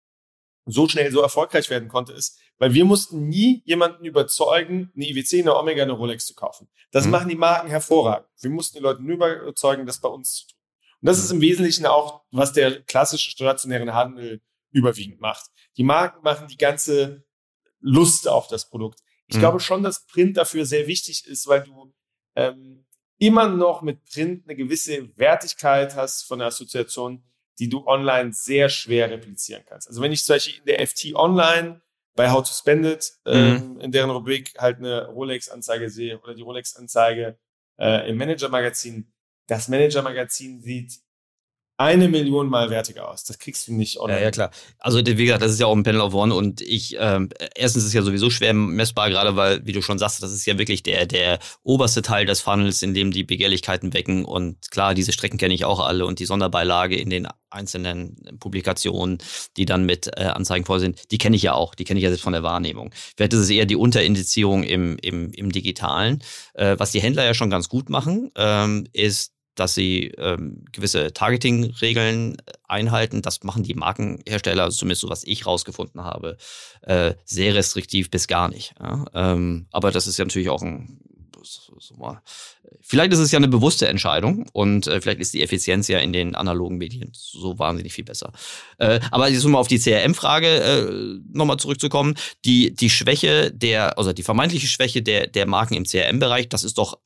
so 0.66 0.88
schnell 0.88 1.12
so 1.12 1.22
erfolgreich 1.22 1.70
werden 1.70 1.88
konnte, 1.88 2.14
ist, 2.14 2.40
weil 2.58 2.74
wir 2.74 2.86
mussten 2.86 3.28
nie 3.28 3.62
jemanden 3.66 4.06
überzeugen, 4.06 4.92
eine 4.96 5.10
IWC, 5.10 5.42
eine 5.42 5.56
Omega, 5.56 5.84
eine 5.84 5.94
Rolex 5.94 6.26
zu 6.26 6.36
kaufen. 6.36 6.68
Das 6.92 7.06
mhm. 7.06 7.12
machen 7.12 7.30
die 7.30 7.36
Marken 7.36 7.70
hervorragend. 7.70 8.28
Wir 8.42 8.50
mussten 8.50 8.78
die 8.78 8.84
Leute 8.84 9.02
nur 9.02 9.16
überzeugen, 9.16 9.86
das 9.86 10.02
bei 10.02 10.10
uns 10.10 10.34
zu 10.34 10.48
tun. 10.48 10.58
Und 11.02 11.06
das 11.08 11.20
ist 11.20 11.32
im 11.32 11.42
Wesentlichen 11.42 11.86
auch, 11.86 12.24
was 12.32 12.54
der 12.54 12.82
klassische 12.84 13.32
stationäre 13.32 13.94
Handel 13.94 14.42
überwiegend 14.72 15.22
macht. 15.22 15.46
Die 15.78 15.84
Marken 15.84 16.24
machen 16.24 16.48
die 16.48 16.58
ganze 16.58 17.24
Lust 17.80 18.28
auf 18.28 18.48
das 18.48 18.70
Produkt. 18.70 19.00
Ich 19.28 19.36
mhm. 19.36 19.42
glaube 19.42 19.60
schon, 19.60 19.84
dass 19.84 20.06
Print 20.08 20.38
dafür 20.38 20.66
sehr 20.66 20.88
wichtig 20.88 21.26
ist, 21.28 21.48
weil 21.48 21.64
du 21.64 21.94
ähm, 22.36 22.87
immer 23.20 23.48
noch 23.50 23.82
mit 23.82 24.06
Print 24.06 24.44
eine 24.46 24.56
gewisse 24.56 25.10
Wertigkeit 25.18 25.96
hast 25.96 26.24
von 26.24 26.40
der 26.40 26.50
Assoziation, 26.50 27.24
die 27.60 27.70
du 27.70 27.86
online 27.88 28.34
sehr 28.34 28.70
schwer 28.70 29.10
replizieren 29.10 29.64
kannst. 29.66 29.88
Also 29.88 30.02
wenn 30.02 30.12
ich 30.12 30.24
zum 30.24 30.36
Beispiel 30.36 30.60
in 30.60 30.66
der 30.66 30.88
FT 30.88 31.16
Online 31.16 31.82
bei 32.16 32.32
How 32.32 32.48
to 32.48 32.54
Spend 32.54 32.86
It, 32.86 33.14
mhm. 33.26 33.34
ähm, 33.34 33.80
in 33.80 33.92
deren 33.92 34.10
Rubrik 34.10 34.54
halt 34.58 34.78
eine 34.78 35.08
Rolex-Anzeige 35.08 35.90
sehe 35.90 36.20
oder 36.20 36.36
die 36.36 36.42
Rolex-Anzeige 36.42 37.38
äh, 37.80 38.10
im 38.10 38.18
Manager-Magazin, 38.18 39.12
das 39.48 39.68
Manager-Magazin 39.70 40.62
sieht 40.62 41.00
eine 41.78 42.10
Million 42.10 42.50
mal 42.50 42.70
wertiger 42.70 43.10
aus. 43.10 43.24
Das 43.24 43.38
kriegst 43.38 43.68
du 43.68 43.74
nicht 43.74 44.00
online. 44.00 44.20
Ja, 44.20 44.26
ja, 44.26 44.32
klar. 44.32 44.52
Also 44.80 45.00
wie 45.06 45.26
gesagt, 45.26 45.44
das 45.44 45.52
ist 45.52 45.60
ja 45.60 45.68
auch 45.68 45.76
ein 45.76 45.84
Panel 45.84 46.02
of 46.02 46.14
One 46.14 46.34
und 46.34 46.60
ich, 46.62 46.98
ähm, 47.00 47.30
erstens 47.56 47.84
ist 47.84 47.90
es 47.90 47.94
ja 47.94 48.02
sowieso 48.02 48.32
schwer 48.32 48.54
messbar, 48.54 49.10
gerade 49.10 49.36
weil, 49.36 49.66
wie 49.66 49.74
du 49.74 49.82
schon 49.84 50.00
sagst, 50.00 50.24
das 50.24 50.34
ist 50.34 50.46
ja 50.48 50.58
wirklich 50.58 50.82
der, 50.82 51.06
der 51.06 51.40
oberste 51.64 52.02
Teil 52.02 52.26
des 52.26 52.42
Funnels, 52.42 52.82
in 52.82 52.96
dem 52.96 53.12
die 53.12 53.24
Begehrlichkeiten 53.24 53.94
wecken 53.94 54.26
und 54.26 54.72
klar, 54.72 54.96
diese 54.96 55.14
Strecken 55.14 55.38
kenne 55.38 55.54
ich 55.54 55.66
auch 55.66 55.80
alle 55.80 56.06
und 56.06 56.20
die 56.20 56.26
Sonderbeilage 56.26 56.96
in 56.96 57.12
den 57.12 57.28
einzelnen 57.50 58.38
Publikationen, 58.40 59.20
die 59.56 59.66
dann 59.66 59.86
mit 59.86 60.08
äh, 60.18 60.24
Anzeigen 60.24 60.66
voll 60.66 60.80
sind, 60.80 61.12
die 61.12 61.18
kenne 61.18 61.36
ich 61.36 61.44
ja 61.44 61.54
auch, 61.54 61.76
die 61.76 61.84
kenne 61.86 62.00
ich 62.00 62.04
ja 62.04 62.10
selbst 62.10 62.24
von 62.24 62.34
der 62.34 62.44
Wahrnehmung. 62.44 62.92
Vielleicht 63.16 63.34
ist 63.34 63.40
es 63.40 63.50
eher 63.50 63.66
die 63.66 63.76
Unterindizierung 63.76 64.64
im, 64.64 64.98
im, 65.02 65.32
im 65.32 65.52
Digitalen. 65.52 66.24
Äh, 66.54 66.76
was 66.78 66.92
die 66.92 67.02
Händler 67.02 67.24
ja 67.24 67.34
schon 67.34 67.50
ganz 67.50 67.70
gut 67.70 67.90
machen, 67.90 68.32
ähm, 68.36 68.88
ist 68.92 69.37
dass 69.60 69.76
sie 69.76 70.12
ähm, 70.18 70.64
gewisse 70.72 71.14
Targeting-Regeln 71.14 72.38
einhalten. 72.68 73.22
Das 73.22 73.44
machen 73.44 73.64
die 73.64 73.74
Markenhersteller, 73.74 74.64
also 74.64 74.78
zumindest 74.78 75.02
so 75.02 75.10
was 75.10 75.24
ich 75.24 75.46
rausgefunden 75.46 76.04
habe, 76.04 76.38
äh, 76.82 77.14
sehr 77.26 77.56
restriktiv 77.56 78.10
bis 78.10 78.28
gar 78.28 78.50
nicht. 78.50 78.74
Ja? 78.80 79.06
Ähm, 79.14 79.68
aber 79.72 79.92
das 79.92 80.08
ist 80.08 80.18
ja 80.18 80.26
natürlich 80.26 80.50
auch 80.50 80.62
ein 80.62 81.00
vielleicht 82.82 83.14
ist 83.14 83.20
es 83.20 83.32
ja 83.32 83.38
eine 83.38 83.48
bewusste 83.48 83.88
Entscheidung 83.88 84.46
und 84.54 84.88
äh, 84.88 85.02
vielleicht 85.02 85.20
ist 85.20 85.34
die 85.34 85.42
Effizienz 85.42 85.88
ja 85.88 86.00
in 86.00 86.14
den 86.14 86.36
analogen 86.36 86.78
Medien 86.78 87.12
so 87.14 87.58
wahnsinnig 87.60 87.94
viel 87.94 88.04
besser. 88.04 88.32
Äh, 88.78 89.00
aber 89.12 89.30
jetzt 89.30 89.46
um 89.46 89.56
auf 89.56 89.68
die 89.68 89.80
CRM-Frage 89.80 90.48
äh, 90.48 91.20
nochmal 91.32 91.58
zurückzukommen, 91.58 92.16
die, 92.46 92.74
die 92.74 92.90
Schwäche 92.90 93.52
der, 93.52 93.98
also 93.98 94.14
die 94.14 94.24
vermeintliche 94.24 94.68
Schwäche 94.68 95.02
der, 95.02 95.28
der 95.28 95.46
Marken 95.46 95.76
im 95.76 95.86
CRM-Bereich, 95.86 96.50
das 96.50 96.64
ist 96.64 96.78
doch 96.78 96.98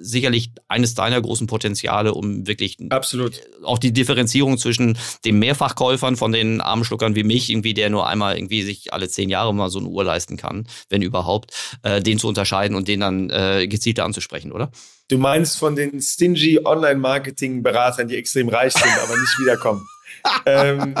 sicherlich 0.00 0.50
eines 0.68 0.94
deiner 0.94 1.20
großen 1.20 1.46
Potenziale, 1.46 2.14
um 2.14 2.46
wirklich 2.46 2.78
Absolut. 2.90 3.40
auch 3.62 3.78
die 3.78 3.92
Differenzierung 3.92 4.56
zwischen 4.58 4.96
den 5.24 5.38
Mehrfachkäufern 5.38 6.16
von 6.16 6.32
den 6.32 6.60
Armschluckern 6.60 7.16
wie 7.16 7.24
mich, 7.24 7.50
irgendwie, 7.50 7.74
der 7.74 7.90
nur 7.90 8.08
einmal 8.08 8.36
irgendwie 8.36 8.62
sich 8.62 8.92
alle 8.92 9.08
zehn 9.08 9.30
Jahre 9.30 9.54
mal 9.54 9.70
so 9.70 9.80
eine 9.80 9.88
Uhr 9.88 10.04
leisten 10.04 10.36
kann, 10.36 10.66
wenn 10.90 11.02
überhaupt, 11.02 11.52
äh, 11.82 12.00
den 12.00 12.18
zu 12.18 12.28
unterscheiden 12.28 12.76
und 12.76 12.88
den 12.88 13.00
dann 13.00 13.30
äh, 13.30 13.66
gezielter 13.66 14.04
anzusprechen, 14.04 14.52
oder? 14.52 14.70
Du 15.08 15.18
meinst 15.18 15.58
von 15.58 15.76
den 15.76 16.00
stingy 16.00 16.60
Online-Marketing-Beratern, 16.64 18.08
die 18.08 18.16
extrem 18.16 18.48
reich 18.48 18.72
sind, 18.72 18.92
aber 19.02 19.18
nicht 19.18 19.38
wiederkommen. 19.40 19.86
ähm, 20.46 20.94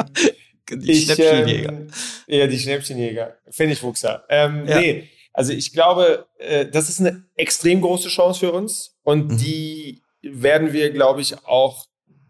die 0.70 0.92
ich, 0.92 1.04
Schnäppchenjäger. 1.04 1.70
Ähm, 1.70 1.88
ja, 2.26 2.46
die 2.46 2.58
Schnäppchenjäger. 2.58 3.36
Pfennigwuchser. 3.50 4.24
Ähm, 4.28 4.66
ja. 4.66 4.80
Nee, 4.80 5.08
also 5.34 5.52
ich 5.52 5.72
glaube, 5.72 6.26
äh, 6.38 6.64
das 6.66 6.88
ist 6.88 7.00
eine 7.00 7.24
extrem 7.36 7.80
große 7.80 8.08
Chance 8.08 8.40
für 8.40 8.52
uns 8.52 8.96
und 9.02 9.32
mhm. 9.32 9.36
die 9.36 10.02
werden 10.22 10.72
wir, 10.72 10.90
glaube 10.90 11.20
ich, 11.20 11.44
auch 11.44 11.86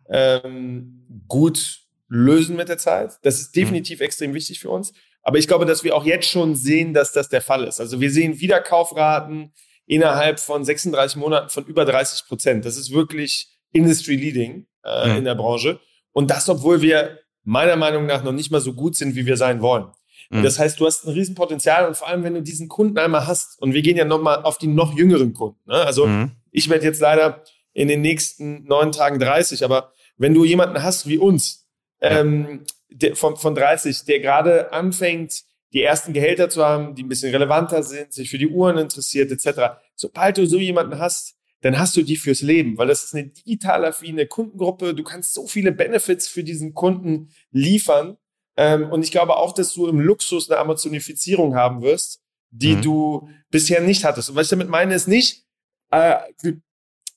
ähm, 0.08 1.22
gut 1.28 1.82
lösen 2.08 2.56
mit 2.56 2.68
der 2.68 2.78
Zeit. 2.78 3.12
Das 3.22 3.40
ist 3.40 3.54
mhm. 3.54 3.60
definitiv 3.60 4.00
mhm. 4.00 4.06
extrem 4.06 4.34
wichtig 4.34 4.58
für 4.58 4.70
uns. 4.70 4.92
Aber 5.22 5.38
ich 5.38 5.46
glaube, 5.46 5.66
dass 5.66 5.84
wir 5.84 5.94
auch 5.94 6.04
jetzt 6.04 6.28
schon 6.28 6.56
sehen, 6.56 6.94
dass 6.94 7.12
das 7.12 7.28
der 7.28 7.42
Fall 7.42 7.64
ist. 7.64 7.78
Also 7.78 8.00
wir 8.00 8.10
sehen 8.10 8.40
Wiederkaufraten 8.40 9.52
innerhalb 9.86 10.40
von 10.40 10.64
36 10.64 11.16
Monaten 11.16 11.50
von 11.50 11.66
über 11.66 11.84
30 11.84 12.26
Prozent. 12.26 12.64
Das 12.64 12.76
ist 12.76 12.90
wirklich 12.90 13.48
industry 13.72 14.16
leading 14.16 14.66
äh, 14.82 15.10
mhm. 15.10 15.16
in 15.18 15.24
der 15.24 15.34
Branche. 15.34 15.78
Und 16.12 16.30
das, 16.30 16.48
obwohl 16.48 16.80
wir 16.80 17.18
meiner 17.42 17.76
Meinung 17.76 18.06
nach 18.06 18.24
noch 18.24 18.32
nicht 18.32 18.50
mal 18.50 18.60
so 18.60 18.72
gut 18.72 18.96
sind, 18.96 19.14
wie 19.14 19.26
wir 19.26 19.36
sein 19.36 19.60
wollen. 19.60 19.90
Mhm. 20.30 20.42
Das 20.42 20.58
heißt, 20.58 20.78
du 20.80 20.86
hast 20.86 21.04
ein 21.04 21.12
Riesenpotenzial 21.12 21.86
und 21.86 21.96
vor 21.96 22.08
allem, 22.08 22.24
wenn 22.24 22.34
du 22.34 22.42
diesen 22.42 22.68
Kunden 22.68 22.98
einmal 22.98 23.26
hast, 23.26 23.60
und 23.60 23.74
wir 23.74 23.82
gehen 23.82 23.96
ja 23.96 24.04
nochmal 24.04 24.42
auf 24.42 24.58
die 24.58 24.66
noch 24.66 24.96
jüngeren 24.96 25.34
Kunden. 25.34 25.58
Ne? 25.66 25.76
Also 25.76 26.06
mhm. 26.06 26.32
ich 26.50 26.68
werde 26.68 26.84
jetzt 26.84 27.00
leider 27.00 27.44
in 27.72 27.88
den 27.88 28.00
nächsten 28.00 28.64
neun 28.64 28.92
Tagen 28.92 29.18
30, 29.18 29.64
aber 29.64 29.92
wenn 30.16 30.34
du 30.34 30.44
jemanden 30.44 30.82
hast 30.82 31.08
wie 31.08 31.18
uns, 31.18 31.68
ja. 32.00 32.20
ähm, 32.20 32.64
der, 32.90 33.16
von, 33.16 33.36
von 33.36 33.54
30, 33.54 34.04
der 34.04 34.20
gerade 34.20 34.72
anfängt, 34.72 35.42
die 35.72 35.82
ersten 35.82 36.12
Gehälter 36.12 36.48
zu 36.48 36.64
haben, 36.64 36.94
die 36.94 37.02
ein 37.02 37.08
bisschen 37.08 37.32
relevanter 37.32 37.82
sind, 37.82 38.12
sich 38.12 38.30
für 38.30 38.38
die 38.38 38.46
Uhren 38.46 38.78
interessiert, 38.78 39.32
etc. 39.32 39.76
Sobald 39.96 40.38
du 40.38 40.46
so 40.46 40.58
jemanden 40.58 40.98
hast, 41.00 41.34
dann 41.62 41.78
hast 41.78 41.96
du 41.96 42.02
die 42.02 42.16
fürs 42.16 42.42
Leben, 42.42 42.78
weil 42.78 42.88
das 42.88 43.04
ist 43.04 43.14
eine 43.14 43.28
digital 43.28 43.86
affine 43.86 44.26
Kundengruppe. 44.26 44.94
Du 44.94 45.02
kannst 45.02 45.34
so 45.34 45.46
viele 45.46 45.72
Benefits 45.72 46.28
für 46.28 46.44
diesen 46.44 46.74
Kunden 46.74 47.30
liefern. 47.50 48.18
Ähm, 48.56 48.90
und 48.90 49.02
ich 49.02 49.10
glaube 49.10 49.36
auch, 49.36 49.52
dass 49.52 49.72
du 49.74 49.86
im 49.88 50.00
Luxus 50.00 50.50
eine 50.50 50.60
Amazonifizierung 50.60 51.54
haben 51.56 51.82
wirst, 51.82 52.20
die 52.50 52.76
mhm. 52.76 52.82
du 52.82 53.28
bisher 53.50 53.80
nicht 53.80 54.04
hattest. 54.04 54.30
Und 54.30 54.36
was 54.36 54.46
ich 54.46 54.50
damit 54.50 54.68
meine, 54.68 54.94
ist 54.94 55.08
nicht, 55.08 55.44
äh, 55.90 56.16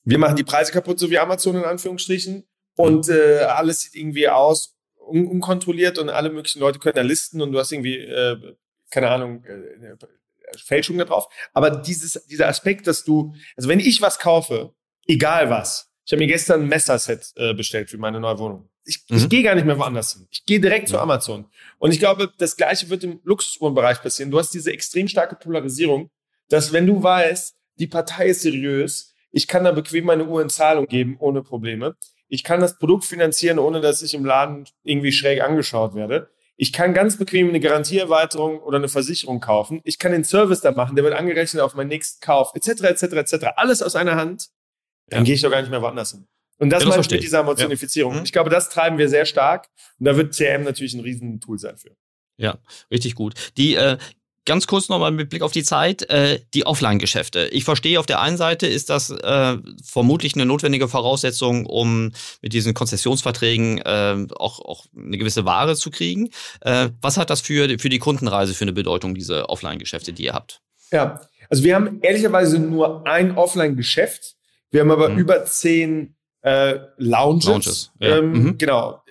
wir 0.04 0.18
machen 0.18 0.36
die 0.36 0.44
Preise 0.44 0.72
kaputt, 0.72 0.98
so 0.98 1.10
wie 1.10 1.18
Amazon 1.18 1.56
in 1.56 1.64
Anführungsstrichen, 1.64 2.44
und 2.76 3.08
äh, 3.08 3.40
alles 3.40 3.80
sieht 3.80 3.94
irgendwie 3.96 4.28
aus 4.28 4.76
un 4.96 5.26
unkontrolliert 5.26 5.98
und 5.98 6.10
alle 6.10 6.30
möglichen 6.30 6.60
Leute 6.60 6.78
können 6.78 6.94
da 6.94 7.02
listen 7.02 7.40
und 7.40 7.52
du 7.52 7.58
hast 7.58 7.72
irgendwie, 7.72 7.96
äh, 7.96 8.56
keine 8.90 9.10
Ahnung, 9.10 9.44
äh, 9.44 9.96
Fälschung 10.56 10.96
da 10.98 11.04
drauf. 11.04 11.28
Aber 11.52 11.70
dieses, 11.70 12.24
dieser 12.26 12.48
Aspekt, 12.48 12.86
dass 12.86 13.04
du, 13.04 13.34
also 13.56 13.68
wenn 13.68 13.80
ich 13.80 14.00
was 14.00 14.18
kaufe, 14.18 14.74
egal 15.06 15.50
was, 15.50 15.87
ich 16.08 16.12
habe 16.12 16.22
mir 16.22 16.26
gestern 16.26 16.62
ein 16.62 16.68
Messerset 16.68 17.34
äh, 17.36 17.52
bestellt 17.52 17.90
für 17.90 17.98
meine 17.98 18.18
neue 18.18 18.38
Wohnung. 18.38 18.70
Ich, 18.86 19.04
mhm. 19.10 19.18
ich 19.18 19.28
gehe 19.28 19.42
gar 19.42 19.54
nicht 19.54 19.66
mehr 19.66 19.78
woanders 19.78 20.14
hin. 20.14 20.26
Ich 20.30 20.46
gehe 20.46 20.58
direkt 20.58 20.88
ja. 20.88 20.94
zu 20.94 21.00
Amazon. 21.00 21.44
Und 21.76 21.90
ich 21.90 21.98
glaube, 21.98 22.32
das 22.38 22.56
Gleiche 22.56 22.88
wird 22.88 23.04
im 23.04 23.20
Luxusuhrenbereich 23.24 24.00
passieren. 24.00 24.30
Du 24.30 24.38
hast 24.38 24.54
diese 24.54 24.72
extrem 24.72 25.06
starke 25.06 25.36
Polarisierung, 25.36 26.08
dass 26.48 26.72
wenn 26.72 26.86
du 26.86 27.02
weißt, 27.02 27.54
die 27.78 27.88
Partei 27.88 28.28
ist 28.28 28.40
seriös, 28.40 29.14
ich 29.32 29.48
kann 29.48 29.64
da 29.64 29.72
bequem 29.72 30.06
meine 30.06 30.24
Uhr 30.24 30.40
in 30.40 30.48
Zahlung 30.48 30.86
geben, 30.86 31.18
ohne 31.18 31.42
Probleme. 31.42 31.94
Ich 32.28 32.42
kann 32.42 32.60
das 32.60 32.78
Produkt 32.78 33.04
finanzieren, 33.04 33.58
ohne 33.58 33.82
dass 33.82 34.00
ich 34.00 34.14
im 34.14 34.24
Laden 34.24 34.64
irgendwie 34.84 35.12
schräg 35.12 35.42
angeschaut 35.42 35.94
werde. 35.94 36.30
Ich 36.56 36.72
kann 36.72 36.94
ganz 36.94 37.18
bequem 37.18 37.50
eine 37.50 37.60
Garantieerweiterung 37.60 38.60
oder 38.60 38.78
eine 38.78 38.88
Versicherung 38.88 39.40
kaufen. 39.40 39.82
Ich 39.84 39.98
kann 39.98 40.12
den 40.12 40.24
Service 40.24 40.62
da 40.62 40.72
machen, 40.72 40.96
der 40.96 41.04
wird 41.04 41.12
angerechnet 41.12 41.62
auf 41.62 41.74
meinen 41.74 41.88
nächsten 41.88 42.24
Kauf, 42.24 42.52
etc., 42.54 42.84
etc., 42.84 43.02
etc. 43.02 43.46
Alles 43.56 43.82
aus 43.82 43.94
einer 43.94 44.16
Hand. 44.16 44.48
Dann 45.10 45.20
ja. 45.20 45.24
gehe 45.24 45.34
ich 45.34 45.42
doch 45.42 45.50
gar 45.50 45.60
nicht 45.60 45.70
mehr 45.70 45.82
woanders 45.82 46.12
hin. 46.12 46.26
Und 46.58 46.70
das 46.70 46.82
ja, 46.82 46.88
meine 46.88 47.00
ich 47.00 47.10
mit 47.10 47.22
dieser 47.22 47.40
Emotionifizierung. 47.40 48.14
Ja. 48.14 48.18
Mhm. 48.20 48.24
Ich 48.24 48.32
glaube, 48.32 48.50
das 48.50 48.68
treiben 48.68 48.98
wir 48.98 49.08
sehr 49.08 49.26
stark. 49.26 49.68
Und 49.98 50.06
da 50.06 50.16
wird 50.16 50.34
CRM 50.34 50.64
natürlich 50.64 50.94
ein 50.94 51.00
Riesentool 51.00 51.58
sein 51.58 51.76
für. 51.76 51.90
Ja, 52.36 52.58
richtig 52.90 53.14
gut. 53.14 53.34
Die 53.56 53.74
äh, 53.74 53.98
ganz 54.48 54.66
kurz 54.66 54.88
nochmal 54.88 55.10
mit 55.10 55.28
Blick 55.28 55.42
auf 55.42 55.52
die 55.52 55.62
Zeit, 55.62 56.08
äh, 56.08 56.40
die 56.54 56.64
Offline-Geschäfte. 56.66 57.48
Ich 57.48 57.64
verstehe, 57.64 58.00
auf 58.00 58.06
der 58.06 58.20
einen 58.20 58.38
Seite 58.38 58.66
ist 58.66 58.88
das 58.90 59.10
äh, 59.10 59.58
vermutlich 59.84 60.34
eine 60.34 60.46
notwendige 60.46 60.88
Voraussetzung, 60.88 61.66
um 61.66 62.12
mit 62.40 62.54
diesen 62.54 62.72
Konzessionsverträgen 62.74 63.78
äh, 63.78 64.26
auch, 64.36 64.60
auch 64.60 64.86
eine 64.96 65.18
gewisse 65.18 65.44
Ware 65.44 65.76
zu 65.76 65.90
kriegen. 65.90 66.30
Äh, 66.62 66.88
was 67.02 67.18
hat 67.18 67.28
das 67.28 67.42
für, 67.42 67.78
für 67.78 67.90
die 67.90 67.98
Kundenreise 67.98 68.54
für 68.54 68.64
eine 68.64 68.72
Bedeutung, 68.72 69.14
diese 69.14 69.48
Offline-Geschäfte, 69.50 70.12
die 70.12 70.24
ihr 70.24 70.32
habt? 70.32 70.62
Ja, 70.90 71.20
also 71.50 71.62
wir 71.62 71.74
haben 71.74 72.00
ehrlicherweise 72.00 72.58
nur 72.58 73.06
ein 73.06 73.36
Offline-Geschäft. 73.36 74.37
Wir 74.70 74.80
haben 74.80 74.90
aber 74.90 75.08
mhm. 75.08 75.18
über 75.18 75.44
zehn 75.44 76.16
äh, 76.42 76.78
Lounges. 76.96 77.46
Lounges 77.46 77.92
ja. 78.00 78.18
ähm, 78.18 78.32
mhm. 78.32 78.58
Genau. 78.58 79.02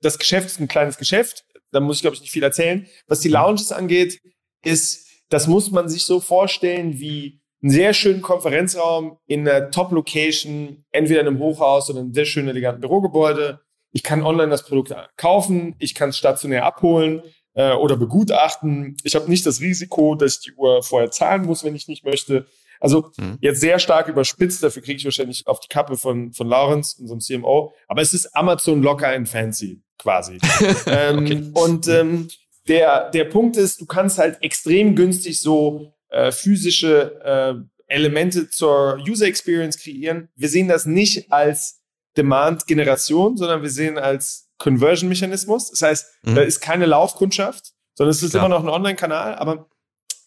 Das 0.00 0.18
Geschäft 0.18 0.46
ist 0.46 0.60
ein 0.60 0.68
kleines 0.68 0.98
Geschäft. 0.98 1.44
Da 1.72 1.80
muss 1.80 1.96
ich, 1.96 2.02
glaube 2.02 2.14
ich, 2.14 2.20
nicht 2.20 2.32
viel 2.32 2.42
erzählen. 2.42 2.86
Was 3.06 3.20
die 3.20 3.28
mhm. 3.28 3.34
Lounges 3.34 3.72
angeht, 3.72 4.20
ist, 4.64 5.06
das 5.28 5.46
muss 5.46 5.70
man 5.70 5.88
sich 5.88 6.04
so 6.04 6.20
vorstellen 6.20 6.98
wie 6.98 7.40
einen 7.62 7.70
sehr 7.70 7.94
schönen 7.94 8.22
Konferenzraum 8.22 9.18
in 9.26 9.48
einer 9.48 9.70
Top-Location, 9.70 10.84
entweder 10.90 11.22
in 11.22 11.26
einem 11.26 11.38
Hochhaus 11.38 11.88
oder 11.88 12.00
einem 12.00 12.12
sehr 12.12 12.26
schönen, 12.26 12.48
eleganten 12.48 12.82
Bürogebäude. 12.82 13.60
Ich 13.90 14.02
kann 14.02 14.22
online 14.22 14.50
das 14.50 14.66
Produkt 14.66 14.94
kaufen, 15.16 15.74
ich 15.78 15.94
kann 15.94 16.10
es 16.10 16.18
stationär 16.18 16.66
abholen 16.66 17.22
äh, 17.54 17.72
oder 17.72 17.96
begutachten. 17.96 18.96
Ich 19.02 19.14
habe 19.14 19.30
nicht 19.30 19.46
das 19.46 19.60
Risiko, 19.60 20.14
dass 20.14 20.34
ich 20.34 20.40
die 20.40 20.52
Uhr 20.52 20.82
vorher 20.82 21.10
zahlen 21.10 21.46
muss, 21.46 21.64
wenn 21.64 21.74
ich 21.74 21.88
nicht 21.88 22.04
möchte. 22.04 22.46
Also 22.84 23.10
mhm. 23.16 23.38
jetzt 23.40 23.62
sehr 23.62 23.78
stark 23.78 24.08
überspitzt, 24.08 24.62
dafür 24.62 24.82
kriege 24.82 24.98
ich 24.98 25.04
wahrscheinlich 25.06 25.46
auf 25.46 25.58
die 25.58 25.68
Kappe 25.68 25.96
von, 25.96 26.34
von 26.34 26.46
Lawrence, 26.46 27.00
unserem 27.00 27.20
CMO. 27.20 27.72
Aber 27.88 28.02
es 28.02 28.12
ist 28.12 28.36
Amazon 28.36 28.82
locker 28.82 29.08
and 29.08 29.26
fancy, 29.26 29.82
quasi. 29.98 30.38
ähm, 30.86 31.18
okay. 31.18 31.50
Und 31.54 31.88
ähm, 31.88 32.28
der, 32.68 33.10
der 33.10 33.24
Punkt 33.24 33.56
ist, 33.56 33.80
du 33.80 33.86
kannst 33.86 34.18
halt 34.18 34.42
extrem 34.42 34.94
günstig 34.96 35.40
so 35.40 35.94
äh, 36.10 36.30
physische 36.30 37.20
äh, 37.24 37.54
Elemente 37.86 38.50
zur 38.50 38.98
User 39.08 39.26
Experience 39.26 39.78
kreieren. 39.78 40.28
Wir 40.36 40.50
sehen 40.50 40.68
das 40.68 40.84
nicht 40.84 41.32
als 41.32 41.80
Demand-Generation, 42.18 43.38
sondern 43.38 43.62
wir 43.62 43.70
sehen 43.70 43.96
als 43.96 44.50
Conversion-Mechanismus. 44.58 45.70
Das 45.70 45.80
heißt, 45.80 46.06
mhm. 46.24 46.34
da 46.34 46.42
ist 46.42 46.60
keine 46.60 46.84
Laufkundschaft, 46.84 47.72
sondern 47.94 48.10
es 48.10 48.22
ist 48.22 48.32
Klar. 48.32 48.44
immer 48.44 48.54
noch 48.54 48.62
ein 48.62 48.68
Online-Kanal, 48.68 49.36
aber 49.36 49.70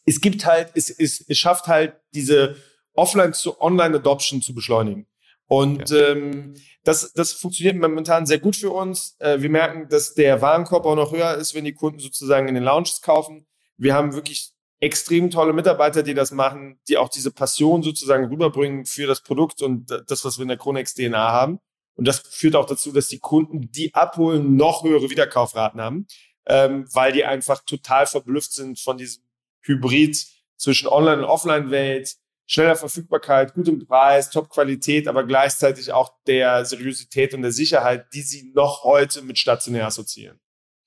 es 0.08 0.22
gibt 0.22 0.46
halt, 0.46 0.72
es, 0.74 0.90
es, 0.90 1.24
es 1.28 1.38
schafft 1.38 1.68
halt 1.68 1.94
diese 2.14 2.56
Offline 2.94 3.34
zu 3.34 3.62
Online-Adoption 3.62 4.42
zu 4.42 4.56
beschleunigen. 4.56 5.06
Und 5.48 5.90
ja. 5.90 6.10
ähm, 6.10 6.56
das, 6.84 7.14
das 7.14 7.34
funktioniert 7.34 7.76
momentan 7.76 8.26
sehr 8.26 8.40
gut 8.40 8.56
für 8.56 8.72
uns. 8.72 9.16
Äh, 9.20 9.42
wir 9.42 9.50
merken, 9.50 9.88
dass 9.90 10.14
der 10.14 10.42
Warenkorb 10.42 10.86
auch 10.86 10.96
noch 10.96 11.12
höher 11.12 11.36
ist, 11.36 11.54
wenn 11.54 11.66
die 11.66 11.74
Kunden 11.74 12.00
sozusagen 12.00 12.48
in 12.48 12.56
den 12.56 12.64
Lounges 12.64 13.02
kaufen. 13.02 13.46
Wir 13.78 13.94
haben 13.94 14.14
wirklich 14.14 14.52
extrem 14.80 15.30
tolle 15.30 15.54
Mitarbeiter, 15.54 16.04
die 16.04 16.14
das 16.14 16.32
machen, 16.32 16.80
die 16.88 16.98
auch 16.98 17.10
diese 17.10 17.32
Passion 17.32 17.84
sozusagen 17.84 18.26
rüberbringen 18.26 18.86
für 18.86 19.08
das 19.08 19.22
Produkt 19.22 19.62
und 19.62 19.92
das, 20.08 20.24
was 20.24 20.38
wir 20.38 20.44
in 20.44 20.50
der 20.50 20.58
Chronex 20.58 20.94
DNA 20.94 21.32
haben. 21.32 21.60
Und 21.96 22.08
das 22.08 22.20
führt 22.20 22.56
auch 22.56 22.66
dazu, 22.66 22.92
dass 22.94 23.08
die 23.08 23.20
Kunden, 23.20 23.72
die 23.72 23.94
abholen, 23.94 24.56
noch 24.56 24.84
höhere 24.84 25.10
Wiederkaufraten 25.10 25.82
haben, 25.82 26.08
ähm, 26.46 26.86
weil 26.94 27.12
die 27.12 27.26
einfach 27.26 27.62
total 27.66 28.06
verblüfft 28.06 28.54
sind 28.54 28.80
von 28.80 28.98
diesem 28.98 29.27
Hybrid 29.68 30.26
zwischen 30.58 30.88
Online- 30.88 31.20
und 31.20 31.26
Offline-Welt, 31.26 32.16
schneller 32.46 32.76
Verfügbarkeit, 32.76 33.54
gutem 33.54 33.86
Preis, 33.86 34.30
Top-Qualität, 34.30 35.08
aber 35.08 35.26
gleichzeitig 35.26 35.92
auch 35.92 36.14
der 36.26 36.66
Seriosität 36.66 37.34
und 37.34 37.42
der 37.42 37.52
Sicherheit, 37.52 38.08
die 38.14 38.22
sie 38.22 38.52
noch 38.56 38.84
heute 38.84 39.22
mit 39.22 39.38
stationär 39.38 39.86
assoziieren. 39.86 40.40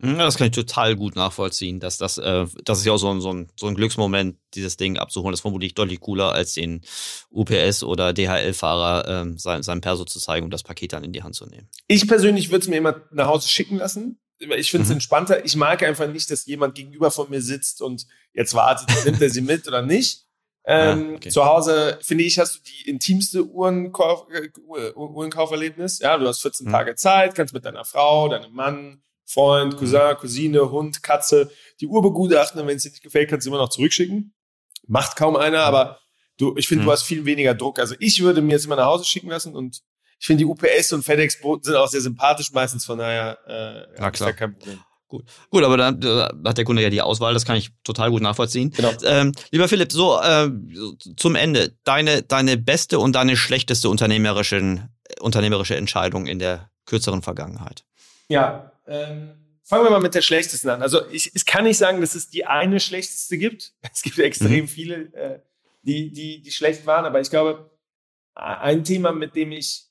Ja, 0.02 0.14
das 0.14 0.38
kann 0.38 0.46
ich 0.46 0.54
total 0.54 0.96
gut 0.96 1.14
nachvollziehen. 1.14 1.78
Dass 1.78 1.98
das, 1.98 2.16
äh, 2.16 2.46
das 2.64 2.78
ist 2.78 2.86
ja 2.86 2.92
auch 2.92 2.98
so 2.98 3.10
ein, 3.10 3.20
so, 3.20 3.32
ein, 3.32 3.50
so 3.54 3.66
ein 3.66 3.74
Glücksmoment, 3.74 4.38
dieses 4.54 4.78
Ding 4.78 4.96
abzuholen. 4.96 5.32
Das 5.32 5.40
ist 5.40 5.42
vermutlich 5.42 5.74
deutlich 5.74 6.00
cooler, 6.00 6.32
als 6.32 6.54
den 6.54 6.80
UPS- 7.30 7.84
oder 7.84 8.14
DHL-Fahrer 8.14 9.06
ähm, 9.08 9.36
sein, 9.36 9.62
seinem 9.62 9.82
Perso 9.82 10.04
zu 10.04 10.18
zeigen 10.18 10.44
und 10.44 10.54
das 10.54 10.62
Paket 10.62 10.94
dann 10.94 11.04
in 11.04 11.12
die 11.12 11.22
Hand 11.22 11.34
zu 11.34 11.44
nehmen. 11.44 11.68
Ich 11.86 12.08
persönlich 12.08 12.50
würde 12.50 12.62
es 12.62 12.68
mir 12.68 12.78
immer 12.78 13.02
nach 13.10 13.26
Hause 13.26 13.48
schicken 13.48 13.76
lassen. 13.76 14.18
Ich 14.40 14.70
finde 14.70 14.84
es 14.84 14.88
mhm. 14.88 14.94
entspannter. 14.94 15.44
Ich 15.44 15.54
mag 15.54 15.82
einfach 15.82 16.08
nicht, 16.08 16.30
dass 16.30 16.46
jemand 16.46 16.74
gegenüber 16.74 17.10
von 17.10 17.28
mir 17.28 17.42
sitzt 17.42 17.82
und 17.82 18.06
jetzt 18.32 18.54
wartet, 18.54 18.88
nimmt 19.04 19.20
er 19.20 19.30
sie 19.30 19.42
mit 19.42 19.68
oder 19.68 19.82
nicht. 19.82 20.26
Ähm, 20.64 21.10
ah, 21.10 21.14
okay. 21.16 21.28
Zu 21.30 21.44
Hause, 21.44 21.98
finde 22.02 22.24
ich, 22.24 22.38
hast 22.38 22.56
du 22.56 22.60
die 22.60 22.88
intimste 22.88 23.44
Uhrenkauf, 23.44 24.26
äh, 24.30 24.50
Uhrenkauferlebnis. 24.94 26.00
Ja, 26.00 26.16
du 26.18 26.26
hast 26.26 26.40
14 26.42 26.66
mhm. 26.66 26.72
Tage 26.72 26.94
Zeit, 26.94 27.34
kannst 27.34 27.54
mit 27.54 27.64
deiner 27.64 27.84
Frau, 27.84 28.28
deinem 28.28 28.52
Mann, 28.52 29.02
Freund, 29.26 29.76
Cousin, 29.76 30.16
Cousine, 30.18 30.70
Hund, 30.70 31.02
Katze 31.02 31.50
die 31.80 31.86
Uhr 31.86 32.02
begutachten 32.02 32.60
und 32.60 32.66
wenn 32.66 32.76
es 32.76 32.82
dir 32.82 32.90
nicht 32.90 33.02
gefällt, 33.02 33.30
kannst 33.30 33.46
du 33.46 33.50
immer 33.50 33.58
noch 33.58 33.70
zurückschicken. 33.70 34.34
Macht 34.86 35.16
kaum 35.16 35.36
einer, 35.36 35.60
aber 35.60 36.00
du, 36.36 36.56
ich 36.56 36.66
finde, 36.68 36.82
mhm. 36.82 36.86
du 36.86 36.92
hast 36.92 37.02
viel 37.04 37.24
weniger 37.24 37.54
Druck. 37.54 37.78
Also 37.78 37.94
ich 37.98 38.22
würde 38.22 38.42
mir 38.42 38.52
jetzt 38.52 38.66
immer 38.66 38.76
nach 38.76 38.86
Hause 38.86 39.04
schicken 39.04 39.30
lassen 39.30 39.54
und 39.54 39.82
ich 40.20 40.26
finde, 40.26 40.44
die 40.44 40.44
UPS 40.44 40.92
und 40.92 41.02
FedEx-Boten 41.02 41.64
sind 41.64 41.76
auch 41.76 41.88
sehr 41.88 42.02
sympathisch 42.02 42.52
meistens, 42.52 42.84
von 42.84 42.98
daher 42.98 43.38
äh, 43.46 44.00
ja, 44.00 44.10
klar. 44.10 44.34
kein 44.34 44.52
Problem. 44.52 44.78
Gut, 45.08 45.24
gut, 45.48 45.64
aber 45.64 45.76
dann 45.78 45.98
da 45.98 46.30
hat 46.44 46.58
der 46.58 46.64
Kunde 46.64 46.82
ja 46.82 46.90
die 46.90 47.00
Auswahl, 47.00 47.32
das 47.32 47.46
kann 47.46 47.56
ich 47.56 47.70
total 47.82 48.10
gut 48.10 48.22
nachvollziehen. 48.22 48.70
Genau. 48.70 48.92
Ähm, 49.02 49.32
lieber 49.50 49.66
Philipp, 49.66 49.90
so 49.90 50.20
äh, 50.20 50.50
zum 51.16 51.34
Ende, 51.34 51.74
deine, 51.84 52.22
deine 52.22 52.58
beste 52.58 52.98
und 52.98 53.14
deine 53.14 53.36
schlechteste 53.36 53.88
unternehmerische, 53.88 54.88
unternehmerische 55.20 55.74
Entscheidung 55.74 56.26
in 56.26 56.38
der 56.38 56.70
kürzeren 56.84 57.22
Vergangenheit. 57.22 57.84
Ja, 58.28 58.72
ähm, 58.86 59.32
fangen 59.64 59.84
wir 59.84 59.90
mal 59.90 60.00
mit 60.00 60.14
der 60.14 60.22
schlechtesten 60.22 60.68
an. 60.68 60.82
Also 60.82 61.08
ich, 61.10 61.34
ich 61.34 61.46
kann 61.46 61.64
nicht 61.64 61.78
sagen, 61.78 62.02
dass 62.02 62.14
es 62.14 62.28
die 62.28 62.44
eine 62.44 62.78
schlechteste 62.78 63.38
gibt. 63.38 63.72
Es 63.92 64.02
gibt 64.02 64.18
extrem 64.18 64.64
mhm. 64.64 64.68
viele, 64.68 64.94
äh, 65.14 65.40
die, 65.82 66.12
die, 66.12 66.42
die 66.42 66.52
schlecht 66.52 66.84
waren, 66.84 67.06
aber 67.06 67.20
ich 67.20 67.30
glaube, 67.30 67.70
ein 68.34 68.84
Thema, 68.84 69.12
mit 69.12 69.34
dem 69.34 69.50
ich 69.50 69.89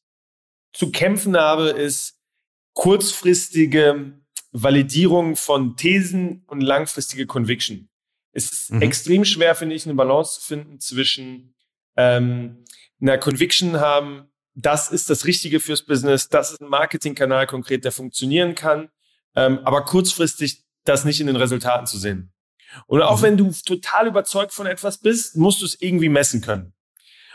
zu 0.74 0.92
kämpfen 0.92 1.38
habe, 1.38 1.70
ist 1.70 2.20
kurzfristige 2.74 4.20
Validierung 4.52 5.36
von 5.36 5.76
Thesen 5.76 6.44
und 6.48 6.62
langfristige 6.62 7.26
Conviction. 7.26 7.90
Es 8.32 8.52
ist 8.52 8.72
mhm. 8.72 8.82
extrem 8.82 9.26
schwer, 9.26 9.56
finde 9.56 9.76
ich, 9.76 9.86
eine 9.86 9.96
Balance 9.96 10.40
zu 10.40 10.48
finden 10.48 10.80
zwischen 10.80 11.56
ähm, 11.98 12.64
einer 13.02 13.18
Conviction 13.18 13.80
haben, 13.80 14.30
das 14.56 14.92
ist 14.92 15.10
das 15.10 15.26
Richtige 15.26 15.60
fürs 15.60 15.84
Business, 15.84 16.28
das 16.28 16.52
ist 16.52 16.62
ein 16.62 16.68
Marketingkanal 16.68 17.48
konkret, 17.48 17.86
der 17.86 17.92
funktionieren 17.92 18.56
kann, 18.56 18.90
ähm, 19.36 19.60
aber 19.64 19.86
kurzfristig 19.86 20.64
das 20.84 21.06
nicht 21.06 21.22
in 21.22 21.28
den 21.28 21.36
Resultaten 21.36 21.86
zu 21.86 21.98
sehen. 21.98 22.34
Und 22.88 23.02
auch 23.02 23.20
mhm. 23.20 23.24
wenn 23.24 23.38
du 23.38 23.52
total 23.66 24.08
überzeugt 24.08 24.54
von 24.54 24.68
etwas 24.68 25.00
bist, 25.00 25.36
musst 25.36 25.62
du 25.62 25.66
es 25.66 25.82
irgendwie 25.82 26.10
messen 26.10 26.42
können. 26.42 26.74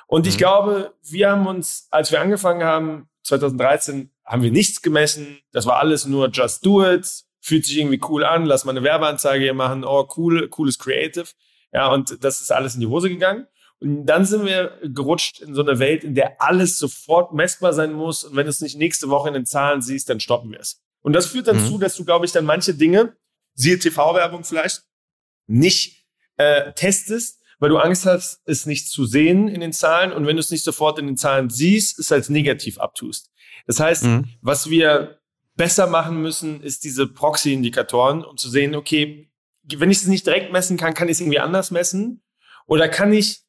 Und 0.07 0.23
mhm. 0.23 0.29
ich 0.29 0.39
glaube, 0.39 0.95
wir 1.03 1.31
haben 1.31 1.47
uns, 1.47 1.89
als 1.91 2.13
wir 2.13 2.21
angefangen 2.21 2.65
haben, 2.65 3.09
2013, 3.25 4.11
haben 4.25 4.43
wir 4.43 4.51
nichts 4.51 4.83
gemessen. 4.83 5.39
Das 5.53 5.67
war 5.67 5.79
alles 5.79 6.07
nur 6.07 6.31
just 6.31 6.65
do 6.65 6.85
it. 6.85 7.07
Fühlt 7.41 7.67
sich 7.67 7.79
irgendwie 7.79 8.01
cool 8.09 8.25
an. 8.25 8.47
Lass 8.47 8.65
mal 8.65 8.73
eine 8.73 8.83
Werbeanzeige 8.83 9.45
hier 9.45 9.55
machen. 9.55 9.85
Oh, 9.85 10.09
cool, 10.17 10.49
cooles 10.49 10.79
Creative. 10.79 11.27
Ja, 11.73 11.89
und 11.89 12.23
das 12.23 12.41
ist 12.41 12.53
alles 12.53 12.75
in 12.75 12.81
die 12.81 12.87
Hose 12.87 13.09
gegangen. 13.09 13.47
Und 13.81 14.07
dann 14.07 14.25
sind 14.25 14.47
wir 14.47 14.79
gerutscht 14.83 15.41
in 15.41 15.55
so 15.55 15.63
eine 15.63 15.79
Welt, 15.79 16.05
in 16.05 16.15
der 16.15 16.41
alles 16.41 16.79
sofort 16.79 17.35
messbar 17.35 17.73
sein 17.73 17.93
muss. 17.93 18.25
Und 18.25 18.37
wenn 18.37 18.47
du 18.47 18.51
es 18.51 18.61
nicht 18.61 18.79
nächste 18.79 19.11
Woche 19.11 19.29
in 19.29 19.35
den 19.35 19.47
Zahlen 19.47 19.83
siehst, 19.83 20.09
dann 20.09 20.21
stoppen 20.21 20.53
wir 20.53 20.61
es. 20.61 20.83
Und 21.03 21.13
das 21.13 21.27
führt 21.27 21.49
dann 21.49 21.63
mhm. 21.63 21.67
zu, 21.67 21.79
dass 21.79 21.97
du, 21.97 22.05
glaube 22.05 22.25
ich, 22.25 22.33
dann 22.33 22.47
manche 22.47 22.75
Dinge, 22.75 23.17
siehe 23.55 23.79
TV-Werbung 23.79 24.45
vielleicht, 24.45 24.85
nicht 25.47 26.07
äh, 26.37 26.73
testest, 26.73 27.43
weil 27.59 27.71
du 27.71 27.79
Angst 27.79 28.07
hast, 28.07 28.41
es 28.45 28.67
nicht 28.67 28.89
zu 28.89 29.07
sehen 29.07 29.49
in 29.49 29.61
den 29.61 29.73
Zahlen. 29.73 30.13
Und 30.13 30.27
wenn 30.27 30.37
du 30.37 30.41
es 30.41 30.51
nicht 30.51 30.65
sofort 30.65 30.99
in 30.99 31.07
den 31.07 31.17
Zahlen 31.17 31.51
siehst, 31.51 31.99
es 31.99 32.13
als 32.13 32.29
negativ 32.29 32.79
abtust. 32.79 33.31
Das 33.67 33.81
heißt, 33.81 34.05
mhm. 34.05 34.27
was 34.41 34.71
wir 34.71 35.19
besser 35.57 35.87
machen 35.87 36.21
müssen, 36.21 36.63
ist 36.63 36.85
diese 36.85 37.07
Proxy-Indikatoren, 37.07 38.25
um 38.25 38.37
zu 38.37 38.49
sehen, 38.49 38.75
okay, 38.75 39.31
wenn 39.77 39.91
ich 39.91 39.99
es 39.99 40.07
nicht 40.07 40.27
direkt 40.27 40.53
messen 40.53 40.77
kann, 40.77 40.95
kann 40.95 41.09
ich 41.09 41.15
es 41.15 41.21
irgendwie 41.21 41.41
anders 41.41 41.71
messen? 41.71 42.23
Oder 42.67 42.89
kann 42.89 43.13
ich 43.13 43.43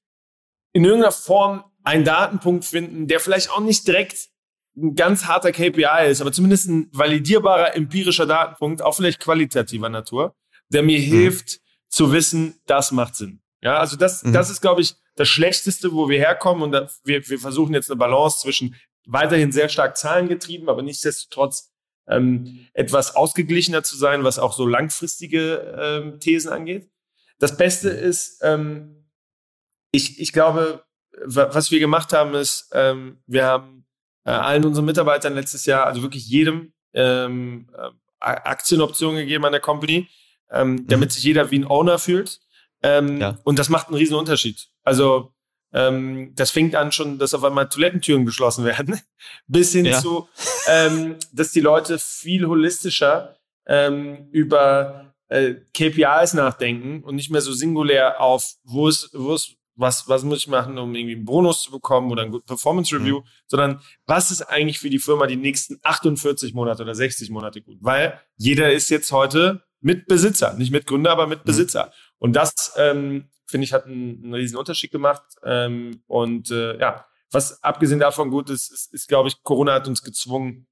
in 0.73 0.83
irgendeiner 0.83 1.11
Form 1.11 1.63
einen 1.83 2.03
Datenpunkt 2.03 2.65
finden, 2.65 3.07
der 3.07 3.19
vielleicht 3.19 3.49
auch 3.49 3.59
nicht 3.59 3.87
direkt 3.87 4.29
ein 4.77 4.95
ganz 4.95 5.25
harter 5.25 5.51
KPI 5.51 6.09
ist, 6.09 6.21
aber 6.21 6.31
zumindest 6.31 6.67
ein 6.67 6.89
validierbarer 6.91 7.75
empirischer 7.75 8.25
Datenpunkt, 8.25 8.81
auch 8.81 8.95
vielleicht 8.95 9.19
qualitativer 9.19 9.89
Natur, 9.89 10.35
der 10.69 10.83
mir 10.83 10.99
mhm. 10.99 11.03
hilft 11.03 11.59
zu 11.89 12.11
wissen, 12.11 12.59
das 12.65 12.91
macht 12.91 13.15
Sinn. 13.15 13.41
Ja, 13.61 13.79
also 13.79 13.97
das, 13.97 14.23
mhm. 14.23 14.33
das 14.33 14.49
ist, 14.49 14.61
glaube 14.61 14.81
ich, 14.81 14.95
das 15.15 15.27
Schlechteste, 15.27 15.93
wo 15.93 16.09
wir 16.09 16.19
herkommen 16.19 16.63
und 16.63 16.71
da, 16.71 16.89
wir, 17.03 17.27
wir 17.27 17.39
versuchen 17.39 17.73
jetzt 17.73 17.89
eine 17.89 17.97
Balance 17.97 18.39
zwischen 18.41 18.75
weiterhin 19.05 19.51
sehr 19.51 19.69
stark 19.69 19.97
zahlengetrieben, 19.97 20.69
aber 20.69 20.81
nichtsdestotrotz 20.81 21.71
ähm, 22.07 22.67
etwas 22.73 23.15
ausgeglichener 23.15 23.83
zu 23.83 23.97
sein, 23.97 24.23
was 24.23 24.39
auch 24.39 24.53
so 24.53 24.65
langfristige 24.65 25.75
ähm, 25.79 26.19
Thesen 26.19 26.51
angeht. 26.51 26.89
Das 27.39 27.57
Beste 27.57 27.89
ist, 27.89 28.39
ähm, 28.43 29.05
ich, 29.91 30.19
ich 30.19 30.33
glaube, 30.33 30.83
was 31.23 31.71
wir 31.71 31.79
gemacht 31.79 32.13
haben, 32.13 32.35
ist, 32.35 32.69
ähm, 32.73 33.21
wir 33.25 33.45
haben 33.45 33.85
äh, 34.25 34.31
allen 34.31 34.65
unseren 34.65 34.85
Mitarbeitern 34.85 35.33
letztes 35.33 35.65
Jahr, 35.65 35.85
also 35.85 36.01
wirklich 36.01 36.27
jedem, 36.27 36.73
ähm, 36.93 37.69
äh, 37.77 37.89
Aktienoptionen 38.19 39.17
gegeben 39.17 39.45
an 39.45 39.51
der 39.51 39.61
Company, 39.61 40.07
ähm, 40.49 40.71
mhm. 40.71 40.87
damit 40.87 41.11
sich 41.11 41.23
jeder 41.23 41.51
wie 41.51 41.59
ein 41.59 41.67
Owner 41.67 41.99
fühlt. 41.99 42.39
Ähm, 42.85 43.19
ja. 43.19 43.37
Und 43.43 43.57
das 43.57 43.69
macht 43.69 43.87
einen 43.87 43.97
riesen 43.97 44.15
Unterschied. 44.15 44.67
Also 44.83 45.33
ähm, 45.73 46.33
das 46.35 46.51
fängt 46.51 46.75
an 46.75 46.91
schon, 46.91 47.17
dass 47.17 47.33
auf 47.33 47.43
einmal 47.43 47.67
Toilettentüren 47.67 48.25
geschlossen 48.25 48.63
werden, 48.63 49.01
bis 49.47 49.71
hin 49.71 49.85
ja. 49.85 49.99
zu, 49.99 50.29
ähm, 50.67 51.15
dass 51.33 51.51
die 51.51 51.61
Leute 51.61 51.97
viel 51.97 52.45
holistischer 52.45 53.37
ähm, 53.65 54.29
über 54.31 55.15
äh, 55.29 55.55
KPIs 55.73 56.33
nachdenken 56.33 57.03
und 57.03 57.15
nicht 57.15 57.31
mehr 57.31 57.41
so 57.41 57.53
singulär 57.53 58.21
auf, 58.21 58.53
wo 58.63 58.87
ist, 58.87 59.09
wo 59.13 59.33
ist 59.33 59.55
was, 59.75 60.07
was 60.07 60.23
muss 60.23 60.39
ich 60.39 60.47
machen, 60.47 60.77
um 60.77 60.95
irgendwie 60.95 61.15
einen 61.15 61.25
Bonus 61.25 61.63
zu 61.63 61.71
bekommen 61.71 62.11
oder 62.11 62.21
ein 62.21 62.31
gutes 62.31 62.45
Performance 62.45 62.95
Review, 62.95 63.19
mhm. 63.19 63.25
sondern 63.47 63.81
was 64.05 64.31
ist 64.31 64.43
eigentlich 64.43 64.79
für 64.79 64.89
die 64.89 64.99
Firma 64.99 65.27
die 65.27 65.35
nächsten 65.35 65.79
48 65.83 66.53
Monate 66.53 66.83
oder 66.83 66.95
60 66.95 67.29
Monate 67.31 67.61
gut? 67.61 67.77
Weil 67.81 68.21
jeder 68.37 68.71
ist 68.71 68.89
jetzt 68.89 69.11
heute 69.11 69.64
Mitbesitzer, 69.85 70.53
nicht 70.55 70.71
Mitgründer, 70.71 71.11
aber 71.11 71.27
Mitbesitzer. 71.27 71.85
Mhm. 71.85 71.91
Und 72.17 72.35
das, 72.35 72.73
ähm, 72.77 73.29
finde 73.45 73.65
ich, 73.65 73.73
hat 73.73 73.85
einen, 73.85 74.23
einen 74.23 74.33
riesen 74.33 74.57
Unterschied 74.57 74.89
gemacht. 74.91 75.21
Ähm, 75.43 76.01
und 76.07 76.49
äh, 76.49 76.79
ja, 76.79 77.05
was 77.31 77.61
abgesehen 77.63 77.99
davon 77.99 78.31
gut 78.31 78.49
ist, 78.49 78.71
ist, 78.71 78.91
ist 78.93 79.07
glaube 79.07 79.29
ich, 79.29 79.43
Corona 79.43 79.73
hat 79.73 79.87
uns 79.87 80.01
gezwungen, 80.01 80.65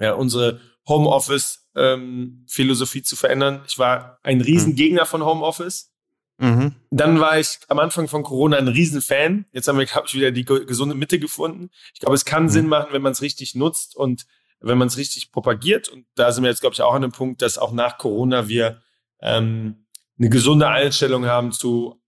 ja, 0.00 0.14
unsere 0.14 0.62
Homeoffice-Philosophie 0.88 2.98
ähm, 2.98 3.04
zu 3.04 3.16
verändern. 3.16 3.62
Ich 3.66 3.78
war 3.78 4.18
ein 4.22 4.40
Riesengegner 4.40 5.04
mhm. 5.04 5.08
von 5.08 5.22
Homeoffice. 5.22 5.92
Mhm. 6.38 6.76
Dann 6.90 7.20
war 7.20 7.38
ich 7.38 7.58
am 7.68 7.78
Anfang 7.78 8.08
von 8.08 8.22
Corona 8.22 8.56
ein 8.56 8.68
Riesenfan. 8.68 9.44
Jetzt 9.52 9.68
haben 9.68 9.78
wir, 9.78 9.84
glaube 9.84 10.06
ich, 10.08 10.14
wieder 10.14 10.30
die 10.30 10.46
gesunde 10.46 10.94
Mitte 10.94 11.18
gefunden. 11.18 11.68
Ich 11.92 12.00
glaube, 12.00 12.14
es 12.14 12.24
kann 12.24 12.44
mhm. 12.44 12.48
Sinn 12.48 12.68
machen, 12.68 12.88
wenn 12.92 13.02
man 13.02 13.12
es 13.12 13.20
richtig 13.20 13.54
nutzt 13.54 13.94
und 13.96 14.24
wenn 14.66 14.78
man 14.78 14.88
es 14.88 14.96
richtig 14.96 15.32
propagiert. 15.32 15.88
Und 15.88 16.06
da 16.14 16.32
sind 16.32 16.44
wir 16.44 16.50
jetzt, 16.50 16.60
glaube 16.60 16.74
ich, 16.74 16.82
auch 16.82 16.94
an 16.94 17.02
dem 17.02 17.12
Punkt, 17.12 17.42
dass 17.42 17.58
auch 17.58 17.72
nach 17.72 17.98
Corona 17.98 18.48
wir 18.48 18.80
ähm, 19.20 19.86
eine 20.18 20.28
gesunde 20.28 20.68
Einstellung 20.68 21.26
haben 21.26 21.52
zu 21.52 22.00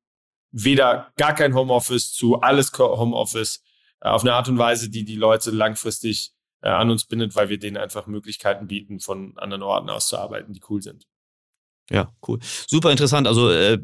weder 0.51 1.13
gar 1.17 1.35
kein 1.35 1.55
Homeoffice 1.55 2.13
zu 2.13 2.41
alles 2.41 2.73
Homeoffice 2.77 3.63
äh, 4.01 4.09
auf 4.09 4.23
eine 4.23 4.35
Art 4.35 4.49
und 4.49 4.59
Weise, 4.59 4.91
die 4.91 5.05
die 5.05 5.17
Leute 5.17 5.51
langfristig 5.51 6.33
äh, 6.63 6.69
an 6.69 6.91
uns 6.91 7.05
bindet, 7.05 7.37
weil 7.37 7.49
wir 7.49 7.59
denen 7.59 7.77
einfach 7.77 8.07
Möglichkeiten 8.07 8.67
bieten, 8.67 9.01
von 9.01 9.37
anderen 9.39 9.63
Orten 9.63 9.91
aus 9.91 10.09
zu 10.09 10.19
arbeiten, 10.19 10.53
die 10.53 10.63
cool 10.69 10.83
sind. 10.83 11.07
Ja, 11.91 12.13
cool. 12.27 12.39
Super 12.43 12.91
interessant. 12.91 13.27
Also 13.27 13.51
äh, 13.51 13.79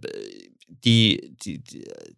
die, 0.68 1.34
die, 1.44 1.62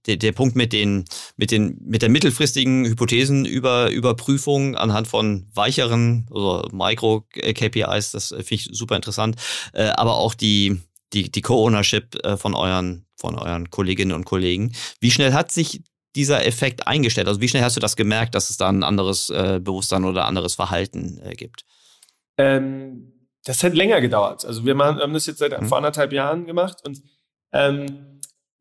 die, 0.07 0.19
der, 0.19 0.33
Punkt 0.33 0.57
mit 0.57 0.73
den, 0.73 1.05
mit 1.37 1.51
den, 1.51 1.79
mit 1.85 2.03
der 2.03 2.09
mittelfristigen 2.09 2.85
Hypothesen 2.85 3.45
über 3.45 3.91
Überprüfung 3.91 4.77
anhand 4.77 5.09
von 5.09 5.47
weicheren, 5.55 6.27
also 6.31 6.69
Micro-KPIs, 6.73 8.13
das 8.13 8.29
finde 8.29 8.55
ich 8.55 8.69
super 8.73 8.97
interessant. 8.97 9.37
Äh, 9.73 9.89
aber 9.89 10.17
auch 10.17 10.35
die, 10.35 10.81
die, 11.13 11.31
die 11.31 11.43
Co-Ownership 11.43 12.25
äh, 12.25 12.37
von 12.37 12.55
euren, 12.55 13.07
von 13.17 13.39
euren 13.39 13.71
Kolleginnen 13.71 14.13
und 14.13 14.25
Kollegen. 14.25 14.73
Wie 15.01 15.11
schnell 15.11 15.33
hat 15.33 15.53
sich 15.53 15.83
dieser 16.15 16.47
Effekt 16.47 16.87
eingestellt? 16.87 17.29
Also 17.29 17.41
wie 17.41 17.49
schnell 17.49 17.63
hast 17.63 17.77
du 17.77 17.81
das 17.81 17.97
gemerkt, 17.97 18.35
dass 18.35 18.51
es 18.51 18.57
da 18.57 18.69
ein 18.69 18.83
anderes 18.83 19.31
äh, 19.31 19.61
Bewusstsein 19.63 20.05
oder 20.05 20.25
anderes 20.25 20.55
Verhalten 20.55 21.21
äh, 21.23 21.35
gibt? 21.35 21.65
Ähm, 22.39 23.13
das 23.45 23.63
hat 23.63 23.75
länger 23.75 24.01
gedauert. 24.01 24.45
Also 24.45 24.65
wir 24.65 24.77
haben 24.77 25.13
das 25.13 25.27
jetzt 25.27 25.39
seit 25.39 25.59
mhm. 25.61 25.67
vor 25.67 25.77
anderthalb 25.77 26.13
Jahren 26.13 26.47
gemacht 26.47 26.79
und 26.85 27.01
ähm, 27.53 28.16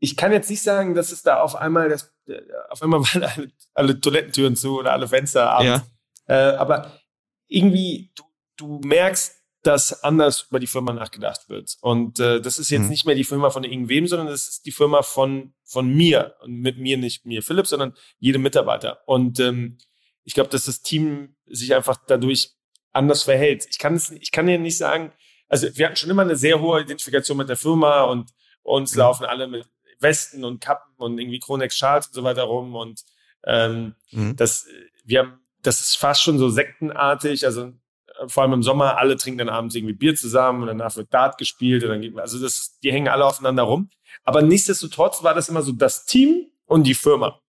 ich 0.06 0.16
kann 0.16 0.32
jetzt 0.32 0.52
nicht 0.52 0.62
sagen, 0.62 0.94
dass 0.94 1.12
es 1.12 1.24
da 1.24 1.42
auf 1.42 1.56
einmal 1.56 1.90
das, 1.90 2.14
äh, 2.28 2.40
auf 2.70 2.82
einmal 2.84 3.00
waren 3.14 3.24
alle, 3.24 3.52
alle 3.74 4.00
Toilettentüren 4.00 4.56
zu 4.56 4.80
oder 4.80 4.94
alle 4.94 5.08
Fenster 5.08 5.50
abends. 5.50 5.88
Ja. 6.28 6.52
Äh, 6.52 6.56
aber 6.58 7.00
irgendwie, 7.48 8.12
du, 8.16 8.24
du 8.58 8.82
merkst, 8.86 9.36
dass 9.64 10.04
anders 10.04 10.46
über 10.50 10.60
die 10.60 10.68
Firma 10.68 10.94
nachgedacht 10.94 11.50
wird. 11.50 11.76
Und 11.82 12.20
äh, 12.20 12.40
das 12.40 12.60
ist 12.60 12.70
jetzt 12.70 12.84
mhm. 12.84 12.90
nicht 12.90 13.06
mehr 13.08 13.16
die 13.16 13.24
Firma 13.24 13.50
von 13.50 13.64
irgendwem, 13.64 14.06
sondern 14.06 14.28
das 14.28 14.48
ist 14.48 14.68
die 14.68 14.72
Firma 14.72 15.02
von, 15.02 15.56
von 15.64 15.92
mir. 15.92 16.36
Und 16.42 16.60
mit 16.60 16.78
mir 16.78 16.98
nicht 16.98 17.26
mir 17.26 17.42
Philipp, 17.42 17.66
sondern 17.66 17.96
jedem 18.20 18.44
Mitarbeiter. 18.44 19.00
Und 19.08 19.40
ähm, 19.40 19.80
ich 20.24 20.36
glaube, 20.36 20.52
dass 20.52 20.66
das 20.66 20.84
Team 20.84 21.36
sich 21.48 21.74
einfach 21.74 21.98
dadurch 22.08 22.52
anders 22.92 23.24
verhält. 23.24 23.66
Ich 23.72 23.80
kann 23.80 23.96
es, 23.96 24.12
ich 24.12 24.32
kann 24.32 24.46
dir 24.46 24.60
nicht 24.60 24.78
sagen, 24.78 25.12
also 25.48 25.68
wir 25.76 25.88
hatten 25.88 25.96
schon 25.96 26.12
immer 26.12 26.22
eine 26.22 26.36
sehr 26.36 26.62
hohe 26.62 26.82
Identifikation 26.82 27.38
mit 27.38 27.50
der 27.50 27.58
Firma 27.58 28.04
und 28.04 28.30
uns 28.62 28.94
mhm. 28.94 29.00
laufen 29.00 29.26
alle 29.26 29.48
mit 29.48 29.68
Westen 30.00 30.44
und 30.44 30.62
Kappen 30.62 30.94
und 30.98 31.20
irgendwie 31.20 31.40
Kronex 31.40 31.78
Schals 31.78 32.08
und 32.08 32.14
so 32.14 32.24
weiter 32.24 32.44
rum 32.44 32.76
und 32.76 33.04
ähm, 33.46 33.96
mhm. 34.12 34.36
das, 34.36 34.68
wir 35.04 35.20
haben, 35.20 35.40
das 35.62 35.82
ist 35.82 35.98
fast 35.98 36.22
schon 36.22 36.38
so 36.40 36.50
sektenartig, 36.50 37.46
also 37.46 37.74
äh, 38.20 38.28
vor 38.28 38.44
allem 38.44 38.54
im 38.54 38.64
Sommer, 38.64 38.98
alle 38.98 39.18
trinken 39.18 39.40
dann 39.40 39.50
abends 39.50 39.76
irgendwie 39.76 39.94
Bier 39.94 40.16
zusammen 40.16 40.62
und 40.62 40.68
danach 40.68 40.96
wird 40.96 41.14
Dart 41.14 41.38
gespielt 41.38 41.84
und 41.84 41.90
dann 41.90 42.02
geht, 42.02 42.18
also 42.18 42.40
das, 42.40 42.80
die 42.84 42.92
hängen 42.92 43.08
alle 43.08 43.26
aufeinander 43.26 43.64
rum. 43.64 43.90
Aber 44.24 44.42
nichtsdestotrotz 44.42 45.24
war 45.24 45.34
das 45.34 45.50
immer 45.50 45.62
so 45.62 45.72
das 45.72 46.06
Team 46.06 46.48
und 46.66 46.86
die 46.86 46.96
Firma. 46.96 47.40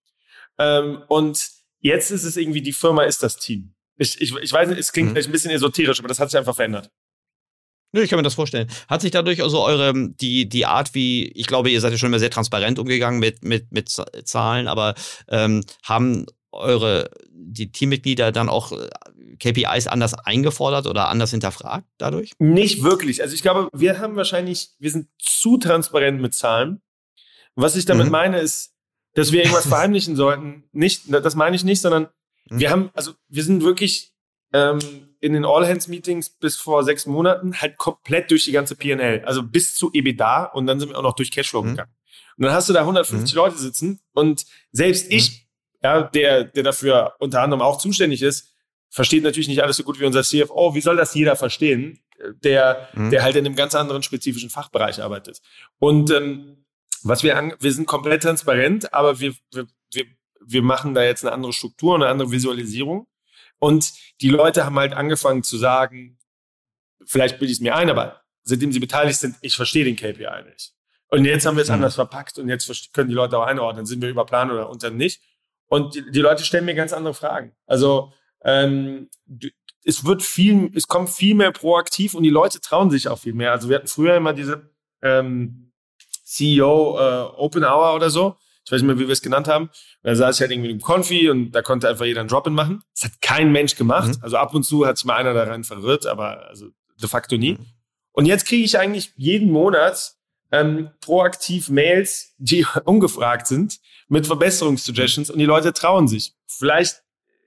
Ähm, 0.59 1.03
und 1.09 1.49
jetzt 1.81 2.11
ist 2.11 2.25
es 2.25 2.37
irgendwie, 2.37 2.63
die 2.63 2.73
Firma 2.73 3.05
ist 3.05 3.23
das 3.23 3.37
Team. 3.37 3.75
Ich, 3.97 4.21
ich, 4.21 4.35
ich 4.35 4.53
weiß, 4.53 4.71
es 4.71 4.93
klingt 4.93 5.09
mhm. 5.09 5.13
vielleicht 5.13 5.29
ein 5.29 5.33
bisschen 5.33 5.51
esoterisch, 5.51 5.99
aber 5.99 6.09
das 6.09 6.21
hat 6.21 6.31
sich 6.31 6.39
einfach 6.39 6.55
verändert. 6.57 6.91
Nö, 7.93 8.03
ich 8.03 8.11
kann 8.11 8.19
mir 8.19 8.23
das 8.23 8.35
vorstellen. 8.35 8.69
Hat 8.89 9.01
sich 9.01 9.11
dadurch 9.11 9.43
also 9.43 9.63
eure, 9.63 9.93
die, 9.95 10.49
die 10.49 10.67
Art, 10.67 10.95
wie, 10.95 11.29
ich 11.29 11.47
glaube, 11.47 11.71
ihr 11.71 11.81
seid 11.81 11.93
ja 11.93 11.99
schon 11.99 12.09
immer 12.09 12.19
sehr 12.19 12.31
transparent 12.31 12.79
umgegangen 12.79 13.21
mit, 13.21 13.45
mit, 13.45 13.73
mit 13.73 13.89
Zahlen, 13.89 14.69
aber 14.69 14.95
ähm, 15.29 15.65
haben 15.83 16.27
eure, 16.53 17.11
die 17.31 17.71
Teammitglieder 17.71 18.33
dann 18.33 18.49
auch 18.49 18.73
äh, 18.73 18.89
KPIs 19.39 19.87
anders 19.87 20.15
eingefordert 20.15 20.87
oder 20.87 21.09
anders 21.09 21.31
hinterfragt 21.31 21.87
dadurch? 21.99 22.33
Nicht 22.39 22.83
wirklich. 22.83 23.23
Also 23.23 23.35
ich 23.35 23.43
glaube, 23.43 23.69
wir 23.73 23.99
haben 23.99 24.17
wahrscheinlich, 24.17 24.71
wir 24.79 24.91
sind 24.91 25.09
zu 25.19 25.59
transparent 25.59 26.21
mit 26.21 26.35
Zahlen. 26.35 26.81
Was 27.55 27.77
ich 27.77 27.85
damit 27.85 28.07
mhm. 28.07 28.13
meine, 28.13 28.41
ist, 28.41 28.75
dass 29.15 29.33
wir 29.33 29.41
irgendwas 29.41 29.67
verheimlichen 29.67 30.17
sollten. 30.17 30.65
Nicht, 30.73 31.05
das 31.09 31.35
meine 31.35 31.57
ich 31.57 31.65
nicht, 31.65 31.81
sondern 31.81 32.09
mhm. 32.49 32.59
wir 32.59 32.71
haben, 32.71 32.91
also 32.95 33.13
wir 33.29 33.45
sind 33.45 33.63
wirklich 33.63 34.13
ähm, 34.53 34.79
in 35.21 35.33
den 35.33 35.45
All-Hands-Meetings 35.45 36.31
bis 36.31 36.57
vor 36.57 36.85
sechs 36.85 37.07
Monaten 37.07 37.61
halt 37.61 37.77
komplett 37.77 38.31
durch 38.31 38.45
die 38.45 38.53
ganze 38.53 38.77
PNL, 38.77 39.25
also 39.25 39.43
bis 39.43 39.75
zu 39.75 39.91
EBITDA 39.93 40.45
und 40.45 40.67
dann 40.67 40.81
sind 40.81 40.91
wir 40.91 40.99
auch 40.99 41.03
noch 41.03 41.17
durch 41.17 41.31
Cashflow 41.31 41.63
mhm. 41.63 41.71
gegangen. 41.71 41.93
Und 42.37 42.45
dann 42.45 42.53
hast 42.53 42.69
du 42.69 42.73
da 42.73 42.81
150 42.81 43.33
mhm. 43.33 43.37
Leute 43.37 43.59
sitzen 43.59 44.01
und 44.13 44.45
selbst 44.73 45.11
ich, 45.11 45.31
mhm. 45.31 45.79
ja, 45.83 46.03
der, 46.03 46.45
der 46.45 46.63
dafür 46.63 47.15
unter 47.19 47.43
anderem 47.43 47.63
auch 47.63 47.79
zuständig 47.79 48.23
ist, 48.23 48.55
versteht 48.91 49.23
natürlich 49.23 49.49
nicht 49.49 49.63
alles 49.63 49.77
so 49.77 49.83
gut 49.83 50.01
wie 50.01 50.05
unser 50.05 50.23
CFO. 50.23 50.75
Wie 50.75 50.81
soll 50.81 50.97
das 50.97 51.15
jeder 51.15 51.37
verstehen, 51.37 52.01
der, 52.43 52.89
mhm. 52.95 53.11
der 53.11 53.23
halt 53.23 53.37
in 53.37 53.47
einem 53.47 53.57
ganz 53.57 53.75
anderen 53.75 54.03
spezifischen 54.03 54.51
Fachbereich 54.51 55.03
arbeitet? 55.03 55.41
Und 55.79 56.11
ähm, 56.11 56.65
was 57.03 57.23
wir 57.23 57.37
an, 57.37 57.55
wir 57.61 57.73
sind 57.73 57.87
komplett 57.87 58.23
transparent, 58.23 58.93
aber 58.93 59.21
wir, 59.21 59.35
wir, 59.53 59.67
wir, 59.93 60.05
wir 60.41 60.63
machen 60.63 60.95
da 60.95 61.05
jetzt 61.05 61.25
eine 61.25 61.33
andere 61.33 61.53
Struktur, 61.53 61.95
eine 61.95 62.09
andere 62.09 62.31
Visualisierung. 62.31 63.07
Und 63.59 63.93
die 64.21 64.29
Leute 64.29 64.65
haben 64.65 64.79
halt 64.79 64.93
angefangen 64.93 65.43
zu 65.43 65.57
sagen, 65.57 66.19
vielleicht 67.05 67.39
bilde 67.39 67.53
ich 67.53 67.59
es 67.59 67.63
mir 67.63 67.75
ein, 67.75 67.91
aber 67.91 68.23
seitdem 68.43 68.73
sie 68.73 68.81
beteiligt 68.81 69.19
sind, 69.19 69.37
ich 69.41 69.57
verstehe 69.57 69.85
den 69.85 69.97
KPI 69.97 70.45
nicht. 70.51 70.73
Und 71.09 71.25
jetzt 71.25 71.47
haben 71.47 71.57
wir 71.57 71.63
es 71.63 71.69
mhm. 71.69 71.77
anders 71.77 71.95
verpackt 71.95 72.39
und 72.39 72.49
jetzt 72.49 72.93
können 72.93 73.09
die 73.09 73.15
Leute 73.15 73.39
auch 73.39 73.47
einordnen, 73.47 73.87
sind 73.87 74.03
wir 74.03 74.09
über 74.09 74.27
Plan 74.27 74.51
oder 74.51 74.69
unter 74.69 74.91
nicht. 74.91 75.23
Und 75.69 75.95
die, 75.95 76.11
die 76.11 76.21
Leute 76.21 76.45
stellen 76.45 76.65
mir 76.65 76.75
ganz 76.75 76.93
andere 76.93 77.15
Fragen. 77.15 77.53
Also 77.67 78.13
ähm, 78.43 79.09
es 79.85 80.05
wird 80.05 80.23
viel, 80.23 80.71
es 80.75 80.89
kommt 80.89 81.11
viel 81.11 81.35
mehr 81.35 81.53
proaktiv 81.53 82.15
und 82.15 82.23
die 82.23 82.31
Leute 82.31 82.61
trauen 82.61 82.91
sich 82.91 83.09
auch 83.09 83.19
viel 83.19 83.35
mehr. 83.35 83.53
Also 83.53 83.69
wir 83.69 83.77
hatten 83.77 83.87
früher 83.87 84.17
immer 84.17 84.33
diese 84.33 84.71
ähm, 85.03 85.73
CEO 86.25 86.99
äh, 86.99 87.23
Open 87.37 87.65
Hour 87.65 87.95
oder 87.95 88.11
so 88.11 88.37
ich 88.67 88.73
weiß 88.73 88.83
nicht 88.83 88.89
mehr, 88.89 88.99
wie 88.99 89.07
wir 89.07 89.13
es 89.13 89.23
genannt 89.23 89.47
haben. 89.47 89.67
Und 89.67 89.73
da 90.03 90.17
saß 90.17 90.37
ich 90.37 90.41
halt 90.41 90.51
irgendwie 90.51 90.71
im 90.71 90.81
Konfi 90.81 91.31
und 91.31 91.53
da 91.53 91.63
konnte 91.63 91.89
einfach 91.89 92.05
jeder 92.05 92.21
einen 92.21 92.29
Drop-In 92.29 92.53
machen. 92.53 92.83
Das 92.95 93.05
hat 93.05 93.23
kein 93.23 93.53
Mensch 93.53 93.77
gemacht. 93.77 94.09
Mhm. 94.09 94.23
Also 94.23 94.39
ab 94.39 94.55
und 94.55 94.65
zu 94.65 94.87
hat 94.87 94.99
sich 94.99 95.05
mal 95.05 95.17
einer 95.17 95.35
da 95.35 95.45
rein 95.45 95.63
verirrt, 95.63 96.07
aber 96.07 96.49
also 96.49 96.67
de 97.01 97.09
facto 97.09 97.37
nie. 97.37 97.53
Mhm. 97.53 97.67
Und 98.11 98.27
jetzt 98.27 98.45
kriege 98.45 98.65
ich 98.65 98.77
eigentlich 98.79 99.13
jeden 99.17 99.53
Monat 99.53 100.17
ähm, 100.51 100.91
proaktiv 101.01 101.69
Mails, 101.69 102.35
die 102.39 102.67
ungefragt 102.85 103.47
sind, 103.47 103.79
mit 104.09 104.27
Verbesserungssuggestions 104.27 105.31
und 105.31 105.39
die 105.39 105.45
Leute 105.45 105.73
trauen 105.73 106.09
sich. 106.09 106.35
Vielleicht 106.47 107.03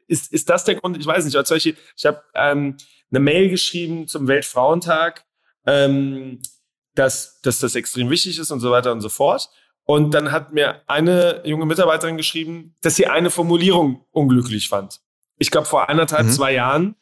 ist, 0.07 0.31
ist 0.31 0.49
das 0.49 0.63
der 0.63 0.75
Grund, 0.75 0.97
ich 0.97 1.05
weiß 1.05 1.25
nicht, 1.25 1.35
als 1.35 1.49
solche, 1.49 1.75
ich 1.97 2.05
habe 2.05 2.23
ähm, 2.33 2.77
eine 3.11 3.19
Mail 3.19 3.49
geschrieben 3.49 4.07
zum 4.07 4.27
Weltfrauentag, 4.27 5.25
ähm, 5.65 6.39
dass, 6.95 7.41
dass 7.41 7.59
das 7.59 7.75
extrem 7.75 8.09
wichtig 8.09 8.39
ist 8.39 8.51
und 8.51 8.59
so 8.59 8.71
weiter 8.71 8.91
und 8.91 9.01
so 9.01 9.09
fort. 9.09 9.49
Und 9.85 10.13
dann 10.13 10.31
hat 10.31 10.53
mir 10.53 10.81
eine 10.87 11.41
junge 11.45 11.65
Mitarbeiterin 11.65 12.17
geschrieben, 12.17 12.75
dass 12.81 12.95
sie 12.95 13.07
eine 13.07 13.29
Formulierung 13.29 14.05
unglücklich 14.11 14.69
fand. 14.69 14.99
Ich 15.37 15.51
glaube, 15.51 15.65
vor 15.65 15.89
eineinhalb, 15.89 16.27
mhm. 16.27 16.31
zwei 16.31 16.53
Jahren, 16.53 16.95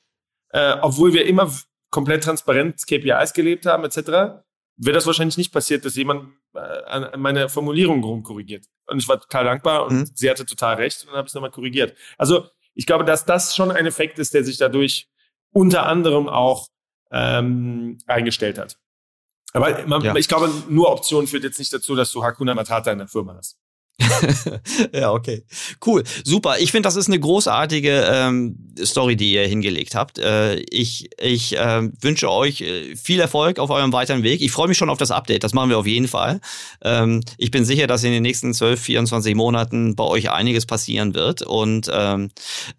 äh, 0.49 0.75
obwohl 0.82 1.13
wir 1.13 1.25
immer 1.25 1.51
komplett 1.89 2.23
transparent 2.23 2.86
KPIs 2.88 3.34
gelebt 3.34 3.65
haben, 3.65 3.84
etc., 3.84 4.43
wäre 4.78 4.93
das 4.93 5.07
wahrscheinlich 5.07 5.38
nicht 5.38 5.51
passiert, 5.51 5.86
dass 5.86 5.95
jemand 5.95 6.34
äh, 6.53 6.59
an 6.59 7.19
meine 7.19 7.49
Formulierung 7.49 8.03
rumkorrigiert. 8.03 8.65
Und 8.86 8.99
ich 8.99 9.07
war 9.07 9.19
total 9.19 9.45
dankbar 9.45 9.86
und 9.88 9.95
mhm. 9.97 10.09
sie 10.13 10.30
hatte 10.30 10.45
total 10.45 10.75
recht 10.75 11.01
und 11.01 11.07
dann 11.09 11.17
habe 11.17 11.25
ich 11.25 11.32
es 11.32 11.34
nochmal 11.34 11.51
korrigiert. 11.51 11.97
Also 12.17 12.47
ich 12.73 12.86
glaube, 12.86 13.03
dass 13.03 13.25
das 13.25 13.55
schon 13.55 13.71
ein 13.71 13.86
Effekt 13.86 14.19
ist, 14.19 14.34
der 14.34 14.43
sich 14.43 14.57
dadurch 14.57 15.09
unter 15.51 15.88
anderem 15.88 16.30
auch 16.30 16.67
ähm, 17.11 17.97
eingestellt 18.05 18.59
hat. 18.59 18.78
Aber 19.53 19.85
man, 19.87 20.01
ja. 20.01 20.15
ich 20.15 20.27
glaube, 20.27 20.51
nur 20.69 20.89
Optionen 20.89 21.27
führt 21.27 21.43
jetzt 21.43 21.59
nicht 21.59 21.73
dazu, 21.73 21.95
dass 21.95 22.11
du 22.11 22.23
Hakuna 22.23 22.53
Matata 22.53 22.91
in 22.91 22.99
der 22.99 23.07
Firma 23.07 23.35
hast. 23.37 23.57
ja, 24.93 25.11
okay. 25.11 25.43
Cool. 25.85 26.03
Super. 26.23 26.59
Ich 26.59 26.71
finde, 26.71 26.87
das 26.87 26.95
ist 26.95 27.07
eine 27.07 27.19
großartige 27.19 28.07
ähm, 28.11 28.57
Story, 28.83 29.15
die 29.15 29.33
ihr 29.33 29.47
hingelegt 29.47 29.95
habt. 29.95 30.19
Äh, 30.19 30.57
ich 30.69 31.09
ich 31.19 31.57
äh, 31.57 31.89
wünsche 32.01 32.29
euch 32.31 32.61
äh, 32.61 32.95
viel 32.95 33.19
Erfolg 33.19 33.57
auf 33.59 33.69
eurem 33.69 33.91
weiteren 33.93 34.23
Weg. 34.23 34.41
Ich 34.41 34.51
freue 34.51 34.67
mich 34.67 34.77
schon 34.77 34.89
auf 34.89 34.99
das 34.99 35.09
Update. 35.09 35.43
Das 35.43 35.53
machen 35.53 35.69
wir 35.69 35.79
auf 35.79 35.87
jeden 35.87 36.07
Fall. 36.07 36.39
Ähm, 36.83 37.21
ich 37.37 37.49
bin 37.49 37.65
sicher, 37.65 37.87
dass 37.87 38.03
in 38.03 38.11
den 38.11 38.23
nächsten 38.23 38.53
12, 38.53 38.79
24 38.79 39.35
Monaten 39.35 39.95
bei 39.95 40.03
euch 40.03 40.29
einiges 40.29 40.65
passieren 40.67 41.15
wird. 41.15 41.41
Und 41.41 41.89
ähm, 41.91 42.29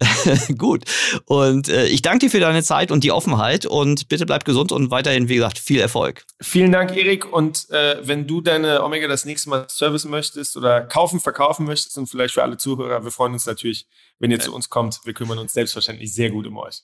gut. 0.57 0.85
Und 1.25 1.67
äh, 1.67 1.87
ich 1.87 2.01
danke 2.01 2.25
dir 2.25 2.31
für 2.31 2.39
deine 2.39 2.63
Zeit 2.63 2.91
und 2.91 3.03
die 3.03 3.11
Offenheit. 3.11 3.65
Und 3.65 4.07
bitte 4.07 4.25
bleib 4.25 4.45
gesund 4.45 4.71
und 4.71 4.89
weiterhin, 4.89 5.27
wie 5.27 5.35
gesagt, 5.35 5.59
viel 5.59 5.81
Erfolg. 5.81 6.23
Vielen 6.41 6.71
Dank, 6.71 6.95
Erik. 6.95 7.31
Und 7.31 7.69
äh, 7.71 7.97
wenn 8.03 8.25
du 8.25 8.39
deine 8.39 8.83
Omega 8.83 9.07
das 9.07 9.25
nächste 9.25 9.49
Mal 9.49 9.65
servicen 9.67 10.09
möchtest 10.09 10.55
oder 10.55 10.81
kaufen 10.81 11.08
kaufen, 11.09 11.19
verkaufen 11.19 11.65
möchtest 11.65 11.97
und 11.97 12.07
vielleicht 12.07 12.33
für 12.33 12.43
alle 12.43 12.57
Zuhörer, 12.57 13.03
wir 13.03 13.11
freuen 13.11 13.33
uns 13.33 13.45
natürlich, 13.45 13.87
wenn 14.19 14.31
ihr 14.31 14.39
zu 14.39 14.53
uns 14.53 14.69
kommt. 14.69 14.99
Wir 15.05 15.13
kümmern 15.13 15.39
uns 15.39 15.53
selbstverständlich 15.53 16.13
sehr 16.13 16.29
gut 16.29 16.47
um 16.47 16.57
euch. 16.57 16.83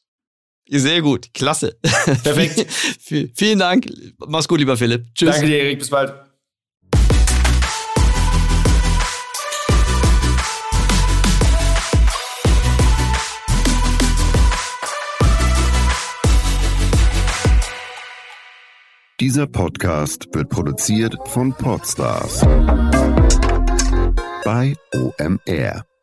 Sehr 0.68 1.02
gut, 1.02 1.32
klasse. 1.34 1.78
Perfekt. 1.82 2.66
Vielen 3.36 3.60
Dank. 3.60 3.88
Mach's 4.18 4.48
gut, 4.48 4.60
lieber 4.60 4.78
Philipp. 4.78 5.06
Tschüss. 5.14 5.32
Danke 5.32 5.48
dir, 5.48 5.60
Erik. 5.60 5.80
Bis 5.80 5.90
bald. 5.90 6.14
Dieser 19.22 19.48
Podcast 19.48 20.28
wird 20.34 20.50
produziert 20.50 21.16
von 21.28 21.54
Podstars 21.54 22.42
bei 24.46 24.76
OMR. 24.94 25.95